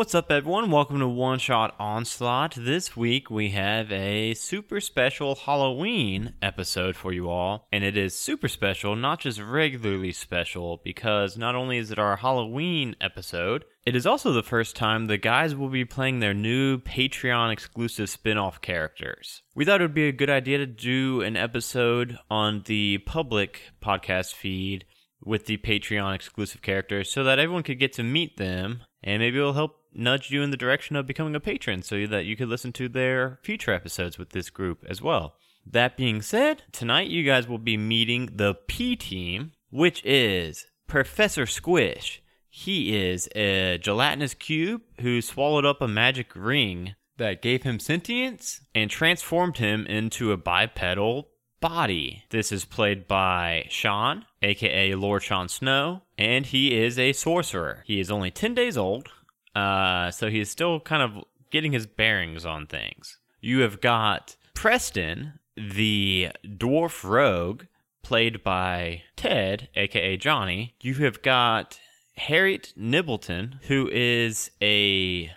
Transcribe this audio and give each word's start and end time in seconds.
What's 0.00 0.14
up, 0.14 0.32
everyone? 0.32 0.70
Welcome 0.70 1.00
to 1.00 1.08
One 1.08 1.38
Shot 1.38 1.74
Onslaught. 1.78 2.54
This 2.56 2.96
week 2.96 3.30
we 3.30 3.50
have 3.50 3.92
a 3.92 4.32
super 4.32 4.80
special 4.80 5.34
Halloween 5.34 6.32
episode 6.40 6.96
for 6.96 7.12
you 7.12 7.28
all. 7.28 7.68
And 7.70 7.84
it 7.84 7.98
is 7.98 8.18
super 8.18 8.48
special, 8.48 8.96
not 8.96 9.20
just 9.20 9.38
regularly 9.38 10.12
special, 10.12 10.80
because 10.82 11.36
not 11.36 11.54
only 11.54 11.76
is 11.76 11.90
it 11.90 11.98
our 11.98 12.16
Halloween 12.16 12.96
episode, 12.98 13.66
it 13.84 13.94
is 13.94 14.06
also 14.06 14.32
the 14.32 14.42
first 14.42 14.74
time 14.74 15.04
the 15.04 15.18
guys 15.18 15.54
will 15.54 15.68
be 15.68 15.84
playing 15.84 16.20
their 16.20 16.32
new 16.32 16.78
Patreon 16.78 17.52
exclusive 17.52 18.08
spin 18.08 18.38
off 18.38 18.62
characters. 18.62 19.42
We 19.54 19.66
thought 19.66 19.82
it 19.82 19.84
would 19.84 19.92
be 19.92 20.08
a 20.08 20.12
good 20.12 20.30
idea 20.30 20.56
to 20.56 20.66
do 20.66 21.20
an 21.20 21.36
episode 21.36 22.16
on 22.30 22.62
the 22.64 22.96
public 23.04 23.64
podcast 23.82 24.32
feed 24.32 24.86
with 25.22 25.44
the 25.44 25.58
Patreon 25.58 26.14
exclusive 26.14 26.62
characters 26.62 27.12
so 27.12 27.22
that 27.22 27.38
everyone 27.38 27.64
could 27.64 27.78
get 27.78 27.92
to 27.92 28.02
meet 28.02 28.38
them 28.38 28.84
and 29.02 29.20
maybe 29.20 29.38
it'll 29.38 29.52
help 29.52 29.79
nudge 29.92 30.30
you 30.30 30.42
in 30.42 30.50
the 30.50 30.56
direction 30.56 30.96
of 30.96 31.06
becoming 31.06 31.34
a 31.34 31.40
patron 31.40 31.82
so 31.82 32.06
that 32.06 32.24
you 32.24 32.36
could 32.36 32.48
listen 32.48 32.72
to 32.72 32.88
their 32.88 33.38
future 33.42 33.72
episodes 33.72 34.18
with 34.18 34.30
this 34.30 34.50
group 34.50 34.84
as 34.88 35.02
well. 35.02 35.34
That 35.66 35.96
being 35.96 36.22
said, 36.22 36.62
tonight 36.72 37.08
you 37.08 37.24
guys 37.24 37.46
will 37.46 37.58
be 37.58 37.76
meeting 37.76 38.30
the 38.32 38.54
P 38.54 38.96
team, 38.96 39.52
which 39.70 40.04
is 40.04 40.66
Professor 40.86 41.46
Squish. 41.46 42.22
He 42.48 42.96
is 42.96 43.28
a 43.36 43.78
gelatinous 43.78 44.34
cube 44.34 44.82
who 45.00 45.22
swallowed 45.22 45.64
up 45.64 45.80
a 45.80 45.88
magic 45.88 46.32
ring 46.34 46.94
that 47.18 47.42
gave 47.42 47.62
him 47.62 47.78
sentience 47.78 48.60
and 48.74 48.90
transformed 48.90 49.58
him 49.58 49.86
into 49.86 50.32
a 50.32 50.36
bipedal 50.36 51.28
body. 51.60 52.24
This 52.30 52.50
is 52.50 52.64
played 52.64 53.06
by 53.06 53.66
Sean, 53.68 54.24
aka 54.42 54.94
Lord 54.94 55.22
Sean 55.22 55.48
Snow, 55.48 56.02
and 56.18 56.46
he 56.46 56.76
is 56.76 56.98
a 56.98 57.12
sorcerer. 57.12 57.84
He 57.86 58.00
is 58.00 58.10
only 58.10 58.30
10 58.30 58.54
days 58.54 58.76
old, 58.76 59.08
uh, 59.54 60.10
so 60.10 60.30
he's 60.30 60.50
still 60.50 60.80
kind 60.80 61.02
of 61.02 61.24
getting 61.50 61.72
his 61.72 61.86
bearings 61.86 62.46
on 62.46 62.66
things. 62.66 63.18
You 63.40 63.60
have 63.60 63.80
got 63.80 64.36
Preston, 64.54 65.34
the 65.56 66.30
dwarf 66.44 67.08
rogue, 67.08 67.64
played 68.02 68.42
by 68.42 69.02
Ted, 69.16 69.68
aka 69.74 70.16
Johnny. 70.16 70.74
You 70.80 70.94
have 70.94 71.22
got 71.22 71.78
Harriet 72.16 72.72
Nibbleton, 72.76 73.60
who 73.62 73.88
is 73.92 74.50
a 74.60 75.30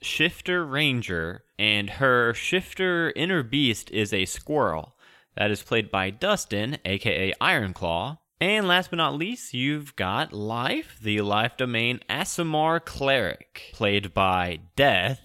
shifter 0.00 0.64
ranger, 0.64 1.44
and 1.58 1.90
her 1.90 2.32
shifter 2.34 3.12
inner 3.14 3.42
beast 3.42 3.90
is 3.90 4.12
a 4.12 4.24
squirrel. 4.24 4.96
That 5.36 5.50
is 5.50 5.62
played 5.62 5.90
by 5.90 6.10
Dustin, 6.10 6.78
aka 6.84 7.32
Ironclaw. 7.40 8.18
And 8.40 8.66
last 8.66 8.88
but 8.88 8.96
not 8.96 9.16
least, 9.16 9.52
you've 9.52 9.94
got 9.96 10.32
Life, 10.32 10.98
the 11.02 11.20
Life 11.20 11.58
Domain 11.58 12.00
Aasimar 12.08 12.82
Cleric, 12.82 13.70
played 13.74 14.14
by 14.14 14.60
Death, 14.76 15.20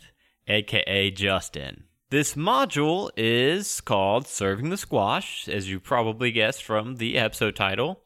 aka 0.49 1.11
Justin. 1.11 1.85
This 2.09 2.35
module 2.35 3.09
is 3.15 3.79
called 3.79 4.27
Serving 4.27 4.69
the 4.69 4.75
Squash, 4.75 5.47
as 5.47 5.69
you 5.69 5.79
probably 5.79 6.31
guessed 6.31 6.61
from 6.61 6.97
the 6.97 7.17
episode 7.17 7.55
title 7.55 8.01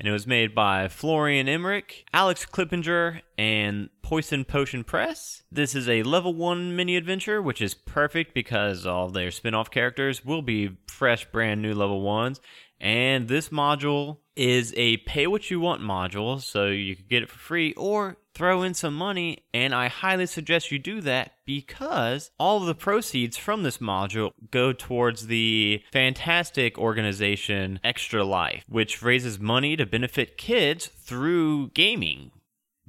and 0.00 0.08
it 0.08 0.12
was 0.12 0.26
made 0.26 0.54
by 0.54 0.88
Florian 0.88 1.46
Emmerich, 1.46 2.06
Alex 2.14 2.46
Clippinger, 2.46 3.20
and 3.36 3.90
Poison 4.00 4.46
Potion 4.46 4.82
Press. 4.82 5.42
This 5.52 5.74
is 5.74 5.90
a 5.90 6.02
level 6.04 6.32
1 6.32 6.74
mini 6.74 6.96
adventure, 6.96 7.42
which 7.42 7.60
is 7.60 7.74
perfect 7.74 8.32
because 8.32 8.86
all 8.86 9.10
their 9.10 9.30
spin 9.30 9.52
off 9.52 9.70
characters 9.70 10.24
will 10.24 10.40
be 10.40 10.78
fresh, 10.86 11.30
brand 11.30 11.60
new 11.60 11.74
level 11.74 12.02
1s. 12.02 12.40
And 12.80 13.28
this 13.28 13.50
module 13.50 14.19
is 14.36 14.72
a 14.76 14.98
pay 14.98 15.26
what 15.26 15.50
you 15.50 15.60
want 15.60 15.82
module, 15.82 16.40
so 16.40 16.66
you 16.66 16.96
can 16.96 17.06
get 17.08 17.22
it 17.22 17.28
for 17.28 17.38
free 17.38 17.72
or 17.74 18.16
throw 18.32 18.62
in 18.62 18.74
some 18.74 18.94
money. 18.94 19.38
And 19.52 19.74
I 19.74 19.88
highly 19.88 20.26
suggest 20.26 20.70
you 20.70 20.78
do 20.78 21.00
that 21.02 21.32
because 21.44 22.30
all 22.38 22.58
of 22.58 22.66
the 22.66 22.74
proceeds 22.74 23.36
from 23.36 23.62
this 23.62 23.78
module 23.78 24.32
go 24.50 24.72
towards 24.72 25.26
the 25.26 25.82
fantastic 25.92 26.78
organization 26.78 27.80
Extra 27.82 28.24
Life, 28.24 28.64
which 28.68 29.02
raises 29.02 29.38
money 29.38 29.76
to 29.76 29.86
benefit 29.86 30.38
kids 30.38 30.86
through 30.86 31.70
gaming 31.70 32.30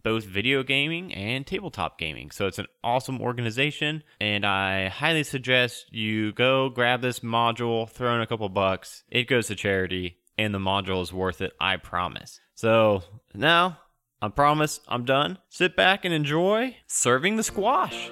both 0.04 0.26
video 0.26 0.64
gaming 0.64 1.14
and 1.14 1.46
tabletop 1.46 1.98
gaming. 1.98 2.32
So 2.32 2.48
it's 2.48 2.60
an 2.60 2.68
awesome 2.84 3.22
organization, 3.22 4.04
and 4.20 4.46
I 4.46 4.88
highly 4.90 5.24
suggest 5.24 5.94
you 5.94 6.32
go 6.32 6.70
grab 6.70 7.02
this 7.02 7.20
module, 7.20 7.90
throw 7.90 8.16
in 8.16 8.22
a 8.22 8.28
couple 8.28 8.50
bucks. 8.50 9.04
It 9.10 9.28
goes 9.28 9.48
to 9.48 9.56
charity, 9.56 10.18
and 10.38 10.54
the 10.54 10.60
module 10.60 11.02
is 11.02 11.14
worth 11.14 11.42
it, 11.42 11.54
I 11.60 11.78
promise. 11.78 12.40
So 12.56 13.04
now, 13.34 13.80
I 14.22 14.30
promise 14.30 14.80
I'm 14.88 15.06
done. 15.06 15.40
Sit 15.50 15.76
back 15.76 16.06
and 16.06 16.14
enjoy 16.14 16.78
serving 16.88 17.38
the 17.38 17.44
squash. 17.44 18.12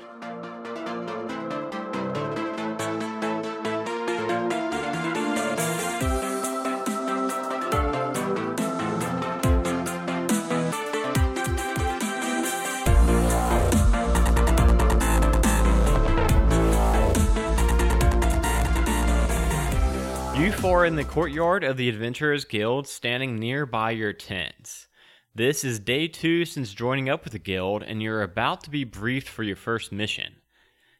Four 20.61 20.85
in 20.85 20.97
the 20.97 21.05
courtyard 21.05 21.63
of 21.63 21.77
the 21.77 21.87
Adventurers 21.87 22.43
Guild 22.43 22.85
standing 22.85 23.39
nearby 23.39 23.91
your 23.91 24.11
tents. 24.11 24.87
This 25.33 25.63
is 25.63 25.79
day 25.79 26.09
two 26.09 26.43
since 26.43 26.73
joining 26.73 27.07
up 27.07 27.23
with 27.23 27.31
the 27.31 27.39
guild, 27.39 27.81
and 27.81 28.03
you're 28.03 28.21
about 28.21 28.65
to 28.65 28.69
be 28.69 28.83
briefed 28.83 29.29
for 29.29 29.43
your 29.43 29.55
first 29.55 29.93
mission. 29.93 30.35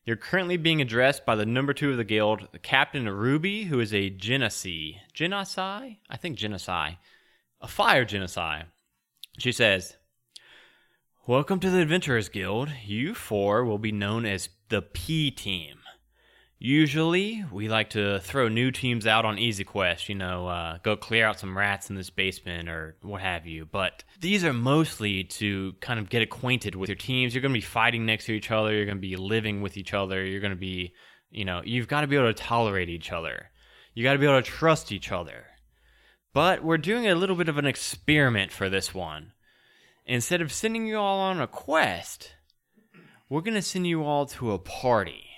You're 0.06 0.16
currently 0.16 0.56
being 0.56 0.82
addressed 0.82 1.26
by 1.26 1.36
the 1.36 1.46
number 1.46 1.74
two 1.74 1.92
of 1.92 1.98
the 1.98 2.06
guild, 2.06 2.48
the 2.54 2.58
captain 2.58 3.10
Ruby, 3.10 3.66
who 3.66 3.82
is 3.82 3.94
a 3.94 4.10
genasi. 4.10 4.96
Genasi? 5.14 5.98
I 6.10 6.18
think 6.18 6.38
genasi. 6.38 6.96
A 7.60 7.68
fire 7.68 8.06
genasi. 8.06 8.64
She 9.40 9.52
says, 9.52 9.98
Welcome 11.28 11.60
to 11.60 11.70
the 11.70 11.82
Adventurers 11.82 12.30
Guild. 12.30 12.70
You 12.86 13.14
four 13.14 13.66
will 13.66 13.78
be 13.78 13.92
known 13.92 14.26
as 14.26 14.48
the 14.70 14.82
P 14.82 15.32
Team. 15.32 15.79
Usually, 16.62 17.46
we 17.54 17.70
like 17.70 17.92
to 17.92 18.20
throw 18.20 18.50
new 18.50 18.70
teams 18.70 19.08
out 19.08 19.24
on 19.24 19.40
Easy 19.40 19.64
Quest, 19.64 20.10
you 20.10 20.16
know, 20.16 20.46
uh, 20.50 20.78
go 20.84 20.98
clear 20.98 21.26
out 21.26 21.40
some 21.40 21.58
rats 21.58 21.90
in 21.90 21.96
this 21.96 22.10
basement 22.10 22.68
or 22.68 22.98
what 23.02 23.22
have 23.22 23.48
you. 23.48 23.66
But 23.66 24.04
these 24.20 24.44
are 24.44 24.52
mostly 24.52 25.24
to 25.24 25.74
kind 25.80 26.02
of 26.02 26.10
get 26.10 26.22
acquainted 26.22 26.76
with 26.76 26.90
your 26.90 26.98
teams. 26.98 27.34
You're 27.34 27.42
going 27.42 27.54
to 27.54 27.58
be 27.58 27.66
fighting 27.66 28.06
next 28.06 28.26
to 28.26 28.34
each 28.34 28.52
other, 28.52 28.74
you're 28.74 28.86
going 28.86 28.98
to 28.98 29.02
be 29.02 29.16
living 29.16 29.62
with 29.62 29.78
each 29.78 29.94
other, 29.94 30.26
you're 30.26 30.42
going 30.42 30.52
to 30.52 30.58
be, 30.58 30.94
you 31.32 31.46
know, 31.46 31.62
you've 31.64 31.88
got 31.88 32.02
to 32.02 32.08
be 32.08 32.18
able 32.18 32.28
to 32.28 32.34
tolerate 32.34 32.90
each 32.90 33.14
other. 33.14 33.52
You 33.94 34.04
got 34.04 34.14
to 34.14 34.20
be 34.20 34.26
able 34.26 34.42
to 34.42 34.50
trust 34.50 34.92
each 34.92 35.14
other. 35.14 35.46
But 36.34 36.62
we're 36.62 36.78
doing 36.78 37.08
a 37.08 37.16
little 37.16 37.38
bit 37.38 37.48
of 37.48 37.58
an 37.58 37.68
experiment 37.68 38.52
for 38.52 38.70
this 38.70 38.94
one. 38.94 39.32
Instead 40.06 40.42
of 40.42 40.52
sending 40.52 40.86
you 40.88 40.98
all 40.98 41.20
on 41.20 41.40
a 41.40 41.48
quest, 41.48 42.34
we're 43.30 43.42
going 43.42 43.54
to 43.54 43.62
send 43.62 43.88
you 43.88 44.04
all 44.04 44.26
to 44.26 44.52
a 44.52 44.60
party. 44.60 45.29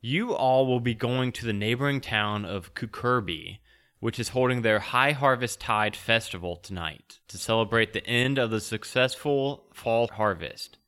You 0.00 0.32
all 0.32 0.68
will 0.68 0.78
be 0.78 0.94
going 0.94 1.32
to 1.32 1.46
the 1.46 1.52
neighboring 1.52 2.00
town 2.00 2.44
of 2.44 2.72
Kukurbi, 2.72 3.58
which 3.98 4.20
is 4.20 4.28
holding 4.28 4.62
their 4.62 4.78
High 4.78 5.10
Harvest 5.10 5.60
Tide 5.60 5.96
Festival 5.96 6.54
tonight 6.54 7.18
to 7.26 7.36
celebrate 7.36 7.92
the 7.92 8.06
end 8.06 8.38
of 8.38 8.50
the 8.50 8.60
successful 8.60 9.64
fall 9.74 10.06
harvest. 10.06 10.78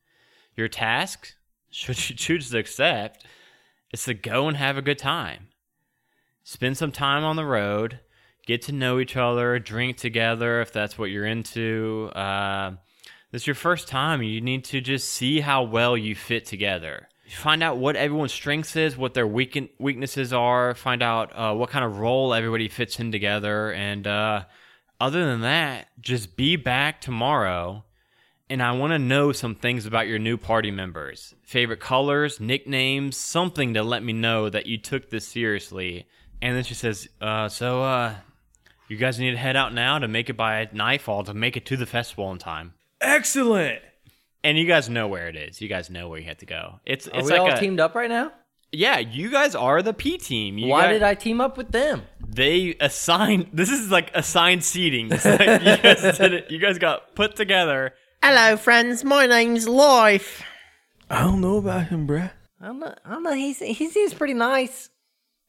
Your 0.55 0.69
task, 0.69 1.35
should 1.71 2.09
you 2.09 2.15
choose 2.15 2.51
to 2.51 2.59
accept, 2.59 3.27
is 3.93 4.05
to 4.05 4.15
go 4.15 4.47
and 4.47 4.57
have 4.57 4.77
a 4.77 4.83
good 4.83 4.99
time. 4.99 5.49
Spend 6.45 6.77
some 6.77 6.93
time 6.93 7.25
on 7.25 7.35
the 7.35 7.45
road, 7.45 7.99
get 8.47 8.63
to 8.63 8.73
know 8.73 9.01
each 9.01 9.17
other, 9.17 9.59
drink 9.59 9.97
together 9.97 10.61
if 10.61 10.73
that's 10.73 10.97
what 10.97 11.11
you're 11.11 11.27
into. 11.27 12.13
Uh, 12.15 12.77
this 13.33 13.43
is 13.43 13.47
your 13.49 13.57
first 13.57 13.89
time. 13.89 14.23
You 14.23 14.41
need 14.41 14.63
to 14.67 14.81
just 14.81 15.09
see 15.09 15.41
how 15.41 15.65
well 15.65 15.97
you 15.97 16.15
fit 16.15 16.47
together 16.47 17.09
find 17.31 17.63
out 17.63 17.79
what 17.79 17.97
everyone's 17.97 18.33
strengths 18.33 18.77
is, 18.77 18.97
what 18.97 19.15
their 19.15 19.27
weaken- 19.27 19.69
weaknesses 19.79 20.33
are, 20.33 20.75
find 20.75 21.03
out 21.03 21.33
uh, 21.35 21.55
what 21.55 21.71
kind 21.71 21.85
of 21.85 21.99
role 21.99 22.35
everybody 22.35 22.69
fits 22.69 22.99
in 22.99 23.13
together, 23.13 23.73
and 23.73 24.07
uh, 24.07 24.45
other 25.01 25.25
than 25.25 25.41
that, 25.43 25.89
just 26.01 26.37
be 26.37 26.57
back 26.57 27.01
tomorrow. 27.01 27.85
And 28.49 28.61
I 28.61 28.73
want 28.73 28.93
to 28.93 28.99
know 28.99 29.31
some 29.31 29.55
things 29.55 29.87
about 29.87 30.09
your 30.09 30.19
new 30.19 30.37
party 30.37 30.73
members 30.73 31.35
favorite 31.43 31.81
colors, 31.81 32.41
nicknames, 32.41 33.17
something 33.17 33.75
to 33.75 33.83
let 33.83 34.03
me 34.03 34.13
know 34.13 34.51
that 34.51 34.67
you 34.67 34.77
took 34.77 35.09
this 35.11 35.27
seriously. 35.27 36.07
And 36.43 36.57
then 36.57 36.65
she 36.65 36.75
says, 36.75 37.09
uh, 37.21 37.49
So, 37.49 37.83
uh, 37.85 38.15
you 38.89 38.97
guys 38.97 39.21
need 39.21 39.31
to 39.31 39.37
head 39.37 39.55
out 39.55 39.73
now 39.73 40.01
to 40.01 40.09
make 40.09 40.29
it 40.29 40.37
by 40.37 40.69
nightfall 40.73 41.23
to 41.25 41.33
make 41.33 41.57
it 41.57 41.65
to 41.67 41.77
the 41.77 41.87
festival 41.87 42.33
in 42.33 42.39
time. 42.39 42.75
Excellent. 43.01 43.81
And 44.43 44.57
you 44.57 44.67
guys 44.67 44.89
know 44.89 45.07
where 45.09 45.29
it 45.29 45.37
is. 45.37 45.61
You 45.61 45.69
guys 45.69 45.91
know 45.91 46.09
where 46.09 46.19
you 46.19 46.27
have 46.27 46.39
to 46.39 46.47
go. 46.47 46.81
It's 46.87 47.07
Are 47.09 47.19
it's 47.19 47.27
we 47.27 47.33
like 47.33 47.41
all 47.41 47.53
a, 47.53 47.61
teamed 47.61 47.79
up 47.81 47.95
right 47.95 48.09
now? 48.09 48.33
yeah. 48.73 48.99
You 48.99 49.31
guys 49.31 49.55
are 49.55 49.83
the 49.83 49.93
P 49.93 50.17
team. 50.19 50.57
You 50.59 50.69
Why 50.69 50.83
got- 50.85 50.93
did 50.93 51.03
I 51.03 51.15
team 51.15 51.41
up 51.41 51.57
with 51.59 51.71
them? 51.73 52.03
They 52.27 52.77
assigned. 52.81 53.49
This 53.53 53.71
is 53.71 53.91
like 53.91 54.11
assigned 54.15 54.65
seating. 54.65 55.09
Like 55.11 55.25
you 55.25 55.77
guys 55.83 56.19
did 56.19 56.33
it. 56.33 56.51
You 56.51 56.59
guys 56.59 56.79
got 56.79 57.15
put 57.15 57.37
together. 57.37 57.93
Hello, 58.23 58.57
friends. 58.57 59.05
My 59.05 59.27
name's 59.27 59.67
Life. 59.69 60.43
I 61.11 61.23
don't 61.23 61.41
know 61.41 61.57
about 61.57 61.89
him, 61.89 62.07
bruh. 62.07 62.31
I 62.61 62.67
don't 62.67 62.79
know. 62.79 62.95
I 63.05 63.11
don't 63.11 63.23
know. 63.25 63.33
He's 63.33 63.59
he 63.59 63.89
seems 63.89 64.15
pretty 64.15 64.35
nice. 64.35 64.89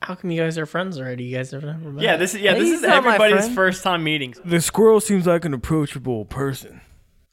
How 0.01 0.15
come 0.15 0.31
you 0.31 0.41
guys 0.41 0.57
are 0.57 0.65
friends 0.65 0.97
already? 0.99 1.25
You 1.25 1.37
guys 1.37 1.51
have 1.51 1.63
never 1.63 1.91
met. 1.91 2.03
Yeah, 2.03 2.17
this 2.17 2.33
is 2.33 2.41
yeah, 2.41 2.55
this 2.55 2.63
He's 2.63 2.73
is 2.79 2.81
not 2.81 3.03
my 3.03 3.13
everybody's 3.15 3.45
friend. 3.45 3.55
first 3.55 3.83
time 3.83 4.03
meeting. 4.03 4.33
The 4.43 4.59
squirrel 4.59 4.99
seems 4.99 5.27
like 5.27 5.45
an 5.45 5.53
approachable 5.53 6.25
person. 6.25 6.81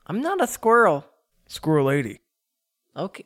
I'm 0.06 0.20
not 0.20 0.43
a 0.43 0.46
squirrel. 0.46 1.06
Squirrel 1.48 1.86
lady. 1.86 2.20
Okay, 2.96 3.24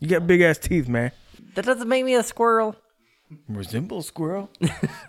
You 0.00 0.08
got 0.08 0.26
big 0.26 0.40
ass 0.40 0.58
teeth, 0.58 0.88
man. 0.88 1.12
that 1.54 1.64
doesn't 1.64 1.88
make 1.88 2.04
me 2.04 2.14
a 2.14 2.22
squirrel. 2.22 2.76
Resemble 3.48 3.98
a 3.98 4.02
squirrel? 4.02 4.50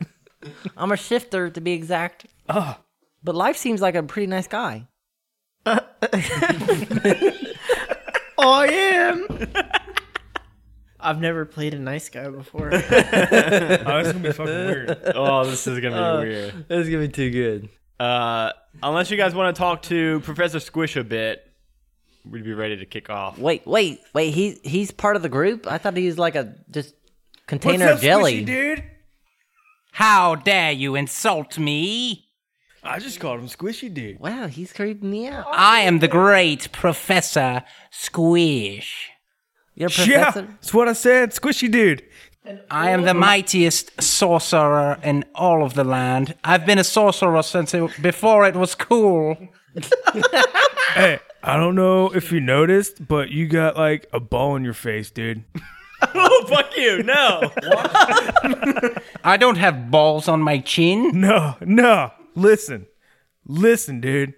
I'm 0.77 0.91
a 0.91 0.97
shifter 0.97 1.49
to 1.49 1.61
be 1.61 1.73
exact. 1.73 2.25
Ah. 2.49 2.79
But 3.23 3.35
life 3.35 3.57
seems 3.57 3.81
like 3.81 3.95
a 3.95 4.03
pretty 4.03 4.27
nice 4.27 4.47
guy. 4.47 4.87
I 5.65 5.81
am. 8.67 9.27
I've 10.99 11.19
never 11.19 11.45
played 11.45 11.73
a 11.73 11.79
nice 11.79 12.09
guy 12.09 12.29
before. 12.29 12.73
Oh, 12.73 12.77
that's 12.79 14.11
gonna 14.11 14.19
be 14.19 14.31
fucking 14.31 14.45
weird. 14.53 14.97
Oh, 15.15 15.45
this 15.45 15.67
is 15.67 15.79
gonna 15.79 16.21
be 16.21 16.27
weird. 16.29 16.65
That's 16.69 16.87
gonna 16.89 17.07
be 17.07 17.09
too 17.09 17.29
good. 17.29 17.69
Uh, 17.99 18.51
unless 18.81 19.11
you 19.11 19.17
guys 19.17 19.35
want 19.35 19.53
to 19.55 19.59
talk 19.59 19.81
to 19.83 20.21
Professor 20.21 20.59
Squish 20.59 20.95
a 20.95 21.03
bit, 21.03 21.45
we'd 22.29 22.43
be 22.43 22.53
ready 22.53 22.77
to 22.77 22.85
kick 22.85 23.09
off. 23.09 23.37
Wait, 23.37 23.65
wait, 23.65 23.99
wait. 24.13 24.33
He 24.33 24.59
he's 24.63 24.91
part 24.91 25.15
of 25.15 25.21
the 25.21 25.29
group. 25.29 25.67
I 25.67 25.77
thought 25.77 25.97
he 25.97 26.07
was 26.07 26.17
like 26.17 26.35
a 26.35 26.55
just 26.69 26.93
container 27.47 27.85
What's 27.85 27.97
of 27.97 28.03
jelly. 28.03 28.43
Squishy 28.43 28.45
dude? 28.45 28.83
How 29.91 30.35
dare 30.35 30.71
you 30.71 30.95
insult 30.95 31.57
me? 31.59 32.29
I 32.83 32.99
just 32.99 33.19
called 33.19 33.39
him 33.39 33.47
Squishy 33.47 33.93
dude. 33.93 34.19
Wow, 34.19 34.47
he's 34.47 34.73
creeping 34.73 35.09
me 35.09 35.27
out. 35.27 35.45
I 35.51 35.81
am 35.81 35.99
the 35.99 36.07
great 36.07 36.71
Professor 36.71 37.63
Squish. 37.91 39.09
You're 39.75 39.89
a 39.89 40.05
Yeah, 40.05 40.31
that's 40.31 40.73
what 40.73 40.87
I 40.87 40.93
said. 40.93 41.31
Squishy 41.31 41.71
dude. 41.71 42.03
I 42.69 42.89
am 42.89 43.03
the 43.03 43.13
mightiest 43.13 44.01
sorcerer 44.01 44.99
in 45.01 45.23
all 45.33 45.63
of 45.63 45.75
the 45.75 45.85
land. 45.85 46.35
I've 46.43 46.65
been 46.65 46.77
a 46.77 46.83
sorcerer 46.83 47.41
since 47.41 47.73
it, 47.73 47.89
before 48.01 48.45
it 48.45 48.55
was 48.55 48.75
cool. 48.75 49.37
Hey, 50.93 51.19
I 51.45 51.57
don't 51.57 51.75
know 51.75 52.07
if 52.15 52.31
you 52.31 52.39
noticed, 52.39 53.05
but 53.07 53.29
you 53.29 53.47
got 53.47 53.75
like 53.75 54.07
a 54.13 54.19
ball 54.19 54.55
in 54.55 54.63
your 54.63 54.73
face, 54.73 55.11
dude. 55.11 55.43
Oh, 56.15 56.45
fuck 56.49 56.75
you! 56.75 57.01
No. 57.01 57.49
I 59.23 59.37
don't 59.37 59.55
have 59.55 59.89
balls 59.89 60.27
on 60.27 60.41
my 60.41 60.57
chin. 60.59 61.21
No, 61.21 61.55
no. 61.61 62.11
Listen, 62.35 62.87
listen, 63.47 64.01
dude. 64.01 64.33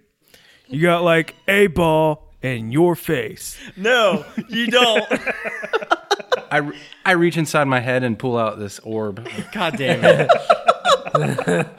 You 0.68 0.80
got 0.84 1.02
like 1.04 1.34
a 1.48 1.66
ball 1.66 2.32
in 2.44 2.72
your 2.72 2.96
face. 2.96 3.58
No, 3.76 4.24
you 4.48 4.68
don't. 4.68 5.06
I, 6.52 6.58
re- 6.58 6.78
I 7.04 7.12
reach 7.14 7.36
inside 7.36 7.64
my 7.64 7.80
head 7.80 8.04
and 8.04 8.20
pull 8.20 8.38
out 8.38 8.60
this 8.60 8.78
orb. 8.80 9.28
God 9.52 9.76
damn 9.78 10.04
it. 10.06 10.30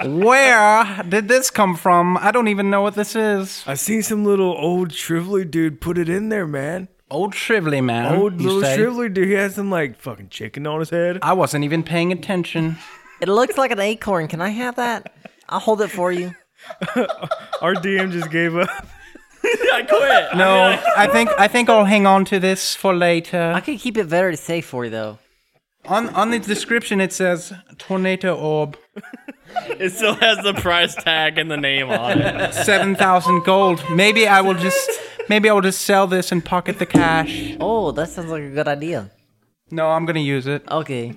Where 0.04 1.02
did 1.08 1.28
this 1.28 1.50
come 1.50 1.76
from? 1.76 2.16
I 2.18 2.30
don't 2.30 2.48
even 2.48 2.70
know 2.70 2.82
what 2.82 2.94
this 2.94 3.14
is. 3.16 3.62
I 3.66 3.74
seen 3.74 4.02
some 4.02 4.24
little 4.24 4.54
old 4.56 4.90
shrivelly 4.90 5.50
dude 5.50 5.80
put 5.80 5.98
it 5.98 6.08
in 6.08 6.28
there, 6.28 6.46
man. 6.46 6.88
Old 7.08 7.34
Shrivelly 7.34 7.84
man. 7.84 8.16
Old 8.16 8.40
you 8.40 8.48
little 8.48 8.62
say? 8.62 8.76
shrivelly 8.78 9.12
dude. 9.14 9.28
He 9.28 9.34
has 9.34 9.54
some 9.54 9.70
like 9.70 10.00
fucking 10.00 10.28
chicken 10.28 10.66
on 10.66 10.80
his 10.80 10.90
head. 10.90 11.20
I 11.22 11.34
wasn't 11.34 11.64
even 11.64 11.84
paying 11.84 12.10
attention. 12.10 12.78
It 13.20 13.28
looks 13.28 13.56
like 13.56 13.70
an 13.70 13.78
acorn. 13.78 14.26
Can 14.26 14.40
I 14.40 14.48
have 14.48 14.74
that? 14.76 15.12
I'll 15.48 15.60
hold 15.60 15.80
it 15.82 15.88
for 15.88 16.10
you. 16.10 16.34
Our 17.60 17.74
DM 17.74 18.10
just 18.10 18.30
gave 18.30 18.56
up. 18.56 18.68
I 19.44 19.82
quit. 19.88 20.36
No, 20.36 20.80
I 20.96 21.06
think 21.06 21.30
I 21.38 21.46
think 21.46 21.68
I'll 21.68 21.84
hang 21.84 22.06
on 22.06 22.24
to 22.26 22.40
this 22.40 22.74
for 22.74 22.92
later. 22.92 23.52
I 23.54 23.60
could 23.60 23.78
keep 23.78 23.96
it 23.96 24.04
very 24.04 24.34
safe 24.36 24.66
for 24.66 24.84
you 24.84 24.90
though. 24.90 25.18
On 25.88 26.08
on 26.10 26.30
the 26.30 26.38
description 26.38 27.00
it 27.00 27.12
says 27.12 27.52
tornado 27.78 28.34
orb, 28.36 28.76
It 29.78 29.90
still 29.90 30.14
has 30.14 30.38
the 30.42 30.54
price 30.54 30.94
tag 30.94 31.38
and 31.38 31.50
the 31.50 31.56
name 31.56 31.88
on 31.90 32.20
it. 32.20 32.54
seven 32.54 32.94
thousand 32.96 33.44
gold. 33.44 33.82
Maybe 33.90 34.26
I 34.26 34.40
will 34.40 34.54
just 34.54 34.90
maybe 35.28 35.48
I 35.48 35.52
will 35.52 35.60
just 35.62 35.82
sell 35.82 36.06
this 36.06 36.32
and 36.32 36.44
pocket 36.44 36.78
the 36.78 36.86
cash. 36.86 37.56
Oh, 37.60 37.92
that 37.92 38.08
sounds 38.08 38.30
like 38.30 38.42
a 38.42 38.50
good 38.50 38.68
idea. 38.68 39.10
No, 39.70 39.88
I'm 39.90 40.04
gonna 40.06 40.20
use 40.20 40.46
it. 40.46 40.62
Okay. 40.70 41.14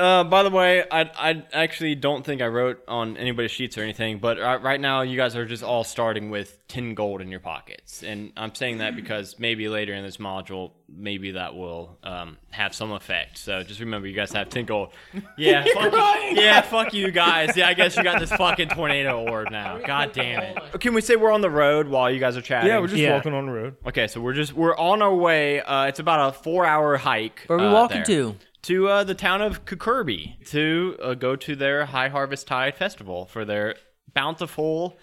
Uh, 0.00 0.24
by 0.24 0.42
the 0.42 0.50
way, 0.50 0.82
I 0.90 1.02
I 1.02 1.42
actually 1.52 1.94
don't 1.94 2.24
think 2.24 2.40
I 2.40 2.46
wrote 2.46 2.82
on 2.88 3.16
anybody's 3.18 3.50
sheets 3.50 3.76
or 3.76 3.82
anything, 3.82 4.18
but 4.18 4.38
uh, 4.40 4.58
right 4.62 4.80
now 4.80 5.02
you 5.02 5.16
guys 5.16 5.36
are 5.36 5.44
just 5.44 5.62
all 5.62 5.84
starting 5.84 6.30
with 6.30 6.58
ten 6.68 6.94
gold 6.94 7.20
in 7.20 7.28
your 7.28 7.40
pockets, 7.40 8.02
and 8.02 8.32
I'm 8.36 8.54
saying 8.54 8.78
that 8.78 8.96
because 8.96 9.38
maybe 9.38 9.68
later 9.68 9.92
in 9.92 10.02
this 10.02 10.16
module, 10.16 10.70
maybe 10.88 11.32
that 11.32 11.54
will 11.54 11.98
um, 12.02 12.38
have 12.50 12.74
some 12.74 12.92
effect. 12.92 13.36
So 13.38 13.62
just 13.62 13.80
remember, 13.80 14.08
you 14.08 14.14
guys 14.16 14.32
have 14.32 14.48
ten 14.48 14.64
gold. 14.64 14.90
Yeah, 15.36 15.64
fuck 15.74 15.92
yeah, 16.32 16.60
fuck 16.62 16.92
you 16.94 17.10
guys. 17.10 17.56
Yeah, 17.56 17.68
I 17.68 17.74
guess 17.74 17.96
you 17.96 18.02
got 18.02 18.20
this 18.20 18.30
fucking 18.32 18.68
tornado 18.70 19.26
orb 19.28 19.50
now. 19.50 19.78
God 19.78 20.12
damn 20.12 20.42
it. 20.42 20.80
Can 20.80 20.92
we 20.94 21.00
say 21.00 21.16
we're 21.16 21.32
on 21.32 21.40
the 21.40 21.50
road 21.50 21.88
while 21.88 22.10
you 22.10 22.20
guys 22.20 22.36
are 22.36 22.42
chatting? 22.42 22.68
Yeah, 22.68 22.78
we're 22.80 22.86
just 22.88 22.98
Yeah. 23.00 23.14
walking 23.14 23.32
on 23.34 23.46
the 23.46 23.52
road. 23.52 23.76
Okay, 23.86 24.06
so 24.06 24.20
we're 24.20 24.32
just 24.34 24.52
we're 24.52 24.76
on 24.76 25.02
our 25.02 25.14
way. 25.14 25.60
Uh, 25.60 25.86
it's 25.86 25.98
about 25.98 26.30
a 26.30 26.32
four-hour 26.38 26.96
hike. 26.98 27.44
Where 27.46 27.58
are 27.58 27.62
we 27.62 27.68
uh, 27.68 27.72
walking 27.72 27.96
there. 27.98 28.04
to? 28.06 28.36
To 28.62 28.88
uh, 28.88 29.04
the 29.04 29.14
town 29.14 29.40
of 29.40 29.64
Kirby 29.64 30.36
to 30.46 30.96
uh, 31.02 31.14
go 31.14 31.34
to 31.36 31.56
their 31.56 31.86
High 31.86 32.08
Harvest 32.08 32.46
Tide 32.46 32.74
Festival 32.74 33.24
for 33.24 33.44
their 33.44 33.76
bountiful 34.12 34.98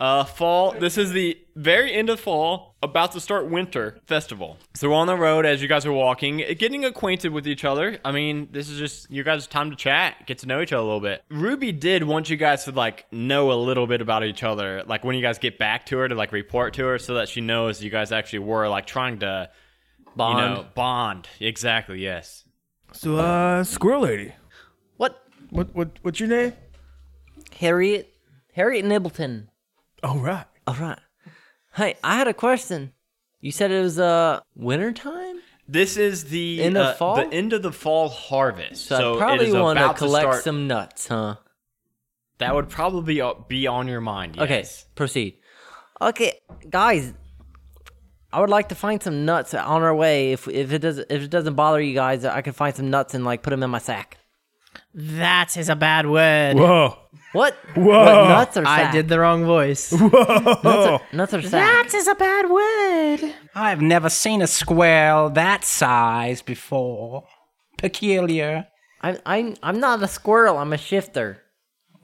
uh, 0.00 0.24
fall. 0.24 0.72
This 0.78 0.96
is 0.96 1.12
the 1.12 1.38
very 1.54 1.92
end 1.92 2.10
of 2.10 2.20
fall, 2.20 2.76
about 2.82 3.12
to 3.12 3.20
start 3.20 3.50
winter 3.50 4.00
festival. 4.06 4.56
So 4.74 4.90
we're 4.90 4.96
on 4.96 5.06
the 5.06 5.16
road 5.16 5.46
as 5.46 5.60
you 5.60 5.68
guys 5.68 5.84
are 5.84 5.92
walking, 5.92 6.38
getting 6.58 6.84
acquainted 6.84 7.32
with 7.32 7.46
each 7.46 7.64
other. 7.64 7.98
I 8.04 8.12
mean, 8.12 8.48
this 8.52 8.68
is 8.68 8.78
just 8.78 9.10
you 9.10 9.22
guys' 9.22 9.46
time 9.46 9.70
to 9.70 9.76
chat, 9.76 10.26
get 10.26 10.38
to 10.38 10.46
know 10.46 10.60
each 10.60 10.72
other 10.72 10.82
a 10.82 10.84
little 10.84 11.00
bit. 11.00 11.22
Ruby 11.28 11.72
did 11.72 12.04
want 12.04 12.30
you 12.30 12.36
guys 12.36 12.64
to 12.64 12.70
like 12.72 13.06
know 13.12 13.52
a 13.52 13.54
little 13.54 13.86
bit 13.86 14.00
about 14.00 14.24
each 14.24 14.42
other, 14.42 14.82
like 14.86 15.04
when 15.04 15.16
you 15.16 15.22
guys 15.22 15.38
get 15.38 15.58
back 15.58 15.86
to 15.86 15.98
her 15.98 16.08
to 16.08 16.14
like 16.14 16.32
report 16.32 16.74
to 16.74 16.84
her, 16.84 16.98
so 16.98 17.14
that 17.14 17.28
she 17.28 17.40
knows 17.40 17.82
you 17.82 17.90
guys 17.90 18.12
actually 18.12 18.40
were 18.40 18.68
like 18.68 18.86
trying 18.86 19.18
to 19.20 19.50
Bond. 20.16 20.38
you 20.38 20.44
know 20.44 20.66
bond. 20.74 21.28
Exactly. 21.40 22.00
Yes. 22.02 22.44
So, 22.92 23.16
uh, 23.16 23.64
squirrel 23.64 24.02
lady. 24.02 24.32
What? 24.96 25.22
What 25.50 25.74
what 25.74 25.90
what's 26.02 26.20
your 26.20 26.28
name? 26.28 26.52
Harriet? 27.58 28.12
Harriet 28.54 28.84
Nibbleton. 28.84 29.48
All 30.02 30.18
right. 30.18 30.44
All 30.66 30.74
right. 30.74 30.98
Hey, 31.74 31.94
I 32.04 32.16
had 32.16 32.28
a 32.28 32.34
question. 32.34 32.92
You 33.40 33.50
said 33.50 33.70
it 33.70 33.80
was 33.80 33.98
uh 33.98 34.40
winter 34.54 34.92
time? 34.92 35.36
This 35.68 35.96
is 35.96 36.24
the 36.24 36.62
End 36.62 36.76
of 36.76 36.86
uh, 36.86 36.94
fall? 36.94 37.16
the 37.16 37.32
end 37.32 37.52
of 37.52 37.62
the 37.62 37.72
fall 37.72 38.08
harvest. 38.08 38.86
So, 38.86 38.98
So, 38.98 39.14
I 39.14 39.18
probably 39.18 39.46
it 39.46 39.48
is 39.50 39.54
want 39.54 39.78
to 39.78 39.84
about 39.84 39.96
collect 39.96 40.24
start- 40.24 40.44
some 40.44 40.66
nuts, 40.66 41.06
huh? 41.08 41.36
That 42.38 42.54
would 42.54 42.68
probably 42.68 43.14
be, 43.20 43.32
be 43.48 43.66
on 43.68 43.86
your 43.86 44.00
mind. 44.00 44.34
Yes. 44.36 44.44
Okay, 44.44 44.64
proceed. 44.96 45.38
Okay, 46.00 46.40
guys, 46.68 47.14
I 48.32 48.40
would 48.40 48.50
like 48.50 48.68
to 48.70 48.74
find 48.74 49.02
some 49.02 49.24
nuts 49.24 49.52
on 49.54 49.82
our 49.82 49.94
way. 49.94 50.32
If 50.32 50.48
if 50.48 50.72
it 50.72 50.78
doesn't 50.78 51.10
if 51.10 51.22
it 51.22 51.30
doesn't 51.30 51.54
bother 51.54 51.80
you 51.80 51.94
guys, 51.94 52.24
I 52.24 52.40
can 52.42 52.52
find 52.52 52.74
some 52.74 52.90
nuts 52.90 53.14
and 53.14 53.24
like 53.24 53.42
put 53.42 53.50
them 53.50 53.62
in 53.62 53.70
my 53.70 53.78
sack. 53.78 54.18
that 54.94 55.56
is 55.56 55.68
a 55.68 55.76
bad 55.76 56.06
word. 56.08 56.56
Whoa. 56.56 56.98
What? 57.32 57.54
Whoa. 57.74 58.04
What 58.04 58.28
nuts 58.28 58.56
or 58.56 58.64
sack? 58.64 58.88
I 58.88 58.92
did 58.92 59.08
the 59.08 59.18
wrong 59.20 59.44
voice. 59.44 59.90
Whoa. 59.96 61.00
nuts 61.12 61.34
or 61.34 61.42
sack. 61.42 61.94
is 61.94 62.08
a 62.08 62.14
bad 62.14 62.50
word. 62.50 63.34
I've 63.54 63.80
never 63.82 64.08
seen 64.10 64.42
a 64.42 64.46
squirrel 64.46 65.30
that 65.30 65.64
size 65.64 66.42
before. 66.42 67.24
Peculiar. 67.78 68.68
I'm 69.02 69.18
I'm 69.26 69.56
I'm 69.62 69.80
not 69.80 70.02
a 70.02 70.08
squirrel. 70.08 70.58
I'm 70.58 70.72
a 70.72 70.78
shifter. 70.78 71.42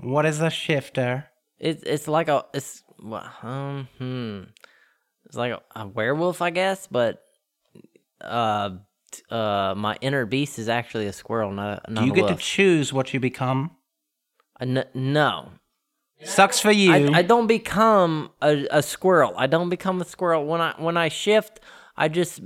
What 0.01 0.27
is 0.27 0.41
a 0.41 0.51
shifter? 0.51 1.27
It's 1.59 1.83
it's 1.85 2.09
like 2.09 2.29
a 2.29 2.45
it's 2.55 2.83
wha- 3.03 3.29
um 3.43 3.89
hmm. 3.99 4.43
It's 5.29 5.37
like 5.37 5.53
a, 5.53 5.63
a 5.77 5.87
werewolf, 5.87 6.43
I 6.43 6.51
guess, 6.51 6.87
but 6.87 7.23
uh 8.21 8.71
uh 9.31 9.75
my 9.77 9.97
inner 10.01 10.27
beast 10.27 10.59
is 10.59 10.69
actually 10.69 11.07
a 11.07 11.13
squirrel, 11.13 11.53
not 11.53 11.83
a, 11.85 11.91
not 11.91 12.01
Do 12.01 12.07
you 12.07 12.13
a 12.13 12.15
get 12.15 12.29
to 12.29 12.37
choose 12.37 12.93
what 12.93 13.15
you 13.15 13.21
become? 13.21 13.77
A 14.61 14.63
n- 14.63 14.89
no, 14.93 15.51
Sucks 16.25 16.59
for 16.59 16.73
you. 16.73 16.93
I, 16.93 17.19
I 17.19 17.23
don't 17.23 17.47
become 17.47 18.31
a, 18.43 18.67
a 18.71 18.83
squirrel. 18.83 19.35
I 19.37 19.47
don't 19.47 19.69
become 19.69 20.01
a 20.01 20.05
squirrel 20.05 20.47
when 20.47 20.61
I 20.61 20.75
when 20.79 20.97
I 20.97 21.09
shift. 21.09 21.61
I 21.97 22.09
just 22.09 22.41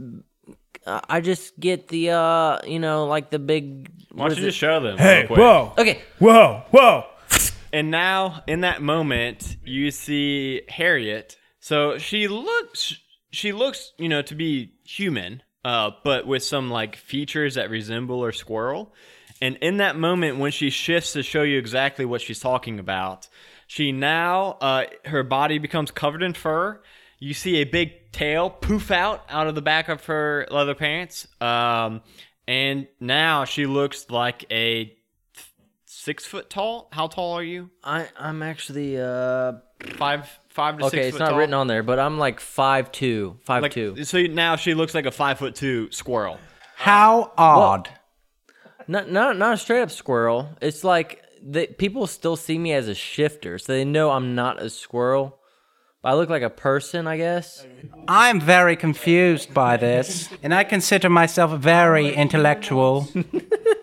uh, 0.87 1.01
I 1.09 1.21
just 1.21 1.59
get 1.59 1.89
the 1.89 2.11
uh 2.11 2.59
you 2.67 2.79
know 2.79 3.07
like 3.07 3.31
the 3.31 3.39
big. 3.39 3.91
Why 4.13 4.29
don't 4.29 4.37
you 4.39 4.45
just 4.45 4.59
show 4.59 4.81
them? 4.81 4.99
Hey, 4.99 5.21
real 5.21 5.27
quick? 5.29 5.39
whoa. 5.39 5.73
Okay, 5.79 6.03
Whoa, 6.19 6.65
whoa. 6.71 7.07
And 7.73 7.91
now, 7.91 8.43
in 8.47 8.61
that 8.61 8.83
moment, 8.83 9.57
you 9.65 9.91
see 9.91 10.63
Harriet. 10.69 11.39
So 11.63 11.97
she 11.97 12.27
looks, 12.27 12.97
she 13.31 13.53
looks, 13.53 13.93
you 13.97 14.09
know, 14.09 14.21
to 14.23 14.35
be 14.35 14.73
human, 14.85 15.45
uh, 15.65 15.93
but 16.03 16.27
with 16.27 16.43
some 16.43 16.71
like 16.71 16.97
features 16.97 17.55
that 17.55 17.71
resemble 17.71 18.25
a 18.25 18.33
squirrel. 18.33 18.93
And 19.41 19.57
in 19.59 19.77
that 19.77 19.97
moment, 19.97 20.39
when 20.39 20.51
she 20.51 20.71
shifts 20.71 21.13
to 21.13 21.23
show 21.23 21.43
you 21.43 21.59
exactly 21.59 22.05
what 22.05 22.21
she's 22.21 22.41
talking 22.41 22.81
about, 22.81 23.29
she 23.69 23.93
now, 23.93 24.59
uh, 24.61 24.87
her 25.05 25.23
body 25.23 25.59
becomes 25.59 25.93
covered 25.93 26.25
in 26.25 26.35
fur. 26.35 26.83
You 27.21 27.33
see 27.33 27.59
a 27.59 27.65
big 27.65 28.11
tail 28.11 28.51
poof 28.51 28.91
out 28.91 29.25
out 29.29 29.47
of 29.47 29.55
the 29.55 29.63
back 29.63 29.89
of 29.89 30.05
her 30.07 30.49
leather 30.51 30.75
pants. 30.75 31.29
Um, 31.41 32.03
and 32.49 32.89
now 32.99 33.45
she 33.45 33.67
looks 33.67 34.11
like 34.11 34.47
a 34.51 34.97
six 35.87 36.27
foot 36.27 36.51
tall. 36.51 36.89
How 36.91 37.07
tall 37.07 37.35
are 37.35 37.43
you? 37.45 37.71
I 37.85 38.09
I'm 38.19 38.43
actually 38.43 39.01
uh 39.01 39.53
Five 39.97 40.29
five 40.49 40.79
to 40.79 40.85
okay. 40.87 40.97
six 40.97 41.07
It's 41.09 41.13
foot 41.17 41.21
not 41.25 41.31
tall? 41.31 41.39
written 41.39 41.55
on 41.55 41.67
there, 41.67 41.83
but 41.83 41.99
I'm 41.99 42.19
like 42.19 42.41
five 42.41 42.93
two, 42.93 43.39
five 43.45 43.63
Like, 43.63 43.73
two. 43.73 44.05
so 44.05 44.21
now 44.23 44.57
she 44.57 44.75
looks 44.75 44.95
like 44.95 45.07
a 45.07 45.11
five 45.11 45.39
foot 45.39 45.55
two 45.55 45.91
squirrel. 45.91 46.39
How 46.77 47.33
odd. 47.37 47.89
Not 48.89 49.11
not 49.11 49.37
not 49.39 49.55
a 49.55 49.57
straight 49.57 49.83
up 49.83 49.91
squirrel. 49.91 50.49
It's 50.61 50.83
like 50.85 51.23
they, 51.43 51.67
people 51.69 52.07
still 52.07 52.37
see 52.37 52.59
me 52.59 52.73
as 52.73 52.89
a 52.89 52.95
shifter, 52.95 53.59
so 53.59 53.73
they 53.73 53.85
know 53.85 54.11
I'm 54.11 54.35
not 54.35 54.61
a 54.63 54.69
squirrel. 54.71 55.39
But 56.03 56.09
I 56.11 56.15
look 56.15 56.29
like 56.31 56.43
a 56.43 56.51
person, 56.51 57.07
I 57.07 57.17
guess. 57.17 57.65
I'm 58.09 58.41
very 58.41 58.75
confused 58.75 59.55
by 59.55 59.77
this, 59.77 60.29
and 60.43 60.53
I 60.53 60.65
consider 60.65 61.09
myself 61.09 61.61
very 61.61 62.13
intellectual. 62.13 63.09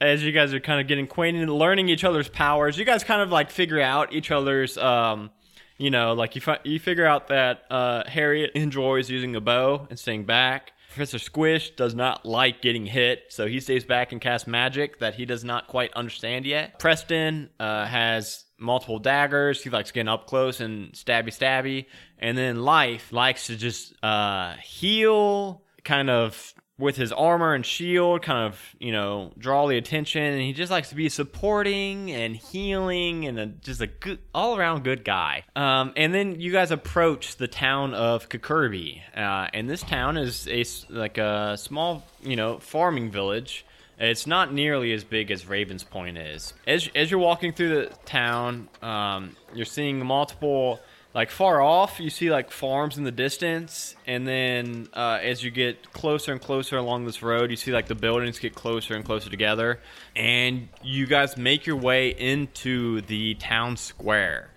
as 0.00 0.22
you 0.22 0.32
guys 0.32 0.52
are 0.52 0.60
kind 0.60 0.80
of 0.80 0.86
getting 0.86 1.04
acquainted 1.04 1.42
and 1.42 1.52
learning 1.52 1.88
each 1.88 2.04
other's 2.04 2.28
powers, 2.28 2.78
you 2.78 2.84
guys 2.84 3.04
kind 3.04 3.22
of 3.22 3.30
like 3.30 3.50
figure 3.50 3.80
out 3.80 4.12
each 4.12 4.30
other's, 4.30 4.76
um, 4.78 5.30
you 5.78 5.90
know, 5.90 6.12
like 6.12 6.34
you 6.34 6.40
fi- 6.40 6.60
you 6.64 6.78
figure 6.78 7.06
out 7.06 7.28
that 7.28 7.64
uh, 7.70 8.04
Harriet 8.06 8.52
enjoys 8.54 9.10
using 9.10 9.36
a 9.36 9.40
bow 9.40 9.86
and 9.90 9.98
staying 9.98 10.24
back. 10.24 10.72
Professor 10.88 11.18
Squish 11.18 11.70
does 11.76 11.94
not 11.94 12.24
like 12.24 12.62
getting 12.62 12.86
hit, 12.86 13.24
so 13.28 13.46
he 13.46 13.60
stays 13.60 13.84
back 13.84 14.12
and 14.12 14.20
casts 14.20 14.46
magic 14.46 14.98
that 15.00 15.14
he 15.14 15.26
does 15.26 15.44
not 15.44 15.66
quite 15.66 15.92
understand 15.92 16.46
yet. 16.46 16.78
Preston 16.78 17.50
uh, 17.60 17.84
has 17.84 18.44
multiple 18.58 18.98
daggers. 18.98 19.62
He 19.62 19.68
likes 19.68 19.90
getting 19.90 20.08
up 20.08 20.26
close 20.26 20.60
and 20.60 20.92
stabby 20.92 21.28
stabby. 21.28 21.86
And 22.18 22.36
then 22.38 22.62
Life 22.62 23.12
likes 23.12 23.48
to 23.48 23.56
just 23.56 23.92
uh, 24.02 24.54
heal, 24.62 25.62
kind 25.84 26.08
of 26.08 26.54
with 26.78 26.96
his 26.96 27.10
armor 27.10 27.54
and 27.54 27.64
shield, 27.64 28.22
kind 28.22 28.46
of, 28.46 28.60
you 28.78 28.92
know, 28.92 29.32
draw 29.38 29.66
the 29.66 29.78
attention. 29.78 30.22
And 30.22 30.42
he 30.42 30.52
just 30.52 30.70
likes 30.70 30.90
to 30.90 30.94
be 30.94 31.08
supporting 31.08 32.10
and 32.10 32.36
healing 32.36 33.26
and 33.26 33.38
a, 33.38 33.46
just 33.46 33.80
a 33.80 33.86
good, 33.86 34.18
all 34.34 34.58
around 34.58 34.84
good 34.84 35.04
guy. 35.04 35.44
Um, 35.54 35.92
and 35.96 36.12
then 36.12 36.40
you 36.40 36.52
guys 36.52 36.70
approach 36.70 37.36
the 37.36 37.48
town 37.48 37.94
of 37.94 38.28
Kirby. 38.28 39.02
Uh, 39.16 39.48
and 39.54 39.70
this 39.70 39.82
town 39.82 40.18
is 40.18 40.46
a 40.48 40.64
like 40.92 41.16
a 41.18 41.56
small, 41.56 42.04
you 42.22 42.36
know, 42.36 42.58
farming 42.58 43.10
village. 43.10 43.64
It's 43.98 44.26
not 44.26 44.52
nearly 44.52 44.92
as 44.92 45.04
big 45.04 45.30
as 45.30 45.46
Ravens 45.46 45.82
Point 45.82 46.18
is. 46.18 46.52
As, 46.66 46.90
as 46.94 47.10
you're 47.10 47.18
walking 47.18 47.54
through 47.54 47.70
the 47.70 47.86
town, 48.04 48.68
um, 48.82 49.34
you're 49.54 49.64
seeing 49.64 50.04
multiple, 50.04 50.80
like 51.16 51.30
far 51.30 51.62
off, 51.62 51.98
you 51.98 52.10
see 52.10 52.30
like 52.30 52.50
farms 52.50 52.98
in 52.98 53.04
the 53.04 53.10
distance, 53.10 53.96
and 54.06 54.28
then 54.28 54.86
uh, 54.92 55.18
as 55.22 55.42
you 55.42 55.50
get 55.50 55.90
closer 55.94 56.30
and 56.30 56.42
closer 56.42 56.76
along 56.76 57.06
this 57.06 57.22
road, 57.22 57.50
you 57.50 57.56
see 57.56 57.72
like 57.72 57.86
the 57.86 57.94
buildings 57.94 58.38
get 58.38 58.54
closer 58.54 58.94
and 58.94 59.02
closer 59.02 59.30
together, 59.30 59.80
and 60.14 60.68
you 60.82 61.06
guys 61.06 61.38
make 61.38 61.64
your 61.64 61.76
way 61.76 62.10
into 62.10 63.00
the 63.00 63.32
town 63.36 63.78
square. 63.78 64.50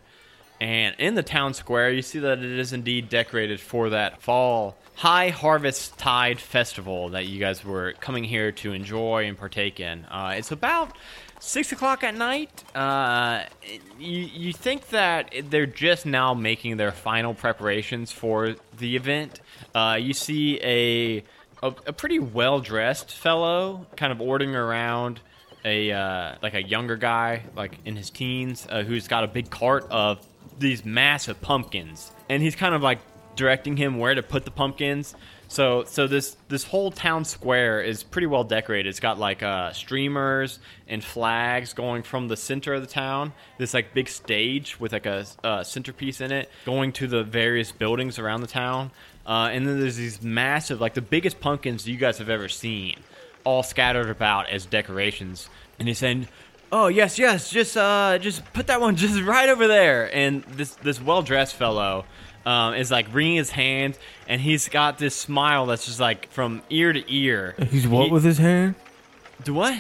And 0.60 0.98
in 1.00 1.16
the 1.16 1.24
town 1.24 1.54
square, 1.54 1.92
you 1.92 2.02
see 2.02 2.20
that 2.20 2.40
it 2.40 2.60
is 2.60 2.74
indeed 2.74 3.08
decorated 3.08 3.62
for 3.62 3.92
that 3.92 4.22
fall 4.22 4.76
High 4.96 5.30
Harvest 5.30 5.98
Tide 5.98 6.42
Festival 6.42 7.08
that 7.12 7.26
you 7.26 7.40
guys 7.40 7.64
were 7.64 7.94
coming 8.02 8.26
here 8.26 8.52
to 8.52 8.74
enjoy 8.74 9.28
and 9.28 9.38
partake 9.38 9.80
in. 9.80 10.04
Uh, 10.04 10.34
it's 10.36 10.52
about 10.52 10.92
six 11.40 11.72
o'clock 11.72 12.04
at 12.04 12.16
night. 12.16 12.64
Uh, 12.76 13.44
you 13.98 14.20
you 14.20 14.54
think 14.54 14.90
that 14.90 15.34
they're 15.50 15.66
just 15.66 16.06
now 16.06 16.34
making 16.34 16.78
their 16.78 16.92
final 16.92 17.34
preparations 17.34 18.12
for 18.12 18.56
the 18.78 18.96
event. 18.96 19.40
Uh, 19.74 19.98
you 20.00 20.14
see 20.14 20.60
a 20.62 21.24
a, 21.62 21.68
a 21.88 21.94
pretty 21.94 22.20
well 22.20 22.60
dressed 22.60 23.14
fellow 23.14 23.88
kind 23.96 24.12
of 24.12 24.22
ordering 24.22 24.56
around 24.56 25.20
a 25.66 25.92
uh, 25.92 26.36
like 26.42 26.54
a 26.54 26.64
younger 26.64 26.96
guy, 26.96 27.44
like 27.56 27.78
in 27.86 27.96
his 27.96 28.10
teens, 28.10 28.68
uh, 28.70 28.84
who's 28.84 29.08
got 29.08 29.24
a 29.24 29.28
big 29.28 29.50
cart 29.50 29.86
of 29.90 30.26
these 30.58 30.86
massive 30.86 31.42
pumpkins, 31.42 32.12
and 32.30 32.42
he's 32.42 32.56
kind 32.56 32.76
of 32.76 32.82
like 32.82 33.00
directing 33.36 33.78
him 33.78 33.98
where 33.98 34.16
to 34.16 34.24
put 34.24 34.46
the 34.46 34.52
pumpkins. 34.52 35.16
So, 35.50 35.84
so 35.86 36.06
this 36.06 36.38
this 36.48 36.64
whole 36.64 36.92
town 36.92 37.26
square 37.26 37.82
is 37.82 38.04
pretty 38.04 38.28
well 38.28 38.44
decorated. 38.44 38.88
It's 38.88 39.00
got 39.00 39.18
like 39.18 39.42
uh, 39.42 39.74
streamers 39.74 40.60
and 40.88 41.04
flags 41.04 41.74
going 41.74 42.04
from 42.04 42.28
the 42.28 42.38
center 42.38 42.76
of 42.76 42.82
the 42.82 42.88
town. 42.88 43.34
This 43.58 43.74
like 43.74 43.96
big 43.96 44.10
stage 44.10 44.80
with 44.80 44.94
like 44.94 45.08
a 45.08 45.26
uh, 45.44 45.64
centerpiece 45.64 46.22
in 46.22 46.32
it, 46.32 46.52
going 46.66 46.92
to 46.94 47.08
the 47.08 47.24
various 47.24 47.72
buildings 47.72 48.20
around 48.20 48.42
the 48.42 48.48
town. 48.48 48.92
Uh, 49.26 49.50
and 49.52 49.68
then 49.68 49.80
there's 49.80 49.96
these 49.96 50.22
massive, 50.22 50.80
like 50.80 50.94
the 50.94 51.02
biggest 51.02 51.40
pumpkins 51.40 51.88
you 51.88 51.98
guys 51.98 52.20
have 52.20 52.30
ever 52.30 52.48
seen 52.48 52.96
all 53.44 53.64
scattered 53.64 54.10
about 54.10 54.50
as 54.50 54.68
decorations. 54.68 55.50
And 55.80 55.88
he's 55.88 55.98
saying, 55.98 56.28
"Oh 56.72 56.90
yes, 56.90 57.18
yes, 57.18 57.50
just 57.50 57.76
uh, 57.76 58.20
just 58.20 58.44
put 58.54 58.68
that 58.68 58.82
one 58.82 58.96
just 59.04 59.20
right 59.24 59.50
over 59.50 59.68
there." 59.68 60.16
And 60.16 60.44
this 60.44 60.76
this 60.76 61.02
well 61.02 61.24
dressed 61.24 61.56
fellow 61.56 62.06
um, 62.50 62.74
is 62.74 62.90
like 62.90 63.14
wringing 63.14 63.36
his 63.38 63.52
hand, 63.52 63.98
and 64.28 64.42
he's 64.42 64.70
got 64.70 64.98
this 64.98 65.16
smile 65.16 65.66
that's 65.68 65.86
just 65.86 66.00
like 66.00 66.30
from 66.32 66.62
ear 66.70 66.92
to 66.94 67.04
ear. 67.14 67.56
He's 67.70 67.88
what 67.88 68.06
He- 68.08 68.12
with 68.12 68.24
his 68.24 68.38
hand? 68.40 68.76
Do 69.44 69.54
what? 69.54 69.78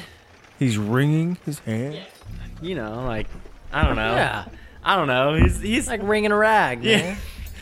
He's 0.59 0.77
wringing 0.77 1.37
his 1.45 1.59
hand. 1.59 1.99
You 2.61 2.75
know, 2.75 3.03
like 3.05 3.27
I 3.71 3.85
don't 3.85 3.95
know. 3.95 4.15
Yeah. 4.15 4.45
I 4.83 4.95
don't 4.95 5.07
know. 5.07 5.35
He's 5.35 5.59
he's 5.61 5.87
Like 5.87 6.01
ringing 6.03 6.31
a 6.31 6.37
rag, 6.37 6.83
Yeah. 6.83 6.97
man. 7.01 7.17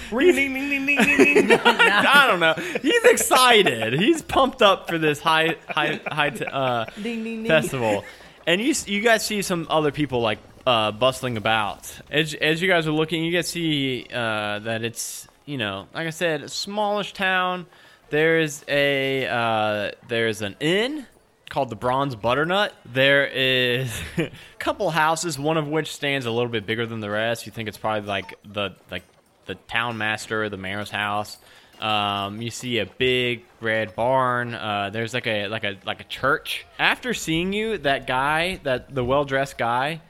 I 0.12 2.26
don't 2.28 2.40
know. 2.40 2.54
He's 2.82 3.04
excited. 3.06 3.94
He's 3.94 4.22
pumped 4.22 4.62
up 4.62 4.88
for 4.88 4.98
this 4.98 5.20
high 5.20 5.56
high 5.70 6.00
high 6.08 6.30
t- 6.30 6.46
uh, 6.46 6.86
Ding, 6.96 7.24
ding, 7.24 7.44
ding. 7.44 7.48
festival. 7.48 8.04
And 8.46 8.62
you 8.62 8.72
s- 8.72 8.88
you 8.88 9.02
guys 9.02 9.26
see 9.26 9.42
some 9.42 9.68
other 9.70 9.92
people 9.92 10.22
like 10.22 10.40
uh, 10.68 10.92
bustling 10.92 11.38
about. 11.38 11.98
As 12.12 12.34
as 12.34 12.62
you 12.62 12.68
guys 12.68 12.88
are 12.88 12.92
looking, 12.92 13.24
you 13.24 13.32
guys 13.32 13.48
see 13.48 14.06
uh, 14.12 14.60
that 14.60 14.84
it's 14.84 15.26
you 15.46 15.58
know 15.58 15.88
like 15.94 16.08
I 16.08 16.12
said, 16.12 16.44
a 16.44 16.50
smallish 16.50 17.14
town. 17.14 17.66
There's 18.10 18.66
a 18.68 19.28
uh, 19.28 19.92
there's 20.10 20.42
an 20.42 20.58
inn 20.60 21.08
called 21.50 21.70
the 21.70 21.78
Bronze 21.78 22.16
Butternut. 22.18 22.74
There 22.86 23.26
is 23.26 23.98
a 24.18 24.30
couple 24.60 24.90
houses, 24.90 25.40
one 25.40 25.56
of 25.56 25.70
which 25.70 25.96
stands 25.96 26.26
a 26.26 26.32
little 26.32 26.50
bit 26.52 26.66
bigger 26.66 26.86
than 26.86 27.00
the 27.00 27.10
rest. 27.10 27.46
You 27.46 27.54
think 27.54 27.70
it's 27.70 27.78
probably 27.78 28.08
like 28.08 28.36
the 28.44 28.76
like 28.92 29.04
the 29.46 29.56
town 29.56 29.98
master, 29.98 30.50
the 30.50 30.58
mayor's 30.58 30.90
house. 30.90 31.38
Um, 31.80 32.42
you 32.42 32.50
see 32.50 32.80
a 32.80 32.86
big 32.86 33.46
red 33.62 33.96
barn. 33.96 34.54
Uh, 34.54 34.90
there's 34.92 35.14
like 35.14 35.28
a 35.28 35.48
like 35.48 35.64
a 35.64 35.78
like 35.86 36.02
a 36.02 36.06
church. 36.06 36.66
After 36.78 37.14
seeing 37.14 37.54
you, 37.54 37.78
that 37.78 38.06
guy, 38.06 38.60
that 38.64 38.94
the 38.94 39.06
well 39.06 39.24
dressed 39.24 39.58
guy, 39.58 40.02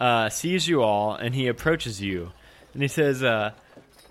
uh, 0.00 0.28
sees 0.28 0.68
you 0.68 0.82
all 0.82 1.14
and 1.14 1.34
he 1.34 1.46
approaches 1.46 2.00
you, 2.00 2.32
and 2.72 2.82
he 2.82 2.88
says, 2.88 3.22
uh, 3.22 3.52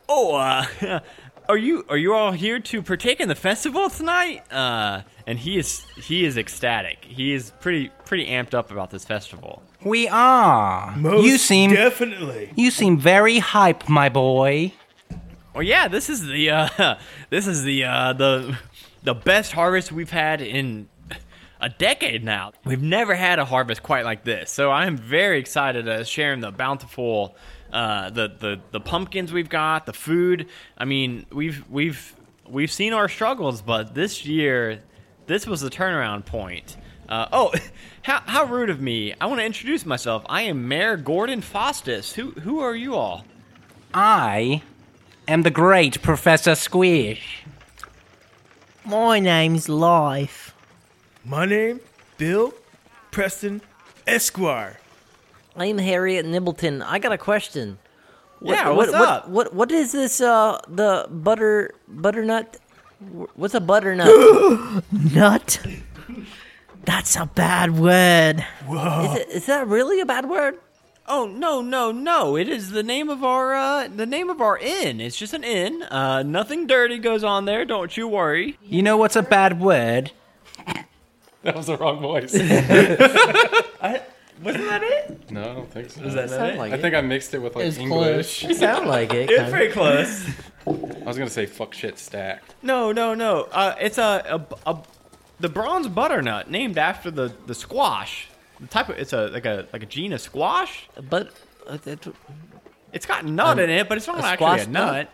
"Oh, 0.10 0.36
uh, 0.36 1.00
are 1.50 1.58
you 1.58 1.86
are 1.90 1.98
you 1.98 2.14
all 2.14 2.32
here 2.32 2.60
to 2.60 2.82
partake 2.82 3.20
in 3.20 3.28
the 3.28 3.36
festival 3.36 3.90
tonight?" 3.90 4.44
Uh, 4.52 5.02
and 5.28 5.40
he 5.40 5.58
is 5.58 5.86
he 5.96 6.26
is 6.26 6.38
ecstatic. 6.38 7.04
He 7.06 7.34
is 7.34 7.52
pretty 7.60 7.90
pretty 8.06 8.28
amped 8.28 8.54
up 8.54 8.72
about 8.72 8.90
this 8.92 9.06
festival. 9.06 9.62
We 9.84 10.08
are. 10.08 10.96
you 10.98 11.38
seem 11.38 11.72
definitely. 11.72 12.52
you 12.56 12.72
seem 12.72 12.98
very 12.98 13.40
hype, 13.40 13.88
my 13.88 14.10
boy. 14.10 14.74
Well, 15.54 15.64
yeah, 15.64 15.88
this 15.88 16.10
is 16.10 16.26
the 16.26 16.50
uh, 16.50 16.96
this 17.30 17.48
is 17.48 17.64
the 17.64 17.84
uh, 17.86 18.14
the 18.14 18.58
the 19.04 19.14
best 19.14 19.52
harvest 19.52 19.92
we've 19.92 20.10
had 20.10 20.42
in 20.42 20.90
a 21.60 21.70
decade 21.70 22.24
now. 22.24 22.52
We've 22.64 22.82
never 22.82 23.16
had 23.16 23.40
a 23.40 23.46
harvest 23.46 23.84
quite 23.84 24.06
like 24.06 24.24
this, 24.24 24.52
so 24.52 24.72
I 24.72 24.86
am 24.86 24.98
very 24.98 25.40
excited 25.40 25.86
to 25.86 26.04
share 26.06 26.36
the 26.36 26.52
bountiful 26.52 27.36
uh, 27.76 28.10
the 28.10 28.28
the 28.28 28.60
the 28.72 28.80
pumpkins 28.80 29.34
we've 29.34 29.50
got, 29.50 29.86
the 29.86 29.94
food. 29.94 30.48
I 30.78 30.86
mean, 30.86 31.26
we've 31.32 31.70
we've 31.70 32.16
we've 32.48 32.72
seen 32.72 32.94
our 32.94 33.10
struggles, 33.10 33.62
but 33.62 33.94
this 33.94 34.26
year, 34.26 34.82
this 35.28 35.46
was 35.46 35.62
the 35.62 35.70
turnaround 35.70 36.26
point. 36.26 36.78
Uh, 37.10 37.28
oh, 37.32 37.54
how, 38.04 38.22
how 38.22 38.46
rude 38.46 38.70
of 38.70 38.80
me! 38.80 39.14
I 39.20 39.26
want 39.26 39.40
to 39.40 39.46
introduce 39.46 39.86
myself. 39.86 40.24
I 40.28 40.44
am 40.44 40.68
Mayor 40.68 40.96
Gordon 40.98 41.42
Faustus. 41.42 42.14
Who 42.14 42.32
who 42.32 42.60
are 42.60 42.76
you 42.76 42.96
all? 42.96 43.26
I 43.94 44.62
am 45.28 45.42
the 45.42 45.52
great 45.52 46.02
Professor 46.02 46.56
Squish. 46.56 47.44
My 48.86 49.20
name's 49.20 49.68
Life. 49.68 50.55
My 51.28 51.48
name, 51.48 51.80
Bill 52.20 52.54
Preston 53.10 53.62
Esquire. 54.06 54.80
I'm 55.56 55.80
Harriet 55.80 56.24
Nibbleton. 56.24 56.84
I 56.84 57.00
got 57.00 57.14
a 57.14 57.18
question. 57.18 57.80
What, 58.40 58.54
Yeah, 58.54 58.70
what's 58.70 58.92
what, 58.92 59.02
up? 59.02 59.30
What, 59.30 59.54
what 59.56 59.72
is 59.72 59.92
this? 59.92 60.22
Uh, 60.22 60.60
the 60.68 61.08
butter 61.10 61.74
butternut. 61.88 62.58
What's 63.34 63.56
a 63.56 63.60
butternut? 63.60 64.08
Nut? 64.92 65.66
That's 66.84 67.16
a 67.16 67.26
bad 67.26 67.80
word. 67.80 68.42
Whoa. 68.68 69.14
is, 69.14 69.20
it, 69.20 69.30
is 69.30 69.46
that 69.48 69.68
really 69.68 70.02
a 70.02 70.06
bad 70.06 70.30
word? 70.30 70.60
Oh 71.08 71.26
no 71.26 71.62
no 71.62 71.92
no! 71.92 72.36
It 72.36 72.50
is 72.50 72.72
the 72.72 72.82
name 72.84 73.10
of 73.10 73.24
our 73.24 73.54
uh, 73.54 73.88
the 73.88 74.08
name 74.08 74.30
of 74.30 74.42
our 74.42 74.58
inn. 74.58 75.00
It's 75.00 75.16
just 75.16 75.34
an 75.34 75.44
inn. 75.44 75.84
Uh, 75.84 76.24
nothing 76.24 76.68
dirty 76.68 76.98
goes 77.00 77.24
on 77.24 77.46
there. 77.46 77.64
Don't 77.66 77.96
you 77.96 78.08
worry. 78.08 78.58
You 78.64 78.84
know 78.84 78.98
what's 78.98 79.16
a 79.16 79.22
bad 79.24 79.60
word? 79.60 80.12
That 81.52 81.56
was 81.56 81.68
the 81.68 81.78
wrong 81.78 82.00
voice. 82.00 82.34
Wasn't 84.44 84.68
that 84.68 84.82
it? 84.84 85.32
no, 85.32 85.42
I 85.42 85.54
don't 85.54 85.72
think 85.72 85.90
so. 85.92 86.02
Does 86.02 86.14
that 86.16 86.30
Sound 86.30 86.58
like 86.58 86.74
I 86.74 86.76
it. 86.76 86.82
think 86.82 86.94
I 86.94 87.02
mixed 87.02 87.34
it 87.34 87.40
with 87.40 87.56
like 87.56 87.66
It's 87.66 87.78
English. 87.78 88.46
Sound 88.58 88.88
like 88.88 89.14
it. 89.14 89.30
It's 89.30 89.34
kinda. 89.38 89.52
pretty 89.52 89.72
close. 89.72 90.26
I 90.68 91.06
was 91.06 91.18
gonna 91.18 91.30
say 91.30 91.46
fuck 91.46 91.74
shit 91.74 91.98
stack. 91.98 92.44
No 92.62 92.92
no 92.92 93.14
no. 93.14 93.44
Uh, 93.52 93.76
it's 93.80 93.98
a, 93.98 94.46
a, 94.66 94.70
a 94.72 94.84
the 95.40 95.48
bronze 95.50 95.88
butternut 95.88 96.50
named 96.52 96.78
after 96.78 97.10
the, 97.12 97.34
the 97.46 97.56
squash. 97.56 98.28
The 98.60 98.68
type 98.68 98.90
of 98.90 98.98
it's 98.98 99.14
a 99.14 99.28
like 99.28 99.46
a 99.46 99.68
like 99.72 99.84
a 99.84 99.86
genus 99.86 100.24
squash. 100.24 100.90
But 101.10 101.32
uh, 101.68 101.78
it, 101.86 102.06
It's 102.92 103.06
got 103.06 103.24
nut 103.26 103.58
in 103.60 103.70
it, 103.70 103.88
but 103.88 103.98
it's 103.98 104.08
not 104.08 104.20
a 104.20 104.26
actually 104.26 104.34
a 104.34 104.64
squash 104.64 104.68
nut. 104.68 104.94
nut? 104.96 105.10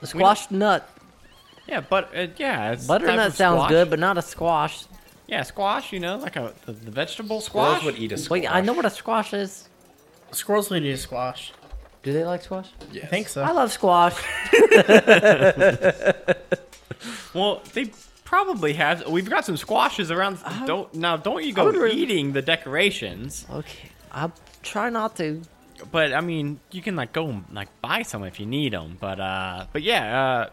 a 0.00 0.06
squashed 0.06 0.50
nut. 0.50 0.88
Yeah, 1.68 1.80
but 1.80 2.16
uh, 2.16 2.28
yeah, 2.38 2.72
it's 2.72 2.84
a 2.84 2.88
type 2.88 3.02
Butternut 3.02 3.32
sounds 3.32 3.56
squash. 3.58 3.70
good, 3.70 3.90
but 3.90 3.98
not 3.98 4.16
a 4.16 4.22
squash. 4.22 4.84
Yeah, 5.26 5.42
squash. 5.42 5.92
You 5.92 6.00
know, 6.00 6.16
like 6.18 6.36
a 6.36 6.52
the, 6.64 6.72
the 6.72 6.90
vegetable 6.90 7.40
Squirrels 7.40 7.78
squash. 7.78 7.84
would 7.84 7.98
eat 7.98 8.12
a 8.12 8.16
squash. 8.18 8.40
Wait, 8.40 8.46
I 8.54 8.60
know 8.60 8.72
what 8.72 8.84
a 8.84 8.90
squash 8.90 9.32
is. 9.32 9.68
Squirrels 10.32 10.70
would 10.70 10.84
eat 10.84 10.90
a 10.92 10.96
squash. 10.96 11.52
Do 12.02 12.12
they 12.12 12.24
like 12.24 12.42
squash? 12.42 12.68
Yes. 12.92 13.04
I 13.04 13.06
think 13.08 13.28
so. 13.28 13.42
I 13.42 13.50
love 13.52 13.72
squash. 13.72 14.14
Well, 17.34 17.62
they 17.74 17.90
probably 18.24 18.72
have. 18.74 19.06
We've 19.08 19.28
got 19.28 19.44
some 19.44 19.56
squashes 19.58 20.10
around. 20.10 20.38
Don't 20.64 20.92
now. 20.94 21.16
Don't 21.18 21.44
you 21.44 21.52
go 21.52 21.66
would 21.66 21.76
re- 21.76 21.92
eating 21.92 22.32
the 22.32 22.40
decorations. 22.40 23.46
Okay, 23.50 23.90
I'll 24.10 24.32
try 24.62 24.88
not 24.88 25.16
to. 25.16 25.42
But 25.92 26.14
I 26.14 26.22
mean, 26.22 26.58
you 26.70 26.80
can 26.80 26.96
like 26.96 27.12
go 27.12 27.28
and, 27.28 27.44
like 27.52 27.68
buy 27.82 28.02
some 28.02 28.24
if 28.24 28.40
you 28.40 28.46
need 28.46 28.72
them. 28.72 28.96
But 28.98 29.20
uh, 29.20 29.66
but 29.72 29.82
yeah, 29.82 30.22
uh, 30.22 30.50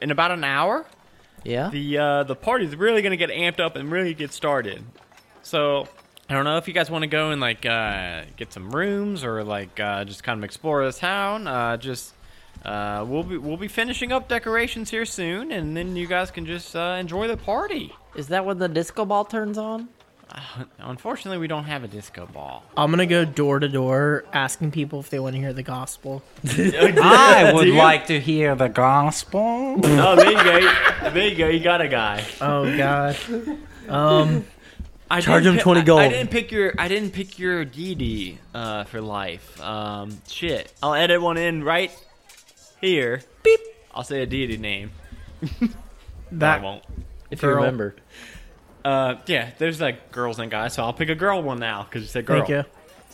in 0.00 0.10
about 0.10 0.32
an 0.32 0.42
hour, 0.42 0.84
Yeah. 1.44 1.70
the 1.70 1.98
uh, 1.98 2.22
the 2.24 2.36
party's 2.36 2.76
really 2.76 3.02
gonna 3.02 3.16
get 3.16 3.30
amped 3.30 3.60
up 3.60 3.76
and 3.76 3.90
really 3.90 4.14
get 4.14 4.32
started. 4.32 4.84
So 5.42 5.88
I 6.28 6.34
don't 6.34 6.44
know 6.44 6.56
if 6.56 6.68
you 6.68 6.74
guys 6.74 6.90
want 6.90 7.02
to 7.02 7.08
go 7.08 7.30
and 7.30 7.40
like 7.40 7.66
uh, 7.66 8.22
get 8.36 8.52
some 8.52 8.70
rooms 8.70 9.24
or 9.24 9.42
like 9.44 9.78
uh, 9.80 10.04
just 10.04 10.22
kind 10.22 10.38
of 10.38 10.44
explore 10.44 10.84
the 10.86 10.92
town. 10.92 11.46
Uh, 11.46 11.76
just 11.76 12.14
uh, 12.64 13.04
we'll 13.06 13.24
be 13.24 13.36
we'll 13.36 13.56
be 13.56 13.68
finishing 13.68 14.12
up 14.12 14.28
decorations 14.28 14.90
here 14.90 15.04
soon, 15.04 15.50
and 15.50 15.76
then 15.76 15.96
you 15.96 16.06
guys 16.06 16.30
can 16.30 16.46
just 16.46 16.76
uh, 16.76 16.96
enjoy 17.00 17.26
the 17.28 17.36
party. 17.36 17.92
Is 18.14 18.28
that 18.28 18.44
when 18.44 18.58
the 18.58 18.68
disco 18.68 19.04
ball 19.04 19.24
turns 19.24 19.58
on? 19.58 19.88
Unfortunately, 20.78 21.38
we 21.38 21.46
don't 21.46 21.64
have 21.64 21.84
a 21.84 21.88
disco 21.88 22.26
ball. 22.26 22.64
I'm 22.76 22.90
gonna 22.90 23.06
go 23.06 23.24
door 23.24 23.58
to 23.58 23.68
door 23.68 24.24
asking 24.32 24.70
people 24.70 25.00
if 25.00 25.10
they 25.10 25.18
want 25.18 25.34
to 25.34 25.40
hear 25.40 25.52
the 25.52 25.62
gospel. 25.62 26.22
I 26.44 27.52
would 27.54 27.68
like 27.68 28.06
to 28.06 28.20
hear 28.20 28.54
the 28.54 28.68
gospel. 28.68 29.80
Oh, 29.82 30.16
there 30.16 30.30
you 30.30 30.36
go. 30.44 31.10
There 31.10 31.28
you 31.28 31.36
go. 31.36 31.48
You 31.48 31.60
got 31.60 31.80
a 31.80 31.88
guy. 31.88 32.24
Oh 32.40 32.76
God. 32.76 33.16
Um, 33.88 34.44
I 35.10 35.20
Charge 35.20 35.42
didn't 35.42 35.56
him 35.56 35.58
pi- 35.58 35.62
20 35.64 35.80
I- 35.80 35.84
gold. 35.84 36.00
I, 36.00 36.08
didn't 36.08 36.30
pick 36.30 36.50
your. 36.52 36.74
I 36.78 36.88
didn't 36.88 37.10
pick 37.10 37.38
your 37.38 37.64
deity 37.64 38.38
uh, 38.54 38.84
for 38.84 39.00
life. 39.00 39.60
Um, 39.60 40.18
shit. 40.28 40.72
I'll 40.82 40.94
edit 40.94 41.20
one 41.20 41.36
in 41.36 41.62
right 41.62 41.90
here. 42.80 43.22
Beep. 43.42 43.60
I'll 43.94 44.04
say 44.04 44.22
a 44.22 44.26
deity 44.26 44.56
name. 44.56 44.90
No, 45.42 45.48
I 45.60 45.68
that 46.32 46.62
won't. 46.62 46.82
If 47.30 47.42
you 47.42 47.48
Girl. 47.48 47.56
remember. 47.56 47.94
Uh, 48.84 49.16
yeah. 49.26 49.50
There's 49.58 49.80
like 49.80 50.10
girls 50.12 50.38
and 50.38 50.50
guys, 50.50 50.74
so 50.74 50.82
I'll 50.82 50.92
pick 50.92 51.08
a 51.08 51.14
girl 51.14 51.42
one 51.42 51.58
now 51.58 51.82
because 51.84 52.02
you 52.02 52.08
said 52.08 52.26
girl. 52.26 52.38
thank 52.38 52.48
you. 52.50 52.64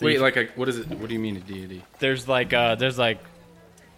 Wait, 0.00 0.20
like 0.20 0.36
a 0.36 0.44
what 0.54 0.68
is 0.68 0.78
it? 0.78 0.88
What 0.88 1.08
do 1.08 1.14
you 1.14 1.20
mean 1.20 1.36
a 1.36 1.40
deity? 1.40 1.82
There's 1.98 2.28
like 2.28 2.52
uh, 2.52 2.76
there's 2.76 2.98
like 2.98 3.18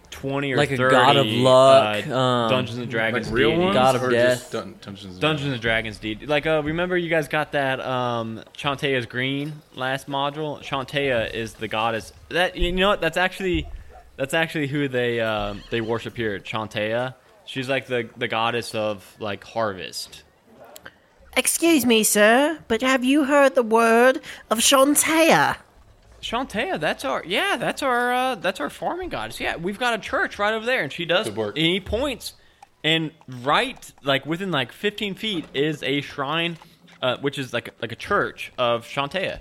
twenty 0.09 0.51
or 0.51 0.57
Like 0.57 0.71
a 0.71 0.77
30 0.77 0.95
god 0.95 1.15
of 1.15 1.25
luck, 1.27 2.07
uh, 2.07 2.13
um, 2.17 2.49
Dungeons 2.49 2.79
and 2.79 2.89
Dragons 2.89 3.27
Like 3.27 3.35
real 3.35 3.49
deities. 3.51 3.63
ones? 3.65 3.73
God 3.75 3.95
of 3.95 4.03
or 4.03 4.09
Death. 4.09 4.39
Just 4.39 4.51
dun- 4.51 4.75
Dungeons. 4.81 5.13
and 5.13 5.21
Dungeons 5.21 5.53
and 5.53 5.61
Dragons 5.61 5.97
deed. 5.99 6.27
Like, 6.27 6.45
uh, 6.45 6.61
remember 6.65 6.97
you 6.97 7.09
guys 7.09 7.27
got 7.27 7.51
that 7.53 7.79
um 7.79 8.43
Chauntea's 8.57 9.05
Green 9.05 9.53
last 9.75 10.07
module? 10.07 10.61
Chauntea 10.61 11.31
is 11.33 11.53
the 11.53 11.67
goddess. 11.67 12.11
That 12.29 12.57
you 12.57 12.71
know 12.71 12.89
what? 12.89 12.99
That's 13.01 13.17
actually 13.17 13.67
that's 14.17 14.33
actually 14.33 14.67
who 14.67 14.87
they 14.87 15.19
um 15.21 15.61
they 15.69 15.81
worship 15.81 16.17
here. 16.17 16.39
Chauntea. 16.39 17.13
She's 17.45 17.69
like 17.69 17.87
the 17.87 18.09
the 18.17 18.27
goddess 18.27 18.73
of 18.75 19.15
like 19.19 19.43
harvest. 19.43 20.23
Excuse 21.37 21.85
me, 21.85 22.03
sir, 22.03 22.59
but 22.67 22.81
have 22.81 23.03
you 23.03 23.23
heard 23.25 23.55
the 23.55 23.63
word 23.63 24.19
of 24.49 24.59
Chauntea? 24.59 25.57
Chauntea, 26.21 26.79
that's 26.79 27.03
our 27.05 27.23
yeah, 27.25 27.55
that's 27.57 27.81
our 27.81 28.13
uh, 28.13 28.35
that's 28.35 28.59
our 28.59 28.69
farming 28.69 29.09
goddess. 29.09 29.39
Yeah, 29.39 29.55
we've 29.55 29.79
got 29.79 29.93
a 29.93 29.97
church 29.97 30.37
right 30.37 30.53
over 30.53 30.65
there, 30.65 30.83
and 30.83 30.91
she 30.91 31.05
does 31.05 31.27
Good 31.27 31.37
work. 31.37 31.57
any 31.57 31.79
points, 31.79 32.33
and 32.83 33.11
right 33.27 33.91
like 34.03 34.25
within 34.25 34.51
like 34.51 34.71
15 34.71 35.15
feet 35.15 35.45
is 35.55 35.81
a 35.81 36.01
shrine, 36.01 36.57
uh, 37.01 37.17
which 37.21 37.39
is 37.39 37.53
like 37.53 37.73
like 37.81 37.91
a 37.91 37.95
church 37.95 38.51
of 38.59 38.85
Chauntea. 38.85 39.39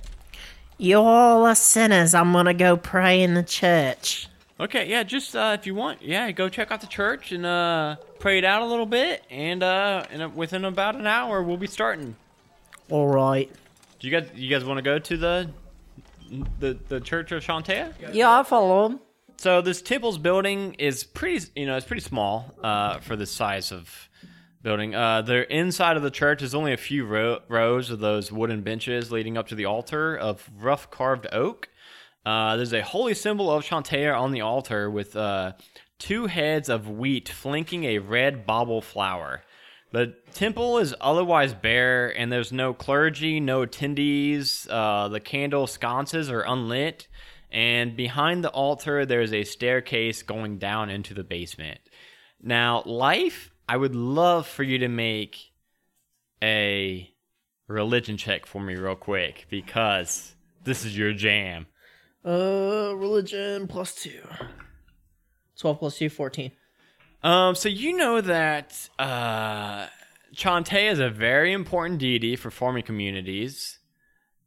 You 0.79 0.97
all 1.01 1.45
are 1.45 1.55
sinners. 1.55 2.15
I'm 2.15 2.33
gonna 2.33 2.55
go 2.55 2.79
pray 2.79 3.21
in 3.23 3.35
the 3.35 3.43
church. 3.43 4.29
Okay, 4.61 4.91
yeah, 4.91 5.03
just 5.05 5.35
uh, 5.35 5.57
if 5.59 5.67
you 5.67 5.75
want, 5.75 6.03
yeah, 6.03 6.31
go 6.33 6.51
check 6.51 6.71
out 6.71 6.83
the 6.83 6.87
church 6.87 7.33
and 7.33 7.47
uh, 7.47 7.97
pray 8.19 8.37
it 8.37 8.45
out 8.45 8.61
a 8.61 8.67
little 8.67 8.85
bit, 8.85 9.25
and 9.31 9.63
uh, 9.63 10.05
and 10.11 10.37
within 10.37 10.67
about 10.67 10.97
an 10.97 11.07
hour 11.07 11.43
we'll 11.43 11.57
be 11.57 11.67
starting. 11.67 12.15
All 12.91 13.09
right. 13.09 13.51
Do 13.99 14.09
you 14.09 14.21
guys, 14.21 14.29
you 14.35 14.51
guys 14.51 14.63
want 14.65 14.77
to 14.77 14.83
go 14.83 14.99
to 14.99 15.17
the 15.17 15.51
the 16.59 16.79
the 16.89 17.01
church 17.01 17.33
of 17.33 17.43
Chauntea? 17.43 17.95
Yeah, 18.13 18.39
I 18.39 18.43
follow 18.43 18.87
him. 18.87 19.01
So 19.39 19.63
this 19.63 19.81
temple's 19.81 20.19
building 20.19 20.75
is 20.75 21.05
pretty, 21.05 21.47
you 21.57 21.65
know, 21.65 21.79
it's 21.79 21.87
pretty 21.87 22.03
small 22.03 22.53
uh, 22.63 22.99
for 22.99 23.17
the 23.17 23.25
size 23.25 23.73
of 23.73 24.11
building. 24.63 24.95
Uh, 24.95 25.23
the 25.23 25.51
inside 25.51 25.97
of 25.97 26.03
the 26.03 26.11
church 26.11 26.43
is 26.43 26.55
only 26.55 26.75
a 26.75 26.77
few 26.77 27.07
ro- 27.07 27.41
rows 27.49 27.91
of 27.91 28.01
those 28.01 28.31
wooden 28.31 28.61
benches 28.61 29.11
leading 29.11 29.39
up 29.39 29.49
to 29.49 29.55
the 29.55 29.65
altar 29.65 30.15
of 30.15 30.51
rough 30.59 30.91
carved 30.91 31.27
oak. 31.33 31.71
Uh, 32.25 32.57
there's 32.57 32.73
a 32.73 32.83
holy 32.83 33.15
symbol 33.15 33.51
of 33.51 33.65
Chauntea 33.65 34.19
on 34.19 34.33
the 34.33 34.43
altar 34.43 34.91
with 34.91 35.17
uh, 35.17 35.53
two 35.99 36.27
heads 36.27 36.69
of 36.69 36.89
wheat 36.89 37.29
flanking 37.29 37.85
a 37.85 37.99
red 37.99 38.47
bauble 38.47 38.83
flower. 38.83 39.43
The 39.93 40.15
temple 40.35 40.79
is 40.79 40.95
otherwise 41.01 41.53
bare, 41.53 42.17
and 42.17 42.31
there's 42.31 42.53
no 42.53 42.73
clergy, 42.73 43.41
no 43.41 43.67
attendees. 43.67 44.69
Uh, 44.71 45.09
the 45.09 45.19
candle 45.19 45.67
sconces 45.67 46.31
are 46.31 46.43
unlit, 46.43 47.09
and 47.51 47.97
behind 47.97 48.45
the 48.45 48.51
altar, 48.51 49.05
there's 49.05 49.33
a 49.33 49.43
staircase 49.43 50.23
going 50.23 50.59
down 50.59 50.91
into 50.91 51.13
the 51.15 51.25
basement. 51.25 51.81
Now, 52.41 52.83
life, 52.87 53.51
I 53.69 53.77
would 53.77 53.97
love 53.97 54.47
for 54.47 54.63
you 54.63 54.79
to 54.79 54.89
make 54.89 55.53
a 56.43 57.11
religion 57.67 58.17
check 58.17 58.47
for 58.47 58.63
me, 58.63 58.77
real 58.77 58.95
quick, 58.95 59.47
because 59.51 60.35
this 60.63 60.85
is 60.85 60.97
your 60.97 61.13
jam. 61.13 61.67
Uh, 62.25 62.93
religion 62.97 63.67
plus 63.67 63.95
two. 63.95 64.23
12 65.61 65.79
plus 65.79 65.99
2, 65.99 66.09
14. 66.09 66.53
Um, 67.23 67.55
so 67.55 67.69
you 67.69 67.97
know 67.97 68.21
that 68.21 68.89
uh, 68.99 69.87
Chauntea 70.35 70.91
is 70.91 70.99
a 70.99 71.11
very 71.11 71.53
important 71.53 71.99
deity 71.99 72.35
for 72.35 72.51
farming 72.51 72.85
communities, 72.85 73.79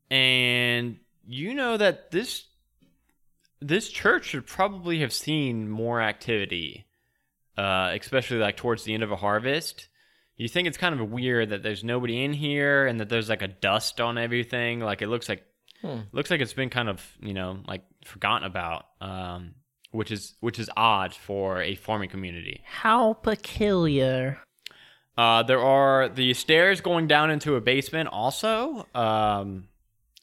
and 0.09 0.97
you 1.25 1.53
know 1.53 1.77
that 1.77 2.09
this 2.12 2.45
this 3.62 3.89
church 3.89 4.25
should 4.25 4.47
probably 4.47 4.99
have 4.99 5.13
seen 5.13 5.69
more 5.69 6.01
activity, 6.01 6.86
uh, 7.57 7.95
especially 7.99 8.38
like 8.38 8.57
towards 8.57 8.83
the 8.83 8.93
end 8.93 9.03
of 9.03 9.12
a 9.12 9.15
harvest. 9.17 9.88
You 10.36 10.47
think 10.47 10.67
it's 10.67 10.77
kind 10.77 10.99
of 10.99 11.12
weird 11.12 11.49
that 11.49 11.62
there's 11.62 11.83
nobody 11.83 12.23
in 12.25 12.33
here 12.33 12.88
and 12.88 12.99
that 12.99 13.07
there's 13.07 13.29
like 13.29 13.43
a 13.43 13.47
dust 13.47 14.01
on 14.01 14.17
everything. 14.17 14.79
Like 14.79 15.03
it 15.03 15.07
looks 15.07 15.29
like 15.29 15.45
looks 16.12 16.32
like 16.32 16.41
it's 16.41 16.54
been 16.54 16.69
kind 16.69 16.89
of 16.89 17.02
you 17.22 17.34
know 17.34 17.60
like 17.67 17.84
forgotten 18.06 18.46
about. 18.46 18.86
Um, 19.02 19.56
which 19.93 20.12
is 20.12 20.34
which 20.39 20.60
is 20.60 20.69
odd 20.76 21.13
for 21.13 21.62
a 21.62 21.76
farming 21.76 22.10
community. 22.10 22.62
How 22.65 23.13
peculiar. 23.13 24.39
Uh, 25.15 25.43
there 25.43 25.60
are 25.60 26.10
the 26.10 26.34
stairs 26.34 26.82
going 26.82 27.08
down 27.08 27.30
into 27.30 27.56
a 27.56 27.62
basement. 27.62 28.10
Also, 28.12 28.88
um, 28.96 29.67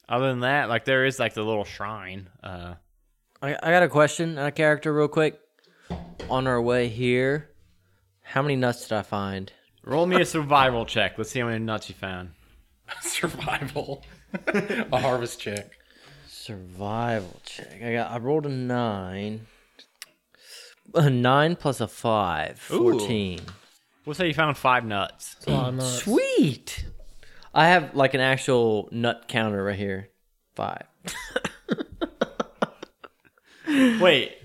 other 0.09 0.27
than 0.27 0.41
that, 0.41 0.67
like 0.67 0.83
there 0.83 1.05
is 1.05 1.19
like 1.19 1.33
the 1.33 1.43
little 1.43 1.63
shrine. 1.63 2.29
Uh, 2.43 2.75
I, 3.41 3.55
I 3.63 3.71
got 3.71 3.83
a 3.83 3.87
question 3.87 4.37
on 4.37 4.45
a 4.45 4.51
character 4.51 4.93
real 4.93 5.07
quick. 5.07 5.39
On 6.29 6.47
our 6.47 6.61
way 6.61 6.87
here, 6.87 7.49
how 8.21 8.41
many 8.41 8.55
nuts 8.55 8.87
did 8.87 8.97
I 8.97 9.01
find? 9.01 9.51
roll 9.83 10.05
me 10.05 10.21
a 10.21 10.25
survival 10.25 10.85
check. 10.85 11.17
Let's 11.17 11.31
see 11.31 11.39
how 11.39 11.47
many 11.47 11.59
nuts 11.59 11.89
you 11.89 11.95
found. 11.95 12.31
survival. 13.01 14.03
a 14.91 14.99
harvest 14.99 15.39
check. 15.39 15.71
Survival 16.27 17.39
check. 17.43 17.81
I 17.83 17.93
got. 17.93 18.11
I 18.11 18.17
rolled 18.17 18.45
a 18.45 18.49
nine. 18.49 19.47
A 20.93 21.09
nine 21.09 21.55
plus 21.55 21.81
a 21.81 21.87
five. 21.87 22.59
Fourteen. 22.59 23.39
We'll 24.05 24.15
say 24.15 24.27
you 24.27 24.33
found 24.33 24.57
five 24.57 24.83
nuts. 24.83 25.35
That's 25.35 25.47
a 25.47 25.51
lot 25.51 25.69
of 25.69 25.75
nuts. 25.75 26.03
Sweet. 26.03 26.85
I 27.53 27.67
have 27.67 27.95
like 27.95 28.13
an 28.13 28.21
actual 28.21 28.89
nut 28.91 29.25
counter 29.27 29.63
right 29.63 29.77
here. 29.77 30.09
Five. 30.55 30.85
Wait. 33.67 34.37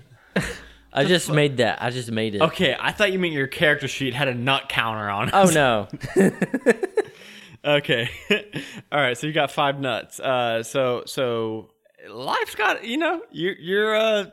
I 0.93 1.05
just 1.05 1.31
made 1.31 1.57
that. 1.57 1.81
I 1.81 1.91
just 1.91 2.11
made 2.11 2.35
it. 2.35 2.41
Okay, 2.41 2.75
I 2.79 2.91
thought 2.91 3.11
you 3.11 3.19
meant 3.19 3.33
your 3.33 3.47
character 3.47 3.87
sheet 3.87 4.13
had 4.13 4.27
a 4.27 4.33
nut 4.33 4.67
counter 4.67 5.09
on 5.09 5.27
it. 5.27 5.33
Oh 5.33 5.49
no. 5.51 5.87
Okay. 7.67 8.09
All 8.91 8.99
right. 8.99 9.17
So 9.17 9.27
you 9.27 9.33
got 9.33 9.51
five 9.51 9.79
nuts. 9.79 10.19
Uh, 10.19 10.63
so 10.63 11.03
so 11.05 11.69
life's 12.09 12.55
got 12.55 12.85
you 12.85 12.97
know 12.97 13.21
your 13.31 13.53
your 13.53 13.95
uh 13.95 14.25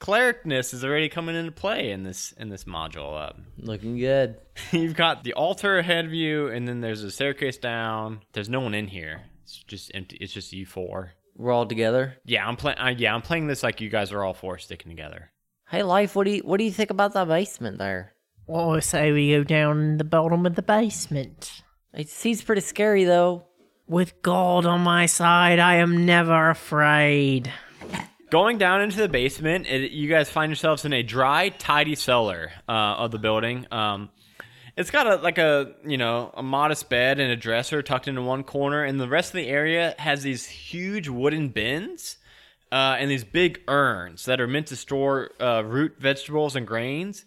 clericness 0.00 0.74
is 0.74 0.84
already 0.84 1.08
coming 1.08 1.36
into 1.36 1.52
play 1.52 1.90
in 1.90 2.02
this 2.02 2.32
in 2.32 2.48
this 2.48 2.64
module. 2.64 3.30
Um, 3.30 3.46
Looking 3.58 3.96
good. 3.96 4.36
you've 4.72 4.96
got 4.96 5.24
the 5.24 5.34
altar 5.34 5.78
ahead 5.78 6.04
of 6.04 6.12
you, 6.12 6.48
and 6.48 6.66
then 6.66 6.80
there's 6.80 7.02
a 7.02 7.10
staircase 7.10 7.56
down. 7.56 8.20
There's 8.32 8.48
no 8.48 8.60
one 8.60 8.74
in 8.74 8.88
here. 8.88 9.22
It's 9.44 9.56
just 9.58 9.90
empty. 9.94 10.16
It's 10.20 10.32
just 10.32 10.52
you 10.52 10.66
four. 10.66 11.12
We're 11.36 11.52
all 11.52 11.66
together. 11.66 12.16
Yeah, 12.24 12.46
I'm 12.46 12.56
playing. 12.56 12.78
Uh, 12.78 12.94
yeah, 12.96 13.14
I'm 13.14 13.22
playing 13.22 13.46
this 13.46 13.62
like 13.62 13.80
you 13.80 13.88
guys 13.88 14.12
are 14.12 14.22
all 14.22 14.34
four 14.34 14.58
sticking 14.58 14.90
together. 14.90 15.30
Hey, 15.68 15.82
life. 15.82 16.16
What 16.16 16.24
do 16.24 16.32
you 16.32 16.42
what 16.42 16.58
do 16.58 16.64
you 16.64 16.72
think 16.72 16.90
about 16.90 17.12
the 17.12 17.24
basement 17.24 17.78
there? 17.78 18.12
Well, 18.46 18.72
I 18.72 18.80
say 18.80 19.12
we 19.12 19.30
go 19.30 19.42
down 19.42 19.80
in 19.80 19.96
the 19.96 20.04
bottom 20.04 20.44
of 20.44 20.54
the 20.54 20.62
basement. 20.62 21.62
It 21.96 22.08
seems 22.08 22.42
pretty 22.42 22.60
scary 22.60 23.04
though. 23.04 23.44
With 23.86 24.20
gold 24.22 24.66
on 24.66 24.80
my 24.80 25.06
side, 25.06 25.58
I 25.58 25.76
am 25.76 26.06
never 26.06 26.50
afraid. 26.50 27.52
Going 28.30 28.58
down 28.58 28.80
into 28.80 28.96
the 28.96 29.08
basement, 29.08 29.66
it, 29.66 29.92
you 29.92 30.08
guys 30.08 30.28
find 30.28 30.50
yourselves 30.50 30.84
in 30.84 30.92
a 30.92 31.02
dry, 31.02 31.50
tidy 31.50 31.94
cellar 31.94 32.50
uh, 32.68 32.72
of 32.72 33.10
the 33.10 33.18
building. 33.18 33.66
Um, 33.70 34.08
it's 34.76 34.90
got 34.90 35.06
a 35.06 35.16
like 35.16 35.38
a 35.38 35.74
you 35.84 35.96
know 35.96 36.32
a 36.34 36.42
modest 36.42 36.88
bed 36.88 37.20
and 37.20 37.30
a 37.30 37.36
dresser 37.36 37.80
tucked 37.82 38.08
into 38.08 38.22
one 38.22 38.42
corner, 38.42 38.82
and 38.82 38.98
the 38.98 39.08
rest 39.08 39.28
of 39.30 39.36
the 39.36 39.46
area 39.46 39.94
has 39.98 40.22
these 40.22 40.46
huge 40.46 41.08
wooden 41.08 41.50
bins 41.50 42.16
uh, 42.72 42.96
and 42.98 43.08
these 43.08 43.22
big 43.22 43.60
urns 43.68 44.24
that 44.24 44.40
are 44.40 44.48
meant 44.48 44.66
to 44.68 44.76
store 44.76 45.30
uh, 45.40 45.62
root 45.64 45.94
vegetables 46.00 46.56
and 46.56 46.66
grains. 46.66 47.24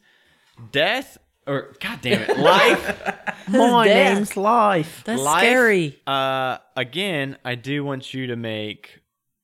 Death 0.72 1.20
or 1.48 1.74
god 1.80 2.02
damn 2.02 2.22
it, 2.22 2.38
life. 2.38 3.02
My 3.48 3.88
death? 3.88 4.16
name's 4.18 4.38
Life. 4.38 5.04
That's 5.06 5.22
life, 5.22 5.40
scary. 5.42 6.00
Uh, 6.06 6.58
again, 6.76 7.38
I 7.46 7.56
do 7.56 7.84
want 7.84 8.14
you 8.14 8.28
to 8.28 8.36
make 8.36 9.00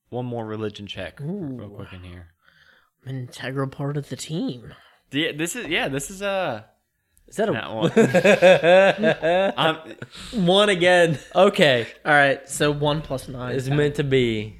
one 0.09 0.25
more 0.25 0.45
religion 0.45 0.87
check 0.87 1.19
real 1.21 1.69
quick 1.69 1.93
in 1.93 2.03
here. 2.03 2.27
I'm 3.03 3.09
an 3.15 3.21
integral 3.21 3.67
part 3.69 3.97
of 3.97 4.09
the 4.09 4.15
team. 4.15 4.73
Yeah, 5.11 5.31
this 5.37 5.55
is 5.55 5.67
yeah, 5.67 5.87
this 5.89 6.09
is 6.09 6.21
uh 6.21 6.63
Is 7.27 7.35
that 7.37 7.49
a 7.49 7.53
that 7.53 9.53
one. 9.57 9.95
um, 10.37 10.45
one 10.45 10.69
again? 10.69 11.19
Okay, 11.35 11.87
All 12.05 12.13
right, 12.13 12.47
so 12.49 12.71
one 12.71 13.01
plus 13.01 13.27
nine. 13.27 13.55
it's 13.55 13.67
meant 13.69 13.95
to 13.95 14.03
be. 14.03 14.57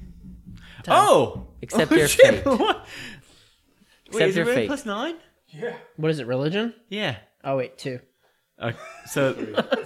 oh, 0.88 1.48
Except 1.62 1.92
oh, 1.92 1.96
your 1.96 2.08
shit, 2.08 2.44
fate. 2.44 2.46
what? 2.46 2.86
Except 4.06 4.20
Wait, 4.20 4.28
is 4.28 4.36
it 4.36 4.40
your 4.40 4.46
really 4.46 4.56
fate. 4.62 4.66
plus 4.68 4.86
nine? 4.86 5.16
what 5.96 6.10
is 6.10 6.18
it? 6.18 6.26
Religion? 6.26 6.74
Yeah. 6.88 7.16
Oh 7.44 7.56
wait, 7.56 7.78
two. 7.78 8.00
Okay, 8.62 8.78
so 9.06 9.34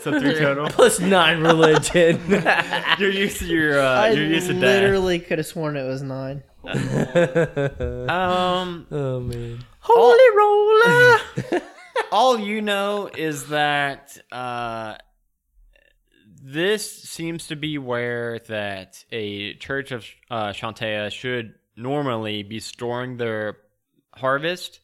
so 0.00 0.20
three 0.20 0.34
total. 0.34 0.68
Plus 0.68 1.00
nine 1.00 1.40
religion. 1.40 2.20
You're 2.98 3.10
used 3.10 3.38
to 3.38 3.46
your 3.46 3.80
uh, 3.80 4.02
I 4.02 4.10
you're 4.10 4.26
used 4.26 4.48
to 4.48 4.52
death. 4.52 4.82
literally 4.82 5.18
could 5.18 5.38
have 5.38 5.46
sworn 5.46 5.76
it 5.76 5.84
was 5.84 6.02
nine. 6.02 6.42
Um, 8.08 8.86
oh 8.90 9.20
man. 9.20 9.64
Holy 9.80 10.36
roller! 10.36 11.62
all 12.12 12.38
you 12.38 12.60
know 12.60 13.08
is 13.16 13.48
that 13.48 14.18
uh, 14.30 14.96
this 16.42 17.04
seems 17.04 17.46
to 17.48 17.56
be 17.56 17.78
where 17.78 18.38
that 18.48 19.04
a 19.10 19.54
church 19.54 19.92
of 19.92 20.04
uh, 20.30 20.48
Chauntea 20.48 21.10
should 21.10 21.54
normally 21.76 22.42
be 22.42 22.60
storing 22.60 23.16
their 23.16 23.58
harvest, 24.14 24.80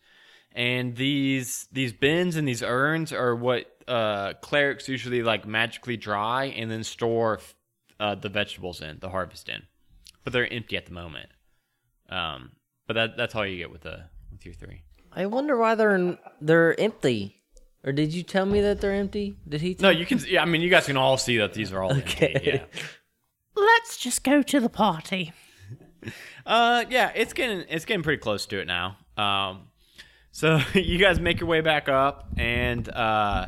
and 0.55 0.97
these 0.97 1.67
these 1.73 1.93
bins 1.93 2.37
and 2.37 2.47
these 2.47 2.63
urns 2.63 3.13
are 3.13 3.35
what 3.35 3.67
uh, 3.89 4.35
clerics 4.41 4.89
usually 4.89 5.23
like 5.23 5.47
magically 5.47 5.97
dry 5.97 6.47
and 6.47 6.71
then 6.71 6.85
store 6.85 7.41
uh, 8.01 8.15
the 8.15 8.29
vegetables 8.29 8.81
in, 8.81 8.99
the 9.01 9.11
harvest 9.11 9.49
in, 9.49 9.63
but 10.23 10.33
they're 10.33 10.51
empty 10.53 10.77
at 10.77 10.87
the 10.87 10.93
moment. 10.93 11.29
Um, 12.09 12.53
but 12.87 12.95
that 12.95 13.17
that's 13.17 13.35
all 13.35 13.47
you 13.47 13.57
get 13.59 13.71
with 13.71 13.83
the 13.83 14.05
with 14.33 14.45
your 14.45 14.55
three. 14.55 14.83
I 15.13 15.27
wonder 15.27 15.57
why 15.57 15.75
they're 15.75 16.19
they're 16.41 16.79
empty. 16.81 17.41
Or 17.87 17.93
did 17.93 18.15
you 18.15 18.23
tell 18.23 18.47
me 18.47 18.63
that 18.63 18.81
they're 18.81 18.95
empty? 18.95 19.37
Did 19.47 19.61
he? 19.61 19.77
No, 19.79 19.91
you 19.91 20.07
can. 20.07 20.19
Yeah, 20.27 20.41
I 20.41 20.47
mean, 20.47 20.63
you 20.63 20.71
guys 20.71 20.87
can 20.87 20.97
all 20.97 21.19
see 21.19 21.37
that 21.39 21.53
these 21.53 21.71
are 21.73 21.83
all 21.83 21.93
Okay. 21.93 22.29
empty. 22.35 22.51
Yeah. 22.51 22.65
Let's 23.57 23.99
just 23.99 24.25
go 24.25 24.43
to 24.43 24.61
the 24.61 24.69
party. 24.71 25.33
Uh, 26.47 26.85
yeah, 26.91 27.11
it's 27.15 27.33
getting 27.33 27.65
it's 27.71 27.87
getting 27.87 28.03
pretty 28.03 28.21
close 28.21 28.45
to 28.45 28.61
it 28.61 28.67
now. 28.67 28.99
Um, 29.17 29.69
so 30.35 30.59
you 30.75 30.99
guys 30.99 31.21
make 31.21 31.39
your 31.39 31.49
way 31.49 31.61
back 31.61 31.89
up, 31.89 32.27
and 32.37 32.89
uh, 32.89 33.47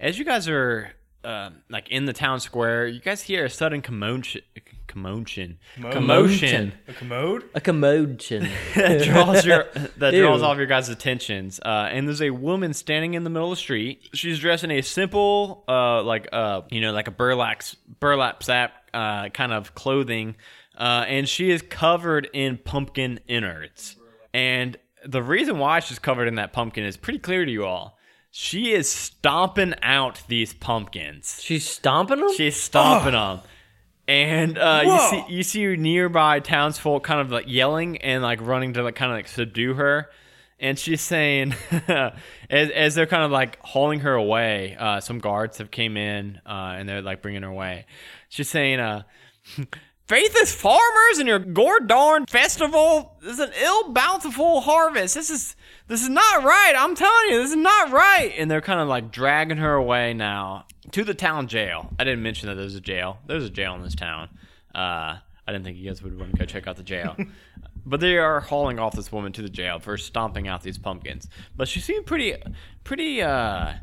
as 0.00 0.18
you 0.18 0.24
guys 0.24 0.48
are 0.48 0.90
uh, 1.22 1.50
like 1.70 1.88
in 1.90 2.06
the 2.06 2.12
town 2.12 2.40
square, 2.40 2.88
you 2.88 2.98
guys 3.00 3.22
hear 3.22 3.44
a 3.44 3.50
sudden 3.50 3.82
commotion, 3.82 4.42
commotion, 4.88 5.58
commotion 5.92 6.72
A 6.88 6.92
commode? 6.92 7.44
a 7.54 7.60
commotion. 7.60 8.48
that 8.74 9.04
draws 9.04 9.46
your 9.46 9.66
that 9.98 10.12
Ew. 10.12 10.22
draws 10.22 10.42
all 10.42 10.50
of 10.50 10.58
your 10.58 10.66
guys' 10.66 10.88
attentions. 10.88 11.60
Uh, 11.64 11.88
and 11.90 12.08
there's 12.08 12.20
a 12.20 12.30
woman 12.30 12.74
standing 12.74 13.14
in 13.14 13.22
the 13.22 13.30
middle 13.30 13.52
of 13.52 13.56
the 13.56 13.60
street. 13.60 14.08
She's 14.12 14.40
dressed 14.40 14.64
in 14.64 14.72
a 14.72 14.82
simple, 14.82 15.62
uh, 15.68 16.02
like 16.02 16.28
uh, 16.32 16.62
you 16.68 16.80
know, 16.80 16.92
like 16.92 17.06
a 17.06 17.12
burlap 17.12 17.62
burlap 18.00 18.42
sack 18.42 18.72
uh, 18.92 19.28
kind 19.28 19.52
of 19.52 19.74
clothing, 19.76 20.34
uh, 20.76 21.04
and 21.06 21.28
she 21.28 21.52
is 21.52 21.62
covered 21.62 22.28
in 22.32 22.58
pumpkin 22.58 23.20
innards. 23.28 23.94
And 24.34 24.76
the 25.06 25.22
reason 25.22 25.58
why 25.58 25.80
she's 25.80 25.98
covered 25.98 26.28
in 26.28 26.36
that 26.36 26.52
pumpkin 26.52 26.84
is 26.84 26.96
pretty 26.96 27.18
clear 27.18 27.44
to 27.44 27.50
you 27.50 27.64
all. 27.64 27.98
She 28.30 28.72
is 28.72 28.90
stomping 28.90 29.74
out 29.82 30.22
these 30.26 30.52
pumpkins. 30.52 31.38
She's 31.40 31.68
stomping 31.68 32.18
them. 32.18 32.34
She's 32.36 32.56
stomping 32.56 33.12
them. 33.12 33.40
And 34.06 34.58
uh, 34.58 34.82
you 34.84 34.98
see 34.98 35.34
you 35.34 35.42
see 35.42 35.76
nearby 35.76 36.40
townsfolk 36.40 37.04
kind 37.04 37.20
of 37.20 37.30
like 37.30 37.44
yelling 37.46 37.98
and 37.98 38.22
like 38.22 38.40
running 38.42 38.74
to 38.74 38.82
like 38.82 38.96
kind 38.96 39.12
of 39.12 39.16
like 39.16 39.28
subdue 39.28 39.74
her. 39.74 40.10
And 40.60 40.78
she's 40.78 41.00
saying, 41.00 41.54
as, 41.88 42.70
as 42.70 42.94
they're 42.94 43.06
kind 43.06 43.22
of 43.24 43.30
like 43.30 43.58
hauling 43.60 44.00
her 44.00 44.14
away, 44.14 44.76
uh, 44.78 45.00
some 45.00 45.18
guards 45.18 45.58
have 45.58 45.70
came 45.70 45.96
in 45.96 46.40
uh, 46.46 46.74
and 46.76 46.88
they're 46.88 47.02
like 47.02 47.22
bringing 47.22 47.42
her 47.42 47.48
away. 47.48 47.86
She's 48.28 48.48
saying, 48.48 48.80
uh, 48.80 49.02
"Faithless 50.06 50.54
farmers 50.54 51.18
and 51.18 51.28
your 51.28 51.38
Gordorn 51.38 52.26
festival 52.28 53.16
this 53.20 53.34
is 53.34 53.40
an 53.40 53.52
ill 53.60 53.92
bountiful 53.92 54.60
harvest. 54.60 55.14
This 55.14 55.30
is 55.30 55.56
this 55.88 56.02
is 56.02 56.08
not 56.08 56.44
right. 56.44 56.74
I'm 56.76 56.94
telling 56.94 57.30
you, 57.30 57.42
this 57.42 57.50
is 57.50 57.56
not 57.56 57.90
right." 57.90 58.32
And 58.36 58.50
they're 58.50 58.60
kind 58.60 58.80
of 58.80 58.88
like 58.88 59.10
dragging 59.10 59.58
her 59.58 59.74
away 59.74 60.14
now 60.14 60.66
to 60.92 61.04
the 61.04 61.14
town 61.14 61.48
jail. 61.48 61.90
I 61.98 62.04
didn't 62.04 62.22
mention 62.22 62.48
that 62.48 62.56
there's 62.56 62.74
a 62.74 62.80
jail. 62.80 63.18
There's 63.26 63.44
a 63.44 63.50
jail 63.50 63.74
in 63.74 63.82
this 63.82 63.94
town. 63.94 64.28
Uh, 64.74 65.18
I 65.46 65.52
didn't 65.52 65.64
think 65.64 65.78
you 65.78 65.88
guys 65.88 66.02
would 66.02 66.18
want 66.18 66.32
to 66.32 66.38
go 66.38 66.44
check 66.44 66.66
out 66.66 66.76
the 66.76 66.82
jail. 66.82 67.16
but 67.86 68.00
they 68.00 68.16
are 68.16 68.40
hauling 68.40 68.78
off 68.78 68.94
this 68.94 69.12
woman 69.12 69.32
to 69.32 69.42
the 69.42 69.48
jail 69.48 69.78
for 69.78 69.96
stomping 69.96 70.48
out 70.48 70.62
these 70.62 70.78
pumpkins. 70.78 71.28
But 71.56 71.68
she 71.68 71.80
seemed 71.80 72.06
pretty, 72.06 72.34
pretty 72.82 73.22
uh, 73.22 73.74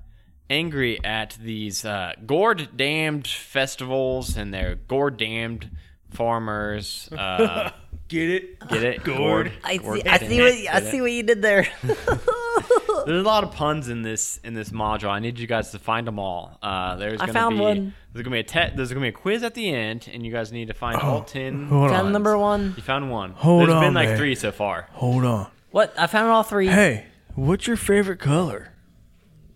angry 0.50 1.04
at 1.04 1.38
these 1.42 1.86
uh, 1.86 2.14
gourd 2.26 2.70
damned 2.76 3.28
festivals 3.28 4.38
and 4.38 4.54
their 4.54 4.76
gourd 4.76 5.18
damned 5.18 5.70
farmers. 6.12 7.10
Uh, 7.18 7.72
Get 8.08 8.30
it? 8.30 8.68
get 8.68 8.84
it? 8.84 9.04
Gourd. 9.06 9.54
I 9.64 9.78
Gourd 9.78 10.02
see. 10.02 10.10
I 10.10 10.18
see 10.18 10.42
what 10.42 10.52
I 10.52 10.56
Get 10.64 10.84
it? 10.84 10.92
see 10.92 11.00
what 11.00 11.12
you 11.14 11.24
did 11.24 11.42
there. 11.42 11.66
There's 11.84 13.22
a 13.22 13.26
lot 13.26 13.46
of 13.46 13.54
puns 13.54 13.88
in 13.88 14.02
this 14.02 14.38
in 14.44 14.54
this 14.54 14.72
module. 14.72 15.08
I 15.10 15.20
need 15.20 15.40
you 15.40 15.48
guys 15.48 15.72
to 15.72 15.80
find 15.80 16.06
them 16.06 16.20
all. 16.20 16.58
Uh, 16.62 16.98
there's 16.98 17.22
I 17.22 17.28
gonna 17.28 17.34
found 17.34 17.56
be 17.56 17.62
one. 17.62 17.94
there's 18.12 18.24
gonna 18.26 18.36
be 18.36 18.40
a 18.42 18.44
te- 18.44 18.76
there's 18.76 18.90
gonna 18.90 19.00
be 19.02 19.08
a 19.08 19.12
quiz 19.14 19.44
at 19.44 19.54
the 19.54 19.74
end, 19.74 20.10
and 20.12 20.26
you 20.26 20.32
guys 20.32 20.52
need 20.52 20.68
to 20.68 20.74
find 20.74 20.98
all 21.00 21.24
ten. 21.24 21.68
Hold 21.68 21.90
Found 21.92 22.08
on. 22.08 22.12
number 22.14 22.38
one. 22.38 22.74
You 22.76 22.84
found 22.84 23.10
one. 23.10 23.32
Hold 23.32 23.62
There's 23.70 23.76
on, 23.76 23.82
been 23.82 23.94
like 23.94 24.10
man. 24.10 24.18
three 24.18 24.36
so 24.36 24.52
far. 24.52 24.90
Hold 24.92 25.24
on. 25.24 25.48
What? 25.72 25.94
I 25.98 26.08
found 26.08 26.30
all 26.32 26.44
three. 26.44 26.68
Hey, 26.68 27.06
what's 27.36 27.66
your 27.66 27.78
favorite 27.78 28.20
color? 28.20 28.74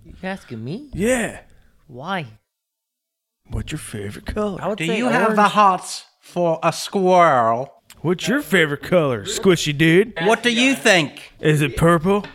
You 0.06 0.13
asking 0.24 0.63
me? 0.63 0.89
Yeah. 0.94 1.41
Why? 1.88 2.28
What's 3.50 3.74
your 3.74 3.80
favorite 3.80 4.26
color? 4.26 4.62
I 4.62 4.68
would 4.70 4.78
Do 4.78 4.88
say 4.88 4.98
you 4.98 5.10
have 5.10 5.36
the 5.36 5.41
orange. 5.41 5.52
Hots 6.25 6.33
for 6.33 6.59
a 6.63 6.71
squirrel? 6.73 7.71
What's 8.01 8.27
your 8.27 8.41
favorite 8.41 8.83
color, 8.83 9.25
squishy 9.25 9.75
dude? 9.75 10.13
What 10.23 10.43
do 10.43 10.51
you 10.53 10.75
think? 10.75 11.33
Is 11.39 11.61
it 11.61 11.75
purple? 11.77 12.25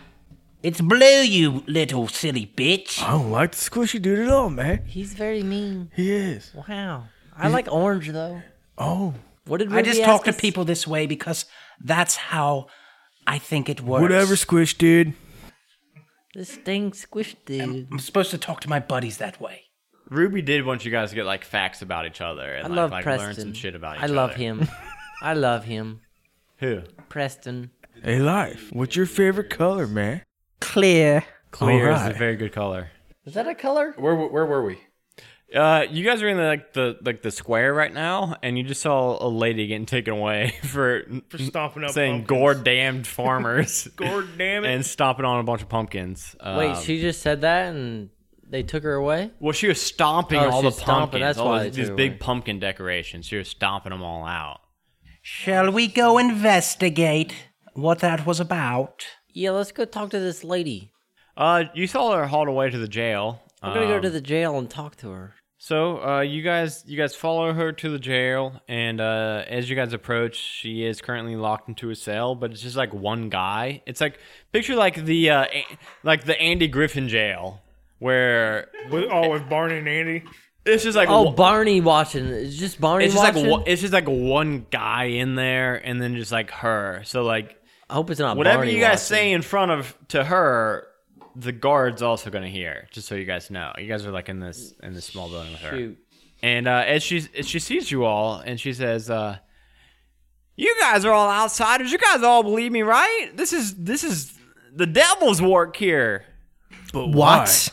It's 0.63 0.81
blue, 0.81 1.23
you 1.23 1.63
little 1.67 2.09
silly 2.09 2.51
bitch. 2.57 3.03
I 3.03 3.13
don't 3.13 3.31
like 3.31 3.53
the 3.53 3.57
squishy 3.57 4.01
dude 4.01 4.19
at 4.19 4.29
all, 4.31 4.51
man. 4.51 4.85
He's 4.87 5.15
very 5.15 5.43
mean. 5.43 5.91
He 5.95 6.13
is. 6.13 6.53
Wow. 6.69 7.05
I 7.37 7.49
like 7.49 7.71
orange 7.73 8.09
though. 8.11 8.43
Oh, 8.77 9.15
What 9.47 9.59
did 9.59 9.73
I 9.73 9.77
Ruby 9.77 9.89
just 9.89 10.01
ask 10.01 10.07
talk 10.07 10.25
to 10.25 10.31
us? 10.31 10.41
people 10.41 10.65
this 10.65 10.87
way 10.87 11.07
because 11.07 11.47
that's 11.83 12.17
how 12.17 12.67
I 13.27 13.39
think 13.39 13.69
it 13.69 13.81
works. 13.81 14.03
whatever, 14.03 14.37
squish 14.37 14.77
dude. 14.77 15.15
This 16.35 16.55
thing 16.57 16.93
squished 16.93 17.37
dude. 17.47 17.89
I'm 17.91 17.99
supposed 17.99 18.31
to 18.33 18.39
talk 18.39 18.61
to 18.61 18.69
my 18.69 18.81
buddies 18.81 19.17
that 19.19 19.41
way. 19.41 19.65
Ruby 20.11 20.43
did 20.43 20.67
want 20.67 20.85
you 20.85 20.91
guys 20.91 21.11
to 21.11 21.17
get 21.17 21.25
like 21.25 21.45
facts 21.45 21.83
about 21.83 22.05
each 22.07 22.21
other 22.21 22.53
and 22.55 22.67
I 22.67 22.69
like, 22.69 22.77
love 22.77 22.91
like 22.91 23.05
Preston. 23.05 23.27
learn 23.29 23.35
some 23.37 23.53
shit 23.55 23.75
about 23.75 23.97
each 23.97 24.03
other. 24.03 24.13
I 24.13 24.23
other. 24.23 24.29
love 24.29 24.35
him. 24.35 24.69
I 25.23 25.35
love 25.35 25.65
him. 25.65 26.01
Who? 26.59 26.83
Preston. 27.09 27.71
Hey, 28.03 28.19
life. 28.19 28.71
What's 28.73 28.97
your 28.97 29.07
favorite 29.07 29.51
color, 29.51 29.87
man? 29.87 30.23
Clear. 30.61 31.25
Clear 31.53 31.91
is 31.93 32.07
a 32.07 32.13
very 32.13 32.37
good 32.37 32.53
color. 32.53 32.91
Is 33.25 33.35
that 33.35 33.47
a 33.47 33.55
color? 33.55 33.95
Where 33.99 34.15
where 34.15 34.47
were 34.47 34.65
we? 34.65 34.79
Uh, 35.55 35.85
you 35.91 36.05
guys 36.05 36.23
are 36.23 36.29
in 36.29 36.37
the, 36.37 36.45
like 36.45 36.73
the 36.75 36.97
like 37.05 37.23
the 37.23 37.31
square 37.31 37.75
right 37.75 37.93
now, 37.93 38.37
and 38.43 38.57
you 38.57 38.63
just 38.63 38.81
saw 38.81 39.21
a 39.21 39.27
lady 39.29 39.67
getting 39.67 39.85
taken 39.85 40.15
away 40.15 40.55
for, 40.63 41.03
For 41.29 41.39
stomping 41.39 41.83
up 41.85 41.91
saying 41.91 42.21
pumpkins. 42.25 42.29
"gore 42.39 42.55
damned 42.55 43.07
farmers" 43.07 43.89
God 43.97 44.27
damn 44.39 44.65
it. 44.65 44.69
and 44.73 44.87
stomping 44.87 45.25
on 45.25 45.41
a 45.41 45.43
bunch 45.43 45.61
of 45.63 45.69
pumpkins. 45.69 46.37
Wait, 46.41 46.71
Um, 46.71 46.83
she 46.83 47.01
just 47.01 47.21
said 47.21 47.41
that 47.41 47.75
and 47.75 48.11
they 48.51 48.63
took 48.63 48.83
her 48.83 48.95
away? 48.95 49.31
well, 49.41 49.53
she 49.53 49.69
was 49.69 49.81
stomping 49.81 50.41
Oh, 50.41 50.51
all 50.51 50.59
she 50.59 50.63
the 50.63 50.67
was 50.67 50.77
stomping, 50.77 51.21
pumpkins. 51.21 51.21
that's 51.23 51.39
all 51.39 51.49
why 51.49 51.63
these, 51.65 51.73
they 51.73 51.77
these 51.83 51.89
took 51.89 51.93
her 51.93 51.97
big 51.97 52.21
pumpkin 52.21 52.59
decorations. 52.61 53.27
She 53.27 53.37
was 53.37 53.49
stomping 53.49 53.91
them 53.91 54.03
all 54.03 54.25
out. 54.27 54.61
Shall 55.23 55.71
we 55.71 55.87
go 55.87 56.19
investigate 56.19 57.35
what 57.75 58.01
that 58.01 58.27
was 58.27 58.41
about? 58.41 59.07
Yeah, 59.33 59.51
let's 59.53 59.73
go 59.73 59.85
talk 59.85 60.11
to 60.11 60.19
this 60.19 60.43
lady. 60.45 60.91
Uh, 61.37 61.65
you 61.75 61.87
saw 61.87 62.17
her 62.17 62.27
hauled 62.27 62.49
away 62.49 62.71
to 62.71 62.79
the 62.79 62.89
jail. 62.89 63.43
I'm 63.63 63.75
gonna 63.75 63.87
go 63.87 63.97
Um, 63.97 64.03
to 64.03 64.11
the 64.11 64.21
jail 64.21 64.59
and 64.59 64.69
talk 64.69 64.97
to 64.97 65.11
her. 65.11 65.35
So, 65.59 66.03
uh, 66.03 66.21
you 66.23 66.41
guys, 66.43 66.83
you 66.87 66.97
guys 66.97 67.15
follow 67.15 67.53
her 67.53 67.71
to 67.71 67.91
the 67.91 67.99
jail, 67.99 68.63
and 68.67 68.99
uh, 68.99 69.45
as 69.47 69.69
you 69.69 69.77
guys 69.77 69.93
approach, 69.93 70.37
she 70.37 70.85
is 70.87 71.03
currently 71.03 71.37
locked 71.37 71.69
into 71.69 71.91
a 71.91 71.95
cell. 71.95 72.35
But 72.35 72.51
it's 72.53 72.63
just 72.63 72.77
like 72.77 72.95
one 72.95 73.29
guy. 73.29 73.83
It's 73.87 74.01
like 74.01 74.19
picture 74.53 74.75
like 74.75 75.05
the 75.05 75.29
uh, 75.31 75.45
a- 75.53 75.67
like 76.03 76.25
the 76.25 76.41
Andy 76.41 76.67
Griffin 76.67 77.09
jail, 77.09 77.61
where 78.01 78.69
With, 78.91 79.05
oh, 79.11 79.31
with 79.31 79.49
Barney 79.49 79.79
and 79.79 79.89
Andy. 79.89 80.25
it's 80.67 80.83
just 80.83 80.97
like 80.97 81.09
Oh, 81.09 81.23
one- 81.23 81.35
Barney 81.37 81.81
watching. 81.81 82.27
It's 82.27 82.57
just 82.57 82.81
Barney 82.81 83.05
it's 83.05 83.15
just 83.15 83.23
like 83.25 83.35
watching. 83.37 83.51
one- 83.51 83.63
it's 83.67 83.81
just 83.81 83.93
like 83.93 84.07
one 84.09 84.67
guy 84.71 85.05
in 85.05 85.37
there, 85.37 85.77
and 85.77 86.03
then 86.03 86.17
just 86.17 86.33
like 86.33 86.51
her. 86.51 87.03
So 87.05 87.23
like 87.23 87.57
I 87.89 87.95
hope 87.95 88.11
it's 88.11 88.21
not 88.21 88.37
whatever 88.37 88.59
Barney 88.59 88.73
you 88.75 88.81
guys 88.81 88.99
watching. 89.11 89.17
say 89.17 89.33
in 89.33 89.43
front 89.43 89.71
of 89.71 89.97
to 90.09 90.25
her, 90.25 90.87
the 91.37 91.53
guard's 91.53 92.03
also 92.03 92.31
gonna 92.31 92.49
hear. 92.49 92.89
Just 92.91 93.07
so 93.09 93.15
you 93.15 93.25
guys 93.25 93.51
know, 93.51 93.73
you 93.79 93.87
guys 93.87 94.05
are 94.07 94.11
like 94.13 94.29
in 94.29 94.41
this 94.41 94.75
in 94.83 94.95
this 94.95 95.05
small 95.07 95.29
building 95.29 95.53
with 95.53 95.61
her. 95.63 95.71
Shoot. 95.77 95.99
And 96.43 96.67
uh, 96.69 96.85
as 96.87 97.03
she 97.03 97.27
as 97.37 97.47
she 97.49 97.59
sees 97.59 97.91
you 97.91 98.05
all, 98.05 98.37
and 98.41 98.59
she 98.59 98.73
says, 98.73 99.11
uh, 99.11 99.37
"You 100.57 100.75
guys 100.81 101.05
are 101.05 101.13
all 101.13 101.29
outsiders. 101.31 101.93
You 101.93 101.99
guys 101.99 102.23
all 102.23 102.43
believe 102.43 102.73
me, 102.73 102.83
right? 102.83 103.31
This 103.35 103.53
is 103.53 103.75
this 103.75 104.05
is 104.05 104.33
the 104.75 104.87
devil's 104.87 105.43
work 105.43 105.77
here. 105.77 106.25
But 106.93 107.09
What? 107.09 107.71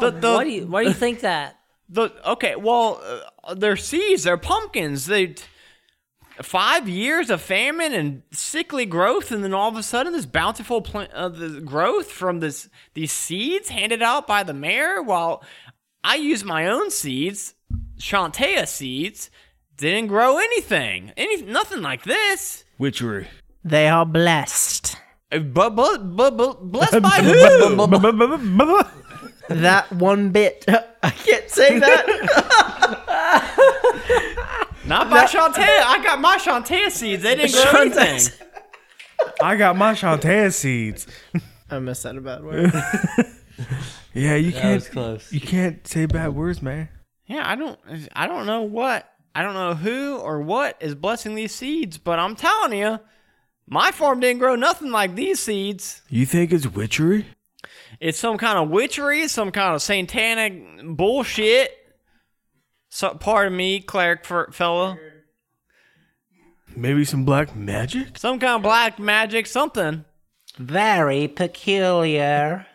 The 0.00 0.10
the, 0.10 0.32
why 0.32 0.44
do 0.44 0.50
you 0.50 0.66
why 0.66 0.82
do 0.82 0.88
you 0.88 0.94
think 0.94 1.20
that? 1.20 1.58
the 1.88 2.10
okay. 2.32 2.56
Well, 2.56 3.00
uh, 3.44 3.54
they're 3.54 3.76
seeds. 3.76 4.24
They're 4.24 4.36
pumpkins. 4.36 5.06
They 5.06 5.34
five 6.42 6.88
years 6.88 7.30
of 7.30 7.40
famine 7.40 7.92
and 7.92 8.22
sickly 8.32 8.86
growth, 8.86 9.32
and 9.32 9.42
then 9.42 9.52
all 9.54 9.68
of 9.68 9.76
a 9.76 9.82
sudden, 9.82 10.12
this 10.12 10.26
bountiful 10.26 10.80
plant, 10.82 11.12
uh, 11.12 11.28
the 11.28 11.60
growth 11.60 12.10
from 12.10 12.40
this 12.40 12.68
these 12.94 13.12
seeds 13.12 13.68
handed 13.68 14.02
out 14.02 14.26
by 14.26 14.42
the 14.42 14.54
mayor. 14.54 15.02
While 15.02 15.42
I 16.04 16.16
use 16.16 16.44
my 16.44 16.66
own 16.66 16.90
seeds, 16.90 17.54
Chauntea 17.98 18.66
seeds, 18.66 19.30
didn't 19.76 20.08
grow 20.08 20.38
anything, 20.38 21.12
any 21.16 21.42
nothing 21.42 21.82
like 21.82 22.04
this. 22.04 22.64
Witchery. 22.78 23.28
They 23.64 23.88
are 23.88 24.06
blessed. 24.06 24.96
Uh, 25.30 25.40
But 25.40 25.70
but 25.74 26.16
but, 26.16 26.36
but 26.36 26.62
blessed 26.72 27.02
by 27.02 27.20
who? 27.22 27.32
That 29.48 29.90
one 29.92 30.30
bit. 30.30 30.64
I 31.02 31.10
can't 31.10 31.48
say 31.50 31.78
that. 31.78 32.06
Not 34.86 35.10
by 35.10 35.24
Chauntea. 35.24 35.58
I 35.84 36.02
got 36.02 36.20
my 36.20 36.36
Chauntea 36.38 36.90
seeds. 36.90 37.22
They 37.22 37.34
didn't 37.36 37.52
grow 37.52 37.80
anything. 37.82 38.32
I 39.42 39.56
got 39.56 39.76
my 39.76 39.92
Shantae 39.94 40.52
seeds. 40.52 41.06
I 41.70 41.78
missed 41.78 42.02
that 42.04 42.16
a 42.16 42.20
bad 42.20 42.44
word. 42.44 42.72
Yeah, 44.14 44.36
you 44.36 44.52
That 44.52 44.62
can't. 44.62 44.74
was 44.76 44.88
close. 44.88 45.32
You 45.32 45.40
can't 45.40 45.86
say 45.86 46.06
bad 46.06 46.34
words, 46.34 46.62
man. 46.62 46.88
Yeah, 47.26 47.42
I 47.44 47.54
don't 47.56 47.78
I 48.14 48.26
don't 48.26 48.46
know 48.46 48.62
what 48.62 49.08
I 49.34 49.42
don't 49.42 49.54
know 49.54 49.74
who 49.74 50.16
or 50.16 50.40
what 50.40 50.76
is 50.80 50.94
blessing 50.94 51.34
these 51.34 51.54
seeds, 51.54 51.98
but 51.98 52.18
I'm 52.18 52.34
telling 52.34 52.76
you, 52.78 52.98
my 53.66 53.90
farm 53.92 54.20
didn't 54.20 54.38
grow 54.38 54.54
nothing 54.56 54.90
like 54.90 55.14
these 55.14 55.40
seeds. 55.40 56.02
You 56.08 56.24
think 56.24 56.52
it's 56.52 56.66
witchery? 56.66 57.26
It's 58.00 58.18
some 58.18 58.38
kind 58.38 58.58
of 58.58 58.70
witchery, 58.70 59.26
some 59.28 59.50
kind 59.50 59.74
of 59.74 59.82
satanic 59.82 60.96
bullshit. 60.96 61.70
So, 62.90 63.14
pardon 63.14 63.56
me, 63.56 63.80
cleric 63.80 64.20
f- 64.30 64.54
fella. 64.54 64.96
Maybe 66.76 67.04
some 67.04 67.24
black 67.24 67.54
magic? 67.56 68.16
Some 68.18 68.38
kind 68.38 68.56
of 68.56 68.62
black 68.62 68.98
magic, 68.98 69.46
something. 69.46 70.04
Very 70.56 71.28
peculiar. 71.28 72.66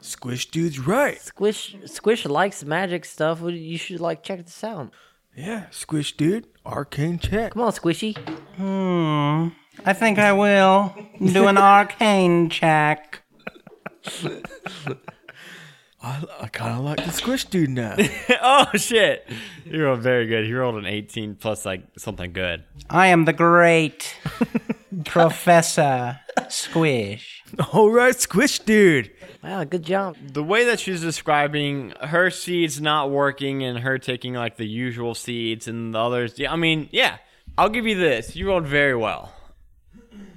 Squish 0.00 0.50
dude's 0.50 0.78
right. 0.78 1.20
Squish 1.20 1.76
Squish 1.84 2.24
likes 2.24 2.64
magic 2.64 3.04
stuff. 3.04 3.42
You 3.42 3.76
should 3.76 4.00
like 4.00 4.22
check 4.22 4.44
this 4.44 4.64
out. 4.64 4.92
Yeah, 5.36 5.66
Squish 5.70 6.16
dude. 6.16 6.46
Arcane 6.64 7.18
check. 7.18 7.52
Come 7.52 7.62
on, 7.62 7.72
Squishy. 7.72 8.16
Hmm. 8.56 9.48
I 9.84 9.92
think 9.92 10.18
I 10.18 10.32
will 10.32 10.94
do 11.32 11.48
an 11.48 11.58
arcane 11.58 12.48
check. 12.48 13.22
I, 16.02 16.24
I 16.40 16.46
kind 16.48 16.78
of 16.78 16.84
like 16.84 17.04
the 17.04 17.12
Squish 17.12 17.44
dude 17.44 17.68
now. 17.70 17.94
oh 18.42 18.66
shit! 18.74 19.28
You 19.66 19.84
rolled 19.84 20.00
very 20.00 20.26
good. 20.26 20.46
You 20.46 20.58
rolled 20.58 20.76
an 20.76 20.86
18 20.86 21.34
plus 21.34 21.66
like 21.66 21.82
something 21.98 22.32
good. 22.32 22.64
I 22.88 23.08
am 23.08 23.26
the 23.26 23.34
great 23.34 24.16
Professor 25.04 26.18
Squish. 26.48 27.42
All 27.72 27.90
right, 27.90 28.18
Squish 28.18 28.60
dude. 28.60 29.10
Wow, 29.42 29.64
good 29.64 29.82
job. 29.82 30.16
the 30.22 30.42
way 30.42 30.64
that 30.64 30.80
she's 30.80 31.00
describing 31.00 31.94
her 32.02 32.30
seeds 32.30 32.80
not 32.80 33.10
working 33.10 33.62
and 33.62 33.78
her 33.80 33.98
taking 33.98 34.34
like 34.34 34.56
the 34.56 34.66
usual 34.66 35.14
seeds 35.14 35.66
and 35.66 35.94
the 35.94 35.98
others 35.98 36.38
yeah 36.38 36.52
i 36.52 36.56
mean 36.56 36.90
yeah 36.92 37.16
i'll 37.56 37.70
give 37.70 37.86
you 37.86 37.94
this 37.96 38.36
you 38.36 38.46
rolled 38.46 38.66
very 38.66 38.94
well 38.94 39.32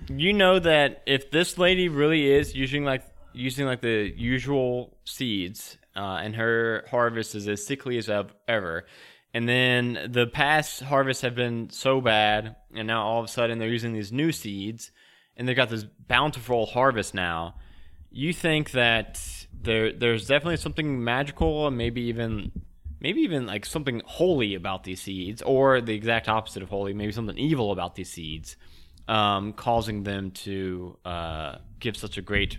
you 0.07 0.31
know 0.31 0.57
that 0.57 1.01
if 1.05 1.31
this 1.31 1.57
lady 1.57 1.89
really 1.89 2.31
is 2.31 2.55
using 2.55 2.85
like 2.85 3.03
using 3.33 3.65
like 3.65 3.81
the 3.81 4.13
usual 4.15 4.97
seeds 5.05 5.77
uh, 5.95 6.19
and 6.21 6.35
her 6.35 6.85
harvest 6.89 7.35
is 7.35 7.47
as 7.47 7.65
sickly 7.65 7.97
as 7.97 8.09
ever. 8.47 8.85
And 9.33 9.49
then 9.49 10.09
the 10.11 10.27
past 10.27 10.83
harvests 10.83 11.23
have 11.23 11.35
been 11.35 11.69
so 11.69 12.01
bad 12.01 12.55
and 12.75 12.87
now 12.87 13.03
all 13.03 13.19
of 13.19 13.25
a 13.25 13.27
sudden 13.27 13.57
they're 13.57 13.67
using 13.67 13.93
these 13.93 14.11
new 14.11 14.31
seeds 14.31 14.91
and 15.35 15.47
they've 15.47 15.55
got 15.55 15.69
this 15.69 15.83
bountiful 16.07 16.67
harvest 16.67 17.13
now. 17.13 17.55
You 18.11 18.31
think 18.31 18.71
that 18.71 19.19
there 19.59 19.91
there's 19.91 20.27
definitely 20.27 20.57
something 20.57 21.03
magical 21.03 21.67
and 21.67 21.77
maybe 21.77 22.01
even 22.03 22.51
maybe 22.99 23.21
even 23.21 23.47
like 23.47 23.65
something 23.65 24.01
holy 24.05 24.53
about 24.53 24.83
these 24.83 25.01
seeds 25.01 25.41
or 25.41 25.81
the 25.81 25.95
exact 25.95 26.29
opposite 26.29 26.61
of 26.61 26.69
holy 26.69 26.93
maybe 26.93 27.11
something 27.11 27.37
evil 27.37 27.71
about 27.71 27.95
these 27.95 28.11
seeds 28.11 28.55
um, 29.07 29.53
causing 29.53 30.03
them 30.03 30.31
to 30.31 30.97
uh, 31.03 31.57
give 31.79 31.97
such 31.97 32.17
a 32.17 32.21
great 32.21 32.57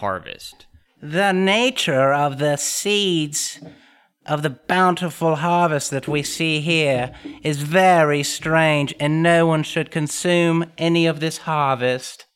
harvest 0.00 0.66
The 1.00 1.32
nature 1.32 2.12
of 2.12 2.38
the 2.38 2.56
seeds 2.56 3.60
of 4.26 4.42
the 4.42 4.50
bountiful 4.50 5.36
harvest 5.36 5.90
that 5.90 6.08
we 6.08 6.22
see 6.22 6.60
here 6.60 7.12
is 7.42 7.62
very 7.62 8.22
strange, 8.22 8.94
and 8.98 9.22
no 9.22 9.46
one 9.46 9.62
should 9.62 9.90
consume 9.90 10.72
any 10.76 11.06
of 11.06 11.20
this 11.20 11.38
harvest. 11.38 12.26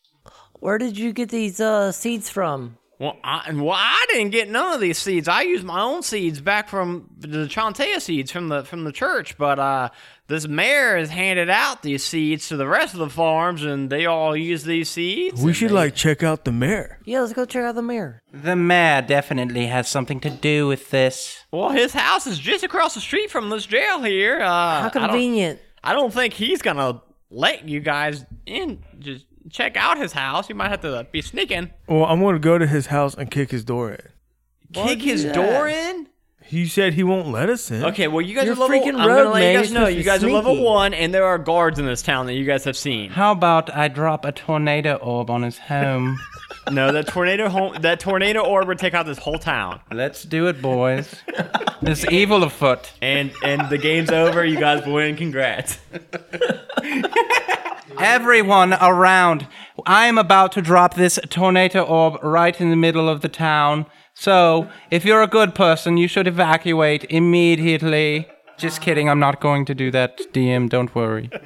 Where 0.61 0.79
did 0.79 0.97
you 0.99 1.13
get 1.13 1.31
these 1.31 1.59
uh, 1.61 1.91
seeds 1.91 2.29
from? 2.29 2.79
well 3.01 3.17
I, 3.25 3.45
and 3.49 3.65
well, 3.65 3.77
I 3.77 4.05
didn't 4.11 4.31
get 4.31 4.49
none 4.49 4.75
of 4.75 4.81
these 4.81 4.99
seeds. 4.99 5.27
I 5.27 5.43
used 5.43 5.65
my 5.65 5.81
own 5.81 6.03
seeds 6.03 6.41
back 6.41 6.69
from 6.69 7.09
the 7.19 7.49
Chauntea 7.49 8.01
seeds 8.01 8.31
from 8.31 8.49
the 8.49 8.63
from 8.63 8.85
the 8.85 8.93
church, 8.93 9.37
but 9.39 9.59
uh, 9.59 9.89
this 10.31 10.47
mayor 10.49 10.97
has 10.97 11.11
handed 11.11 11.51
out 11.51 11.83
these 11.83 12.05
seeds 12.05 12.49
to 12.49 12.57
the 12.57 12.67
rest 12.67 12.95
of 12.95 13.01
the 13.01 13.11
farms, 13.11 13.65
and 13.65 13.91
they 13.91 14.07
all 14.07 14.37
use 14.37 14.63
these 14.65 14.89
seeds. 14.89 15.43
We 15.43 15.53
should 15.53 15.71
they- 15.71 15.75
like 15.75 15.95
check 15.95 16.23
out 16.23 16.45
the 16.45 16.53
mayor. 16.53 16.99
Yeah, 17.05 17.21
let's 17.21 17.33
go 17.33 17.45
check 17.45 17.65
out 17.65 17.75
the 17.75 17.83
mayor. 17.83 18.23
The 18.33 18.57
mayor 18.57 19.03
definitely 19.03 19.67
has 19.67 19.89
something 19.89 20.21
to 20.21 20.31
do 20.31 20.69
with 20.69 20.91
this. 20.91 21.45
Well, 21.51 21.71
his 21.71 21.93
house 21.93 22.27
is 22.27 22.39
just 22.39 22.65
across 22.65 22.95
the 22.95 23.01
street 23.01 23.31
from 23.31 23.51
this 23.51 23.67
jail 23.67 24.01
here. 24.03 24.41
Uh, 24.41 24.47
How 24.47 24.79
I 24.79 24.83
don't- 24.83 24.93
convenient. 25.03 25.59
I 25.83 25.93
don't, 25.95 26.13
think 26.15 26.35
he's 26.35 26.63
gonna 26.63 27.03
let 27.31 27.69
you 27.69 27.81
guys 27.81 28.25
in. 28.47 28.83
Just 28.99 29.27
check 29.51 29.77
out 29.77 29.99
his 29.99 30.13
house. 30.13 30.49
You 30.49 30.55
might 30.55 30.69
have 30.71 30.83
to 30.83 31.07
be 31.11 31.23
sneaking. 31.23 31.71
Well, 31.89 32.05
I'm 32.05 32.21
going 32.21 32.35
to 32.37 32.39
go 32.41 32.57
to 32.59 32.67
his 32.67 32.87
house 32.87 33.15
and 33.15 33.31
kick 33.31 33.51
his 33.51 33.65
door 33.65 33.91
in. 33.93 34.03
Kick 34.73 35.01
his 35.03 35.25
door 35.25 35.69
in. 35.69 36.07
He 36.51 36.67
said 36.67 36.95
he 36.95 37.05
won't 37.05 37.29
let 37.29 37.49
us 37.49 37.71
in. 37.71 37.85
Okay, 37.85 38.09
well, 38.09 38.21
you 38.21 38.35
guys 38.35 38.45
You're 38.47 38.55
are 38.57 38.59
level. 38.59 38.77
freaking 38.77 38.89
I'm 39.01 39.07
gonna 39.09 39.15
rogue, 39.25 39.35
let 39.35 39.41
man. 39.41 39.53
you 39.55 39.59
guys 39.61 39.71
You're 39.71 39.81
know. 39.81 39.87
supposed 39.87 39.93
to 39.93 39.93
You 39.93 39.99
be 39.99 40.05
guys 40.05 40.25
are 40.25 40.31
level 40.33 40.53
sneaky. 40.55 40.65
one, 40.67 40.95
and 40.95 41.15
there 41.15 41.25
are 41.25 41.39
guards 41.39 41.79
in 41.79 41.87
this 41.87 42.03
town 42.03 42.27
that 42.27 42.35
you 42.35 42.45
guys 42.45 42.65
have 42.65 42.77
seen. 42.77 43.11
How 43.11 43.31
about 43.31 43.73
I 43.75 43.87
drop 43.87 44.25
a 44.25 44.33
tornado 44.33 44.97
orb 44.97 45.31
on 45.31 45.43
his 45.43 45.59
home? 45.59 46.19
No, 46.71 46.93
that 46.93 47.07
tornado 47.09 47.49
home, 47.49 47.81
that 47.81 48.01
tornado 48.01 48.43
orb 48.43 48.69
would 48.69 48.79
take 48.79 48.93
out 48.93 49.07
this 49.07 49.19
whole 49.19 49.39
town. 49.39 49.81
Let's 49.91 50.23
do 50.25 50.47
it, 50.49 50.61
boys. 50.61 51.13
There's 51.81 52.05
evil 52.11 52.43
afoot. 52.45 52.93
And 53.01 53.33
and 53.43 53.69
the 53.71 53.79
game's 53.79 54.11
over. 54.11 54.45
You 54.45 54.59
guys 54.59 54.85
win. 54.87 55.17
Congrats. 55.17 55.79
Everyone 58.03 58.73
around. 58.75 59.47
I 59.85 60.07
am 60.07 60.17
about 60.17 60.53
to 60.53 60.63
drop 60.63 60.95
this 60.95 61.19
tornado 61.29 61.83
orb 61.83 62.23
right 62.23 62.59
in 62.59 62.71
the 62.71 62.77
middle 62.77 63.09
of 63.09 63.21
the 63.21 63.29
town. 63.29 63.85
So, 64.15 64.69
if 64.91 65.05
you're 65.05 65.23
a 65.23 65.27
good 65.27 65.55
person, 65.55 65.99
you 65.99 66.09
should 66.09 66.27
evacuate 66.27 67.05
immediately. 67.11 68.27
Just 68.57 68.81
kidding, 68.81 69.09
I'm 69.09 69.21
not 69.21 69.41
going 69.41 69.67
to 69.67 69.75
do 69.75 69.91
that, 69.91 70.19
DM, 70.33 70.69
don't 70.69 70.95
worry. 70.95 71.31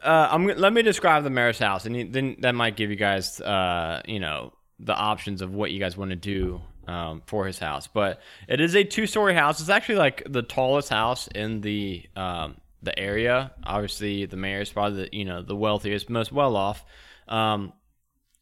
Uh, 0.00 0.26
I'm. 0.30 0.46
Let 0.46 0.72
me 0.72 0.80
describe 0.80 1.22
the 1.22 1.28
mayor's 1.28 1.58
house, 1.58 1.84
and 1.84 2.14
then 2.14 2.36
that 2.40 2.54
might 2.54 2.76
give 2.76 2.88
you 2.88 2.96
guys, 2.96 3.42
uh, 3.42 4.00
you 4.06 4.20
know, 4.20 4.54
the 4.78 4.94
options 4.94 5.42
of 5.42 5.52
what 5.52 5.70
you 5.70 5.78
guys 5.78 5.98
want 5.98 6.10
to 6.10 6.16
do 6.16 6.62
um, 6.86 7.20
for 7.26 7.46
his 7.46 7.58
house. 7.58 7.88
But 7.88 8.20
it 8.48 8.58
is 8.58 8.74
a 8.74 8.84
two-story 8.84 9.34
house. 9.34 9.60
It's 9.60 9.68
actually 9.68 9.96
like 9.96 10.22
the 10.26 10.42
tallest 10.42 10.88
house 10.88 11.28
in 11.34 11.60
the 11.60 12.06
um, 12.16 12.56
the 12.82 12.98
area. 12.98 13.52
Obviously, 13.64 14.26
the 14.26 14.36
mayor's 14.36 14.72
probably 14.72 15.04
the 15.04 15.16
you 15.16 15.24
know 15.24 15.42
the 15.42 15.56
wealthiest, 15.56 16.08
most 16.10 16.32
well 16.32 16.56
off. 16.56 16.84
Um, 17.26 17.72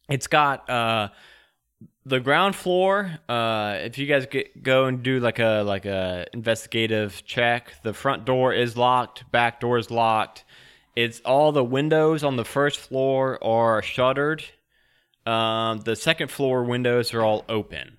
it's 0.09 0.27
got 0.27 0.69
uh, 0.69 1.09
the 2.05 2.19
ground 2.19 2.55
floor. 2.55 3.19
Uh, 3.27 3.77
if 3.81 3.97
you 3.97 4.07
guys 4.07 4.25
get, 4.27 4.63
go 4.63 4.85
and 4.85 5.03
do 5.03 5.19
like 5.19 5.39
a 5.39 5.63
like 5.65 5.85
a 5.85 6.25
investigative 6.33 7.23
check, 7.25 7.73
the 7.83 7.93
front 7.93 8.25
door 8.25 8.53
is 8.53 8.77
locked, 8.77 9.29
back 9.31 9.59
door 9.59 9.77
is 9.77 9.91
locked. 9.91 10.45
It's 10.95 11.19
all 11.21 11.51
the 11.51 11.63
windows 11.63 12.23
on 12.23 12.37
the 12.37 12.45
first 12.45 12.79
floor 12.79 13.43
are 13.43 13.81
shuttered. 13.81 14.43
Um, 15.25 15.81
the 15.81 15.95
second 15.95 16.31
floor 16.31 16.63
windows 16.63 17.13
are 17.13 17.21
all 17.21 17.43
open. 17.49 17.97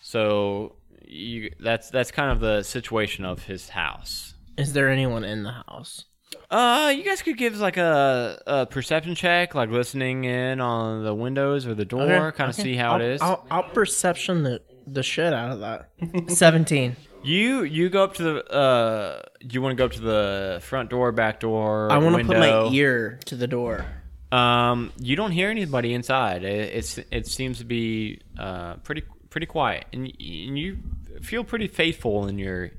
So 0.00 0.76
you 1.06 1.52
that's 1.60 1.90
that's 1.90 2.10
kind 2.10 2.32
of 2.32 2.40
the 2.40 2.62
situation 2.62 3.24
of 3.24 3.44
his 3.44 3.68
house. 3.68 4.31
Is 4.56 4.72
there 4.72 4.88
anyone 4.88 5.24
in 5.24 5.42
the 5.42 5.52
house? 5.52 6.04
Uh, 6.50 6.92
you 6.96 7.02
guys 7.04 7.22
could 7.22 7.36
give 7.38 7.58
like 7.58 7.76
a, 7.76 8.40
a 8.46 8.66
perception 8.66 9.14
check, 9.14 9.54
like 9.54 9.70
listening 9.70 10.24
in 10.24 10.60
on 10.60 11.04
the 11.04 11.14
windows 11.14 11.66
or 11.66 11.74
the 11.74 11.84
door, 11.84 12.02
Okay, 12.02 12.36
kind 12.36 12.50
of 12.50 12.56
okay. 12.58 12.62
see 12.62 12.76
how 12.76 12.92
I'll, 12.94 13.00
it 13.00 13.06
is. 13.14 13.20
I'll, 13.22 13.46
I'll 13.50 13.62
perception 13.64 14.42
the 14.42 14.60
the 14.86 15.02
shit 15.02 15.32
out 15.32 15.50
of 15.52 15.60
that. 15.60 15.90
Seventeen. 16.30 16.96
You 17.22 17.62
you 17.62 17.88
go 17.88 18.02
up 18.04 18.14
to 18.14 18.22
the 18.22 18.52
uh 18.52 19.22
you 19.40 19.62
want 19.62 19.72
to 19.72 19.76
go 19.76 19.84
up 19.84 19.92
to 19.92 20.00
the 20.00 20.58
front 20.62 20.90
door, 20.90 21.12
back 21.12 21.40
door, 21.40 21.90
I 21.92 21.98
want 21.98 22.16
to 22.16 22.24
put 22.24 22.36
my 22.38 22.62
window. 22.62 22.72
ear 22.72 23.20
to 23.26 23.36
the 23.36 23.46
door. 23.46 23.84
Um, 24.32 24.92
you 24.98 25.14
don't 25.16 25.30
hear 25.32 25.50
anybody 25.50 25.92
inside. 25.94 26.42
It, 26.44 26.74
it's 26.74 26.98
it 27.10 27.26
seems 27.26 27.58
to 27.58 27.64
be 27.64 28.20
uh 28.38 28.74
pretty 28.76 29.02
pretty 29.30 29.46
quiet, 29.46 29.84
and, 29.92 30.04
y- 30.04 30.12
and 30.48 30.58
you 30.58 30.78
feel 31.22 31.44
pretty 31.44 31.68
faithful 31.68 32.26
in 32.26 32.38
your 32.38 32.70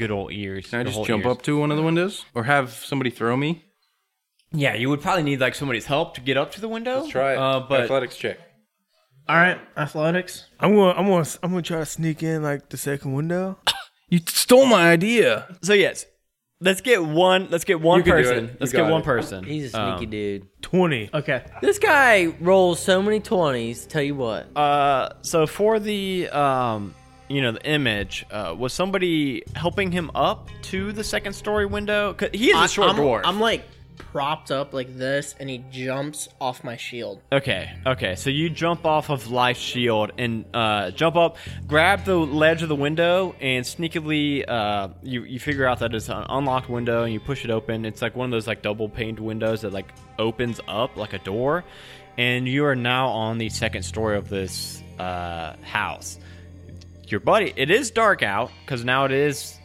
good 0.00 0.10
old 0.10 0.32
ears. 0.32 0.66
Can 0.70 0.80
I 0.80 0.82
just 0.84 1.04
jump 1.04 1.24
ears. 1.24 1.30
up 1.36 1.42
to 1.42 1.58
one 1.58 1.70
of 1.70 1.76
the 1.76 1.82
windows, 1.84 2.24
or 2.34 2.44
have 2.44 2.70
somebody 2.72 3.10
throw 3.10 3.36
me? 3.36 3.64
Yeah, 4.52 4.74
you 4.74 4.88
would 4.88 5.00
probably 5.00 5.22
need 5.22 5.40
like 5.40 5.54
somebody's 5.54 5.86
help 5.86 6.14
to 6.14 6.20
get 6.20 6.36
up 6.36 6.50
to 6.52 6.60
the 6.60 6.68
window. 6.68 7.00
Let's 7.00 7.12
try 7.12 7.34
it. 7.34 7.38
Uh, 7.38 7.60
but 7.68 7.82
athletics 7.82 8.16
check. 8.16 8.38
All 9.28 9.36
right, 9.36 9.60
athletics. 9.76 10.46
I'm 10.58 10.74
gonna, 10.74 10.98
I'm 10.98 11.06
gonna, 11.06 11.26
I'm 11.42 11.50
gonna 11.50 11.62
try 11.62 11.78
to 11.78 11.86
sneak 11.86 12.22
in 12.24 12.42
like 12.42 12.68
the 12.70 12.76
second 12.76 13.12
window. 13.12 13.58
You 14.08 14.18
stole 14.26 14.66
my 14.66 14.90
idea. 14.90 15.46
so 15.62 15.72
yes, 15.72 16.04
let's 16.60 16.80
get 16.80 17.04
one. 17.04 17.46
Let's 17.48 17.62
get 17.62 17.80
one 17.80 17.98
You 17.98 18.02
can 18.02 18.16
do 18.16 18.22
person. 18.24 18.44
it. 18.46 18.56
Let's 18.58 18.72
got 18.72 18.86
get 18.86 18.90
one 18.90 19.02
it. 19.02 19.04
person. 19.04 19.44
He's 19.44 19.72
a 19.72 19.80
Um, 19.80 19.98
sneaky 19.98 20.10
dude. 20.10 20.48
Twenty. 20.62 21.10
Okay. 21.14 21.44
This 21.62 21.78
guy 21.78 22.34
rolls 22.40 22.80
so 22.80 23.00
many 23.00 23.20
20s. 23.20 23.86
Tell 23.86 24.02
you 24.02 24.16
what. 24.16 24.48
Uh, 24.56 25.10
so 25.22 25.46
for 25.46 25.78
the 25.78 26.28
um, 26.30 26.92
you 27.30 27.40
know, 27.40 27.52
the 27.52 27.64
image, 27.64 28.26
uh, 28.30 28.54
was 28.58 28.72
somebody 28.72 29.42
helping 29.54 29.92
him 29.92 30.10
up 30.14 30.48
to 30.62 30.92
the 30.92 31.04
second 31.04 31.32
story 31.34 31.64
window? 31.64 32.12
'Cause 32.12 32.30
he 32.34 32.50
is 32.50 32.60
a 32.60 32.68
short 32.68 32.90
I'm, 32.90 32.96
dwarf. 32.96 33.20
I'm 33.24 33.38
like 33.40 33.62
propped 33.96 34.50
up 34.50 34.72
like 34.72 34.96
this, 34.96 35.34
and 35.38 35.48
he 35.48 35.58
jumps 35.70 36.28
off 36.40 36.64
my 36.64 36.76
shield. 36.76 37.20
Okay, 37.32 37.70
okay. 37.86 38.16
So 38.16 38.30
you 38.30 38.50
jump 38.50 38.84
off 38.84 39.10
of 39.10 39.30
life 39.30 39.58
shield 39.58 40.10
and 40.18 40.44
uh, 40.52 40.90
jump 40.90 41.14
up, 41.16 41.36
grab 41.68 42.04
the 42.04 42.16
ledge 42.16 42.62
of 42.62 42.68
the 42.68 42.74
window, 42.74 43.34
and 43.40 43.64
sneakily 43.64 44.44
uh, 44.48 44.88
you 45.02 45.22
you 45.22 45.38
figure 45.38 45.66
out 45.66 45.78
that 45.80 45.94
it's 45.94 46.08
an 46.08 46.24
unlocked 46.28 46.68
window, 46.68 47.04
and 47.04 47.12
you 47.12 47.20
push 47.20 47.44
it 47.44 47.50
open. 47.50 47.84
It's 47.84 48.02
like 48.02 48.16
one 48.16 48.24
of 48.24 48.30
those 48.32 48.46
like 48.48 48.62
double 48.62 48.88
paned 48.88 49.20
windows 49.20 49.60
that 49.60 49.72
like 49.72 49.92
opens 50.18 50.60
up 50.66 50.96
like 50.96 51.12
a 51.12 51.18
door, 51.18 51.62
and 52.18 52.48
you 52.48 52.64
are 52.64 52.74
now 52.76 53.08
on 53.08 53.38
the 53.38 53.50
second 53.50 53.82
story 53.84 54.16
of 54.16 54.28
this 54.28 54.82
uh, 54.98 55.54
house. 55.62 56.18
Your 57.10 57.20
buddy, 57.20 57.52
it 57.56 57.70
is 57.70 57.90
dark 57.90 58.22
out 58.22 58.50
because 58.64 58.84
now 58.84 59.04
it 59.04 59.10
is 59.12 59.58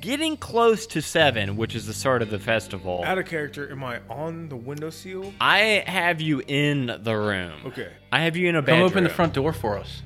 getting 0.00 0.36
close 0.36 0.86
to 0.88 1.00
seven, 1.00 1.56
which 1.56 1.74
is 1.74 1.86
the 1.86 1.94
start 1.94 2.20
of 2.20 2.28
the 2.30 2.38
festival. 2.38 3.02
Out 3.04 3.16
of 3.16 3.24
character, 3.26 3.70
am 3.70 3.82
I 3.82 4.00
on 4.10 4.50
the 4.50 4.56
window 4.56 4.90
seal? 4.90 5.32
I 5.40 5.82
have 5.86 6.20
you 6.20 6.42
in 6.46 6.86
the 7.02 7.16
room. 7.16 7.54
Okay. 7.66 7.90
I 8.12 8.20
have 8.20 8.36
you 8.36 8.48
in 8.48 8.56
a 8.56 8.62
Come 8.62 8.80
open 8.82 9.02
the 9.04 9.10
front 9.10 9.32
door 9.32 9.52
for 9.54 9.78
us. 9.78 10.02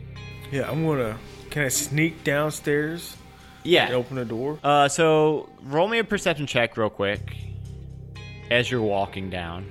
Yeah, 0.53 0.71
I'm 0.71 0.87
gonna. 0.87 1.19
Can 1.51 1.65
I 1.65 1.69
sneak 1.69 2.23
downstairs 2.25 3.17
Yeah. 3.65 3.91
open 3.93 4.17
the 4.17 4.25
door? 4.25 4.59
Uh, 4.63 4.89
so 4.89 5.49
roll 5.65 5.89
me 5.89 5.99
a 5.99 6.05
perception 6.05 6.47
check 6.47 6.77
real 6.77 6.91
quick 6.91 7.37
as 8.51 8.71
you're 8.71 8.83
walking 8.83 9.31
down. 9.31 9.69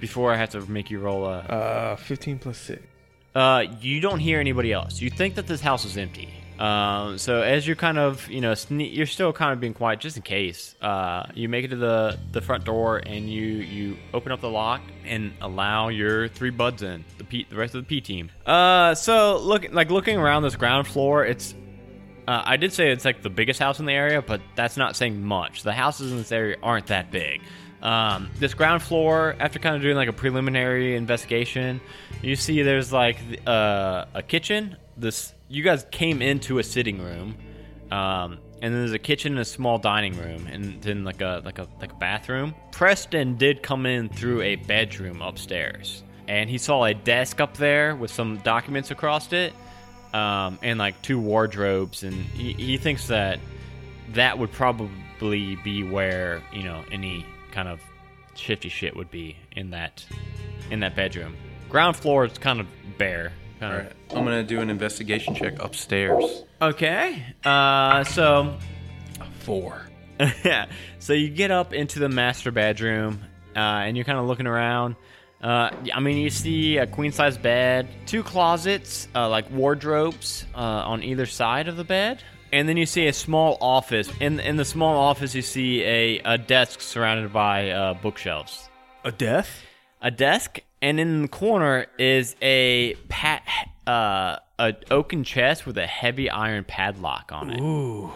Before 0.00 0.32
I 0.32 0.36
have 0.36 0.50
to 0.50 0.60
make 0.70 0.90
you 0.90 1.00
roll 1.00 1.24
a. 1.26 1.38
Uh, 1.38 1.96
fifteen 1.96 2.38
plus 2.38 2.58
six. 2.58 2.82
Uh, 3.34 3.64
you 3.80 4.00
don't 4.00 4.20
hear 4.20 4.38
anybody 4.38 4.72
else. 4.72 5.00
You 5.00 5.10
think 5.10 5.34
that 5.34 5.46
this 5.46 5.60
house 5.60 5.84
is 5.84 5.96
empty. 5.96 6.28
Um, 6.58 7.18
so 7.18 7.42
as 7.42 7.66
you're 7.66 7.74
kind 7.74 7.98
of, 7.98 8.28
you 8.30 8.40
know, 8.40 8.52
sne- 8.52 8.94
you're 8.94 9.06
still 9.06 9.32
kind 9.32 9.52
of 9.52 9.58
being 9.58 9.74
quiet 9.74 9.98
just 9.98 10.16
in 10.16 10.22
case. 10.22 10.76
Uh, 10.80 11.26
you 11.34 11.48
make 11.48 11.64
it 11.64 11.68
to 11.68 11.76
the 11.76 12.18
the 12.30 12.40
front 12.40 12.64
door 12.64 12.98
and 12.98 13.28
you 13.28 13.42
you 13.42 13.96
open 14.12 14.30
up 14.30 14.40
the 14.40 14.48
lock 14.48 14.80
and 15.04 15.32
allow 15.40 15.88
your 15.88 16.28
three 16.28 16.50
buds 16.50 16.82
in. 16.82 17.04
The 17.18 17.24
P, 17.24 17.46
the 17.50 17.56
rest 17.56 17.74
of 17.74 17.82
the 17.82 17.88
P 17.88 18.00
team. 18.00 18.30
Uh, 18.46 18.94
so 18.94 19.38
look 19.38 19.66
like 19.72 19.90
looking 19.90 20.16
around 20.16 20.42
this 20.42 20.56
ground 20.56 20.86
floor, 20.86 21.24
it's. 21.24 21.54
Uh, 22.26 22.42
I 22.42 22.56
did 22.56 22.72
say 22.72 22.90
it's 22.90 23.04
like 23.04 23.20
the 23.22 23.28
biggest 23.28 23.60
house 23.60 23.80
in 23.80 23.84
the 23.84 23.92
area, 23.92 24.22
but 24.22 24.40
that's 24.54 24.78
not 24.78 24.96
saying 24.96 25.22
much. 25.22 25.62
The 25.62 25.74
houses 25.74 26.10
in 26.10 26.16
this 26.16 26.32
area 26.32 26.56
aren't 26.62 26.86
that 26.86 27.10
big. 27.10 27.42
Um, 27.84 28.30
this 28.38 28.54
ground 28.54 28.82
floor, 28.82 29.36
after 29.38 29.58
kind 29.58 29.76
of 29.76 29.82
doing 29.82 29.94
like 29.94 30.08
a 30.08 30.12
preliminary 30.12 30.96
investigation, 30.96 31.82
you 32.22 32.34
see 32.34 32.62
there's 32.62 32.92
like 32.92 33.18
uh, 33.46 34.06
a 34.14 34.22
kitchen. 34.22 34.76
This 34.96 35.34
you 35.48 35.62
guys 35.62 35.86
came 35.90 36.22
into 36.22 36.58
a 36.58 36.62
sitting 36.62 36.98
room, 36.98 37.36
um, 37.90 38.38
and 38.62 38.72
then 38.72 38.80
there's 38.80 38.92
a 38.92 38.98
kitchen 38.98 39.32
and 39.32 39.40
a 39.40 39.44
small 39.44 39.76
dining 39.76 40.16
room, 40.16 40.46
and 40.46 40.80
then 40.80 41.04
like 41.04 41.20
a 41.20 41.42
like 41.44 41.58
a 41.58 41.68
like 41.78 41.92
a 41.92 41.96
bathroom. 41.96 42.54
Preston 42.72 43.36
did 43.36 43.62
come 43.62 43.84
in 43.84 44.08
through 44.08 44.40
a 44.40 44.56
bedroom 44.56 45.20
upstairs, 45.20 46.02
and 46.26 46.48
he 46.48 46.56
saw 46.56 46.84
a 46.84 46.94
desk 46.94 47.38
up 47.38 47.58
there 47.58 47.94
with 47.94 48.10
some 48.10 48.38
documents 48.38 48.92
across 48.92 49.30
it, 49.34 49.52
um, 50.14 50.58
and 50.62 50.78
like 50.78 51.02
two 51.02 51.20
wardrobes, 51.20 52.02
and 52.02 52.14
he, 52.14 52.54
he 52.54 52.76
thinks 52.78 53.08
that 53.08 53.40
that 54.14 54.38
would 54.38 54.52
probably 54.52 55.56
be 55.56 55.82
where 55.82 56.42
you 56.50 56.62
know 56.62 56.82
any 56.90 57.26
kind 57.54 57.68
of 57.68 57.80
shifty 58.34 58.68
shit 58.68 58.96
would 58.96 59.10
be 59.10 59.36
in 59.52 59.70
that 59.70 60.04
in 60.70 60.80
that 60.80 60.96
bedroom. 60.96 61.36
Ground 61.68 61.96
floor 61.96 62.24
is 62.24 62.36
kind 62.38 62.60
of 62.60 62.66
bare. 62.98 63.32
Kind 63.60 63.72
All 63.72 63.80
of. 63.80 64.18
I'm 64.18 64.24
gonna 64.24 64.42
do 64.42 64.60
an 64.60 64.70
investigation 64.70 65.34
check 65.34 65.62
upstairs. 65.62 66.44
Okay. 66.60 67.24
Uh, 67.44 68.04
so 68.04 68.56
Four. 69.40 69.88
yeah. 70.44 70.66
So 70.98 71.12
you 71.12 71.28
get 71.28 71.50
up 71.50 71.72
into 71.74 71.98
the 71.98 72.08
master 72.08 72.50
bedroom, 72.50 73.20
uh, 73.54 73.58
and 73.58 73.96
you're 73.96 74.04
kind 74.04 74.18
of 74.18 74.26
looking 74.26 74.46
around. 74.46 74.96
Uh, 75.42 75.70
I 75.92 76.00
mean, 76.00 76.16
you 76.16 76.30
see 76.30 76.78
a 76.78 76.86
queen 76.86 77.12
size 77.12 77.36
bed, 77.36 77.86
two 78.06 78.22
closets, 78.22 79.06
uh, 79.14 79.28
like 79.28 79.50
wardrobes 79.50 80.46
uh, 80.54 80.58
on 80.58 81.02
either 81.02 81.26
side 81.26 81.68
of 81.68 81.76
the 81.76 81.84
bed, 81.84 82.22
and 82.54 82.68
then 82.68 82.76
you 82.76 82.86
see 82.86 83.08
a 83.08 83.12
small 83.12 83.58
office. 83.60 84.08
In 84.20 84.38
in 84.38 84.56
the 84.56 84.64
small 84.64 84.96
office, 84.96 85.34
you 85.34 85.42
see 85.42 85.82
a, 85.82 86.20
a 86.24 86.38
desk 86.38 86.80
surrounded 86.80 87.32
by 87.32 87.70
uh, 87.70 87.94
bookshelves. 87.94 88.68
A 89.04 89.10
desk. 89.10 89.50
A 90.00 90.10
desk, 90.10 90.60
and 90.80 91.00
in 91.00 91.22
the 91.22 91.28
corner 91.28 91.86
is 91.98 92.36
a 92.40 92.94
pat 93.08 93.42
uh, 93.88 94.36
a 94.58 94.74
oaken 94.90 95.24
chest 95.24 95.66
with 95.66 95.76
a 95.78 95.86
heavy 95.86 96.30
iron 96.30 96.62
padlock 96.62 97.32
on 97.32 97.50
it. 97.50 97.60
Ooh. 97.60 98.12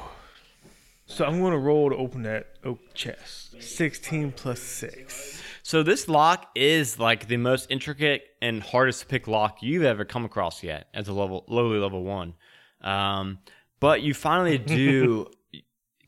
So 1.06 1.24
I'm 1.24 1.42
gonna 1.42 1.58
roll 1.58 1.90
to 1.90 1.96
open 1.96 2.22
that 2.22 2.46
oak 2.64 2.94
chest. 2.94 3.60
Sixteen 3.60 4.30
plus 4.30 4.60
six. 4.60 5.42
So 5.64 5.82
this 5.82 6.06
lock 6.06 6.48
is 6.54 6.98
like 6.98 7.26
the 7.26 7.38
most 7.38 7.70
intricate 7.70 8.22
and 8.40 8.62
hardest 8.62 9.00
to 9.00 9.06
pick 9.06 9.26
lock 9.26 9.62
you've 9.62 9.82
ever 9.82 10.04
come 10.04 10.24
across 10.24 10.62
yet 10.62 10.86
as 10.94 11.08
a 11.08 11.12
level 11.12 11.44
lowly 11.48 11.78
level 11.78 12.04
one. 12.04 12.34
Um, 12.82 13.38
but 13.80 14.02
you 14.02 14.14
finally 14.14 14.58
do 14.78 15.26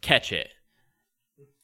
catch 0.00 0.32
it. 0.32 0.48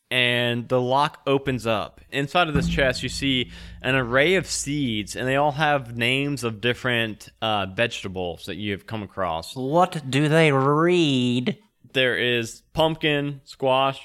And 0.09 0.69
the 0.69 0.81
lock 0.81 1.21
opens 1.27 1.67
up. 1.67 2.01
Inside 2.11 2.47
of 2.47 2.55
this 2.55 2.69
chest, 2.69 3.03
you 3.03 3.09
see 3.09 3.51
an 3.83 3.97
array 3.97 4.37
of 4.37 4.47
seeds, 4.47 5.17
and 5.17 5.27
they 5.27 5.35
all 5.35 5.53
have 5.53 5.97
names 5.97 6.45
of 6.45 6.61
different 6.61 7.29
uh, 7.43 7.67
vegetables 7.67 8.47
that 8.47 8.55
you 8.55 8.71
have 8.71 8.87
come 8.87 9.03
across. 9.03 9.57
What 9.57 10.09
do 10.09 10.29
they 10.29 10.53
read? 10.53 11.59
There 11.93 12.17
is 12.17 12.63
pumpkin, 12.73 13.41
squash, 13.43 14.01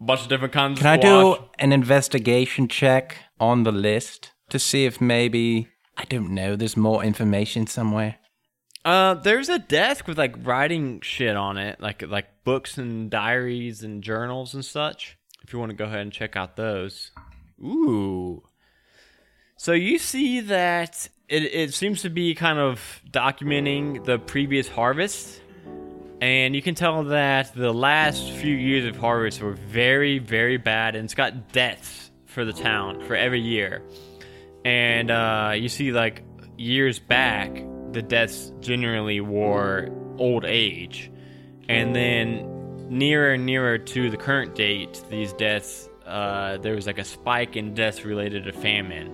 a 0.00 0.04
bunch 0.04 0.22
of 0.22 0.28
different 0.28 0.54
kinds 0.54 0.78
Can 0.78 0.86
of 0.86 0.92
I 0.92 1.02
squash. 1.02 1.38
do 1.38 1.44
an 1.58 1.72
investigation 1.72 2.68
check 2.68 3.16
on 3.40 3.64
the 3.64 3.72
list 3.72 4.30
to 4.50 4.58
see 4.60 4.84
if 4.84 5.00
maybe 5.00 5.68
I 5.96 6.04
don't 6.04 6.30
know, 6.30 6.54
there's 6.54 6.76
more 6.76 7.02
information 7.02 7.66
somewhere? 7.66 8.18
Uh, 8.88 9.12
there's 9.12 9.50
a 9.50 9.58
desk 9.58 10.08
with 10.08 10.16
like 10.16 10.34
writing 10.46 11.02
shit 11.02 11.36
on 11.36 11.58
it, 11.58 11.78
like 11.78 12.00
like 12.08 12.42
books 12.42 12.78
and 12.78 13.10
diaries 13.10 13.82
and 13.82 14.02
journals 14.02 14.54
and 14.54 14.64
such. 14.64 15.18
If 15.42 15.52
you 15.52 15.58
want 15.58 15.72
to 15.72 15.76
go 15.76 15.84
ahead 15.84 15.98
and 15.98 16.10
check 16.10 16.36
out 16.36 16.56
those. 16.56 17.10
Ooh. 17.62 18.42
So 19.58 19.72
you 19.72 19.98
see 19.98 20.40
that 20.40 21.06
it, 21.28 21.42
it 21.42 21.74
seems 21.74 22.00
to 22.00 22.08
be 22.08 22.34
kind 22.34 22.58
of 22.58 23.02
documenting 23.10 24.06
the 24.06 24.18
previous 24.18 24.68
harvest. 24.68 25.38
And 26.22 26.56
you 26.56 26.62
can 26.62 26.74
tell 26.74 27.04
that 27.04 27.54
the 27.54 27.74
last 27.74 28.30
few 28.30 28.56
years 28.56 28.86
of 28.86 28.96
harvest 28.96 29.42
were 29.42 29.52
very, 29.52 30.18
very 30.18 30.56
bad. 30.56 30.96
And 30.96 31.04
it's 31.04 31.14
got 31.14 31.52
deaths 31.52 32.10
for 32.24 32.46
the 32.46 32.54
town 32.54 33.02
for 33.02 33.14
every 33.14 33.42
year. 33.42 33.82
And 34.64 35.10
uh, 35.10 35.52
you 35.56 35.68
see, 35.68 35.92
like, 35.92 36.22
years 36.56 36.98
back, 36.98 37.62
the 37.92 38.02
deaths 38.02 38.52
generally 38.60 39.20
were 39.20 39.90
old 40.18 40.44
age. 40.44 41.10
And 41.68 41.94
then 41.94 42.88
nearer 42.88 43.34
and 43.34 43.46
nearer 43.46 43.78
to 43.78 44.10
the 44.10 44.16
current 44.16 44.54
date, 44.54 45.02
these 45.10 45.32
deaths, 45.34 45.88
uh, 46.06 46.56
there 46.58 46.74
was 46.74 46.86
like 46.86 46.98
a 46.98 47.04
spike 47.04 47.56
in 47.56 47.74
deaths 47.74 48.04
related 48.04 48.44
to 48.44 48.52
famine. 48.52 49.08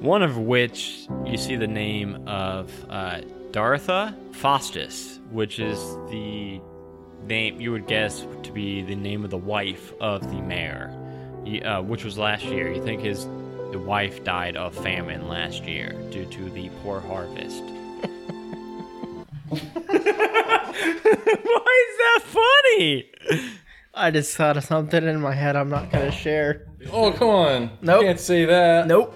One 0.00 0.22
of 0.22 0.36
which 0.36 1.06
you 1.24 1.38
see 1.38 1.56
the 1.56 1.66
name 1.66 2.26
of 2.28 2.70
uh, 2.90 3.20
Dartha 3.50 4.14
Faustus, 4.34 5.20
which 5.30 5.58
is 5.58 5.78
the 6.10 6.60
name 7.24 7.60
you 7.60 7.72
would 7.72 7.86
guess 7.86 8.26
to 8.42 8.52
be 8.52 8.82
the 8.82 8.94
name 8.94 9.24
of 9.24 9.30
the 9.30 9.38
wife 9.38 9.92
of 10.00 10.28
the 10.30 10.40
mayor, 10.42 10.92
uh, 11.64 11.80
which 11.80 12.04
was 12.04 12.18
last 12.18 12.44
year. 12.44 12.70
You 12.72 12.82
think 12.82 13.00
his 13.00 13.26
wife 13.78 14.24
died 14.24 14.56
of 14.56 14.74
famine 14.74 15.28
last 15.28 15.64
year 15.64 15.92
due 16.10 16.26
to 16.26 16.50
the 16.50 16.70
poor 16.82 17.00
harvest. 17.00 17.62
Why 21.06 21.84
is 21.84 21.96
that 21.98 22.20
funny? 22.24 23.10
I 23.94 24.10
just 24.10 24.36
thought 24.36 24.56
of 24.56 24.64
something 24.64 25.04
in 25.04 25.20
my 25.20 25.34
head 25.34 25.56
I'm 25.56 25.70
not 25.70 25.90
gonna 25.90 26.12
share. 26.12 26.66
Oh, 26.92 27.12
come 27.12 27.28
on. 27.28 27.70
Nope. 27.80 28.02
Can't 28.02 28.20
say 28.20 28.44
that. 28.44 28.86
Nope. 28.86 29.14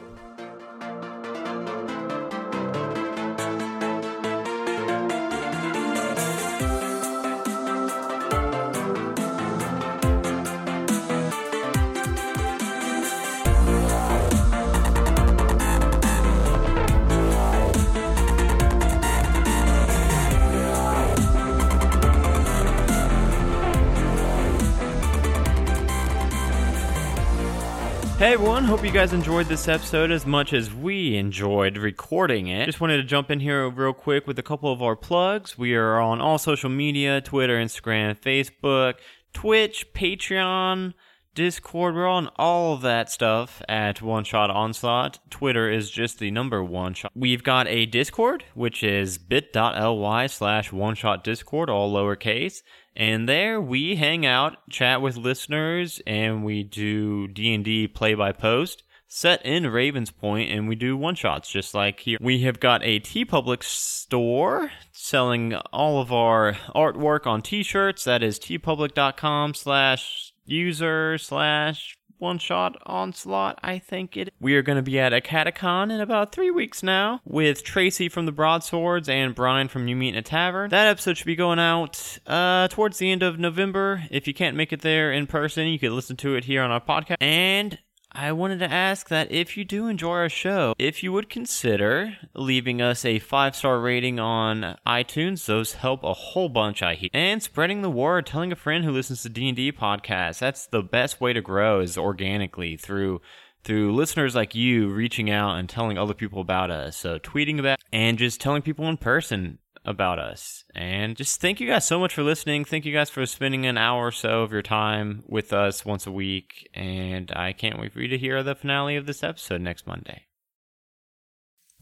You 28.91 28.95
guys 28.95 29.13
enjoyed 29.13 29.47
this 29.47 29.69
episode 29.69 30.11
as 30.11 30.27
much 30.27 30.53
as 30.53 30.75
we 30.75 31.17
enjoyed 31.17 31.77
recording 31.77 32.49
it. 32.49 32.67
Just 32.67 32.81
wanted 32.81 32.97
to 32.97 33.05
jump 33.05 33.31
in 33.31 33.39
here 33.39 33.69
real 33.69 33.93
quick 33.93 34.27
with 34.27 34.37
a 34.37 34.43
couple 34.43 34.73
of 34.73 34.83
our 34.83 34.97
plugs. 34.97 35.57
We 35.57 35.77
are 35.77 36.01
on 36.01 36.21
all 36.21 36.39
social 36.39 36.71
media 36.71 37.21
Twitter, 37.21 37.57
Instagram, 37.57 38.19
Facebook, 38.19 38.95
Twitch, 39.33 39.93
Patreon, 39.93 40.95
Discord. 41.35 41.95
We're 41.95 42.07
on 42.07 42.29
all 42.37 42.77
that 42.79 43.11
stuff 43.11 43.63
at 43.69 44.03
One 44.03 44.25
Shot 44.25 44.51
Onslaught. 44.51 45.19
Twitter 45.31 45.71
is 45.71 45.91
just 45.91 46.19
the 46.19 46.31
number 46.31 46.63
one 46.63 46.95
shot. 46.95 47.13
We've 47.15 47.43
got 47.43 47.69
a 47.69 47.87
Discord, 47.87 48.45
which 48.55 48.83
is 48.83 49.19
bit.ly 49.19 50.27
slash 50.27 50.73
one 50.73 50.95
shot 50.95 51.25
Discord, 51.25 51.71
all 51.71 51.93
lowercase. 51.93 52.63
And 52.97 53.29
there 53.29 53.61
we 53.61 53.97
hang 53.97 54.27
out, 54.27 54.57
chat 54.69 55.01
with 55.01 55.17
listeners, 55.17 56.01
and 56.07 56.45
we 56.45 56.63
do 56.63 57.29
D&D 57.29 57.89
play 57.89 58.15
by 58.15 58.33
post 58.33 58.83
set 59.13 59.45
in 59.45 59.67
Ravens 59.67 60.13
Point, 60.13 60.51
and 60.51 60.69
we 60.69 60.77
do 60.77 60.97
one 60.97 61.17
shots 61.17 61.51
just 61.51 61.75
like 61.75 62.01
here. 62.01 62.17
We 62.21 62.43
have 62.43 62.61
got 62.61 62.83
a 62.85 63.01
TeePublic 63.01 63.65
store 63.65 64.71
selling 64.93 65.55
all 65.73 66.01
of 66.01 66.13
our 66.13 66.55
artwork 66.75 67.27
on 67.27 67.43
T-shirts. 67.43 68.05
That 68.05 68.23
is 68.23 68.39
teepublic.com 68.39 69.55
slash 69.55 70.30
user 70.51 71.19
slash 71.19 71.97
one 72.21 72.39
shot 72.39 72.77
onslaught. 72.85 73.59
I 73.63 73.79
think 73.79 74.17
it. 74.17 74.33
We 74.41 74.55
are 74.55 74.63
going 74.63 74.77
to 74.77 74.83
be 74.83 74.99
at 75.01 75.13
a 75.13 75.21
catacon 75.21 75.91
in 75.91 76.01
about 76.01 76.33
three 76.33 76.51
weeks 76.51 76.83
now 76.83 77.21
with 77.25 77.65
Tracy 77.65 78.09
from 78.09 78.27
the 78.27 78.33
Broadswords 78.33 79.09
and 79.09 79.35
Brian 79.35 79.69
from 79.69 79.89
You 79.89 79.97
Meet 79.97 80.11
in 80.11 80.17
a 80.17 80.23
Tavern. 80.23 80.71
That 80.71 80.87
episode 80.87 81.17
should 81.17 81.27
be 81.27 81.37
going 81.37 81.59
out 81.59 82.19
uh, 82.27 82.69
towards 82.69 82.99
the 82.99 83.11
end 83.11 83.23
of 83.23 83.39
November. 83.39 84.05
If 84.11 84.29
you 84.29 84.35
can't 84.35 84.57
make 84.57 84.73
it 84.73 84.83
there 84.83 85.11
in 85.13 85.27
person, 85.27 85.67
you 85.67 85.79
can 85.79 85.95
listen 85.95 86.17
to 86.19 86.35
it 86.37 86.45
here 86.45 86.63
on 86.63 86.71
our 86.71 86.81
podcast. 86.81 87.17
And 87.21 87.79
I 88.13 88.33
wanted 88.33 88.59
to 88.59 88.71
ask 88.71 89.09
that 89.09 89.31
if 89.31 89.57
you 89.57 89.65
do 89.65 89.87
enjoy 89.87 90.11
our 90.11 90.29
show, 90.29 90.75
if 90.79 91.03
you 91.03 91.13
would 91.13 91.31
consider 91.31 92.17
leaving 92.35 92.83
us 92.83 93.05
a 93.05 93.21
five 93.21 93.55
star 93.55 93.79
rating 93.81 94.19
on 94.19 94.77
iTunes, 94.85 95.47
those 95.47 95.75
help 95.75 96.03
a 96.03 96.13
whole 96.13 96.49
bunch. 96.49 96.83
I 96.83 96.95
hear, 96.95 97.11
and 97.15 97.41
spreading 97.41 97.83
the 97.83 97.91
word, 97.91 98.27
telling 98.27 98.51
a 98.51 98.57
friend 98.57 98.85
who 98.85 98.91
listens 98.91 99.23
to 99.23 99.29
D 99.29 99.49
and 99.49 99.57
D 99.57 99.71
podcasts. 99.71 100.41
That's 100.41 100.67
the 100.67 100.83
best 100.83 101.21
way 101.21 101.33
to 101.33 101.41
grow 101.41 101.81
is 101.81 101.97
organically 101.97 102.77
through 102.77 103.21
through 103.63 103.95
listeners 103.95 104.35
like 104.35 104.55
you 104.55 104.89
reaching 104.89 105.31
out 105.31 105.57
and 105.57 105.69
telling 105.69 105.99
other 105.99 106.15
people 106.15 106.41
about 106.41 106.71
us. 106.71 106.97
So 106.97 107.19
tweeting 107.19 107.61
about 107.61 107.79
and 107.93 108.19
just 108.19 108.41
telling 108.41 108.63
people 108.63 108.89
in 108.89 108.97
person 108.97 109.59
about 109.85 110.19
us. 110.19 110.65
And 110.75 111.17
just 111.17 111.41
thank 111.41 111.61
you 111.61 111.67
guys 111.67 111.87
so 111.87 111.99
much 111.99 112.15
for 112.15 112.23
listening. 112.23 112.65
Thank 112.65 112.85
you 112.85 112.93
guys 112.93 113.11
for 113.11 113.25
spending 113.27 113.67
an 113.67 113.79
hour 113.79 114.07
or 114.09 114.13
so 114.13 114.43
of 114.43 114.53
your 114.53 114.63
time 114.63 115.23
with 115.27 115.53
us 115.53 115.85
once 115.85 116.07
a 116.07 116.13
week. 116.13 116.69
And 116.75 117.33
I 117.35 117.53
can't 117.53 117.79
wait 117.79 117.93
for 117.93 118.01
you 118.01 118.09
to 118.09 118.19
hear 118.19 118.43
the 118.43 118.55
finale 118.55 118.97
of 118.97 119.07
this 119.07 119.23
episode 119.23 119.61
next 119.61 119.87
Monday. 119.87 120.27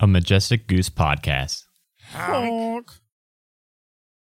A 0.01 0.07
Majestic 0.07 0.69
Goose 0.69 0.91
Podcast. 0.91 1.65
Honk. 2.13 2.93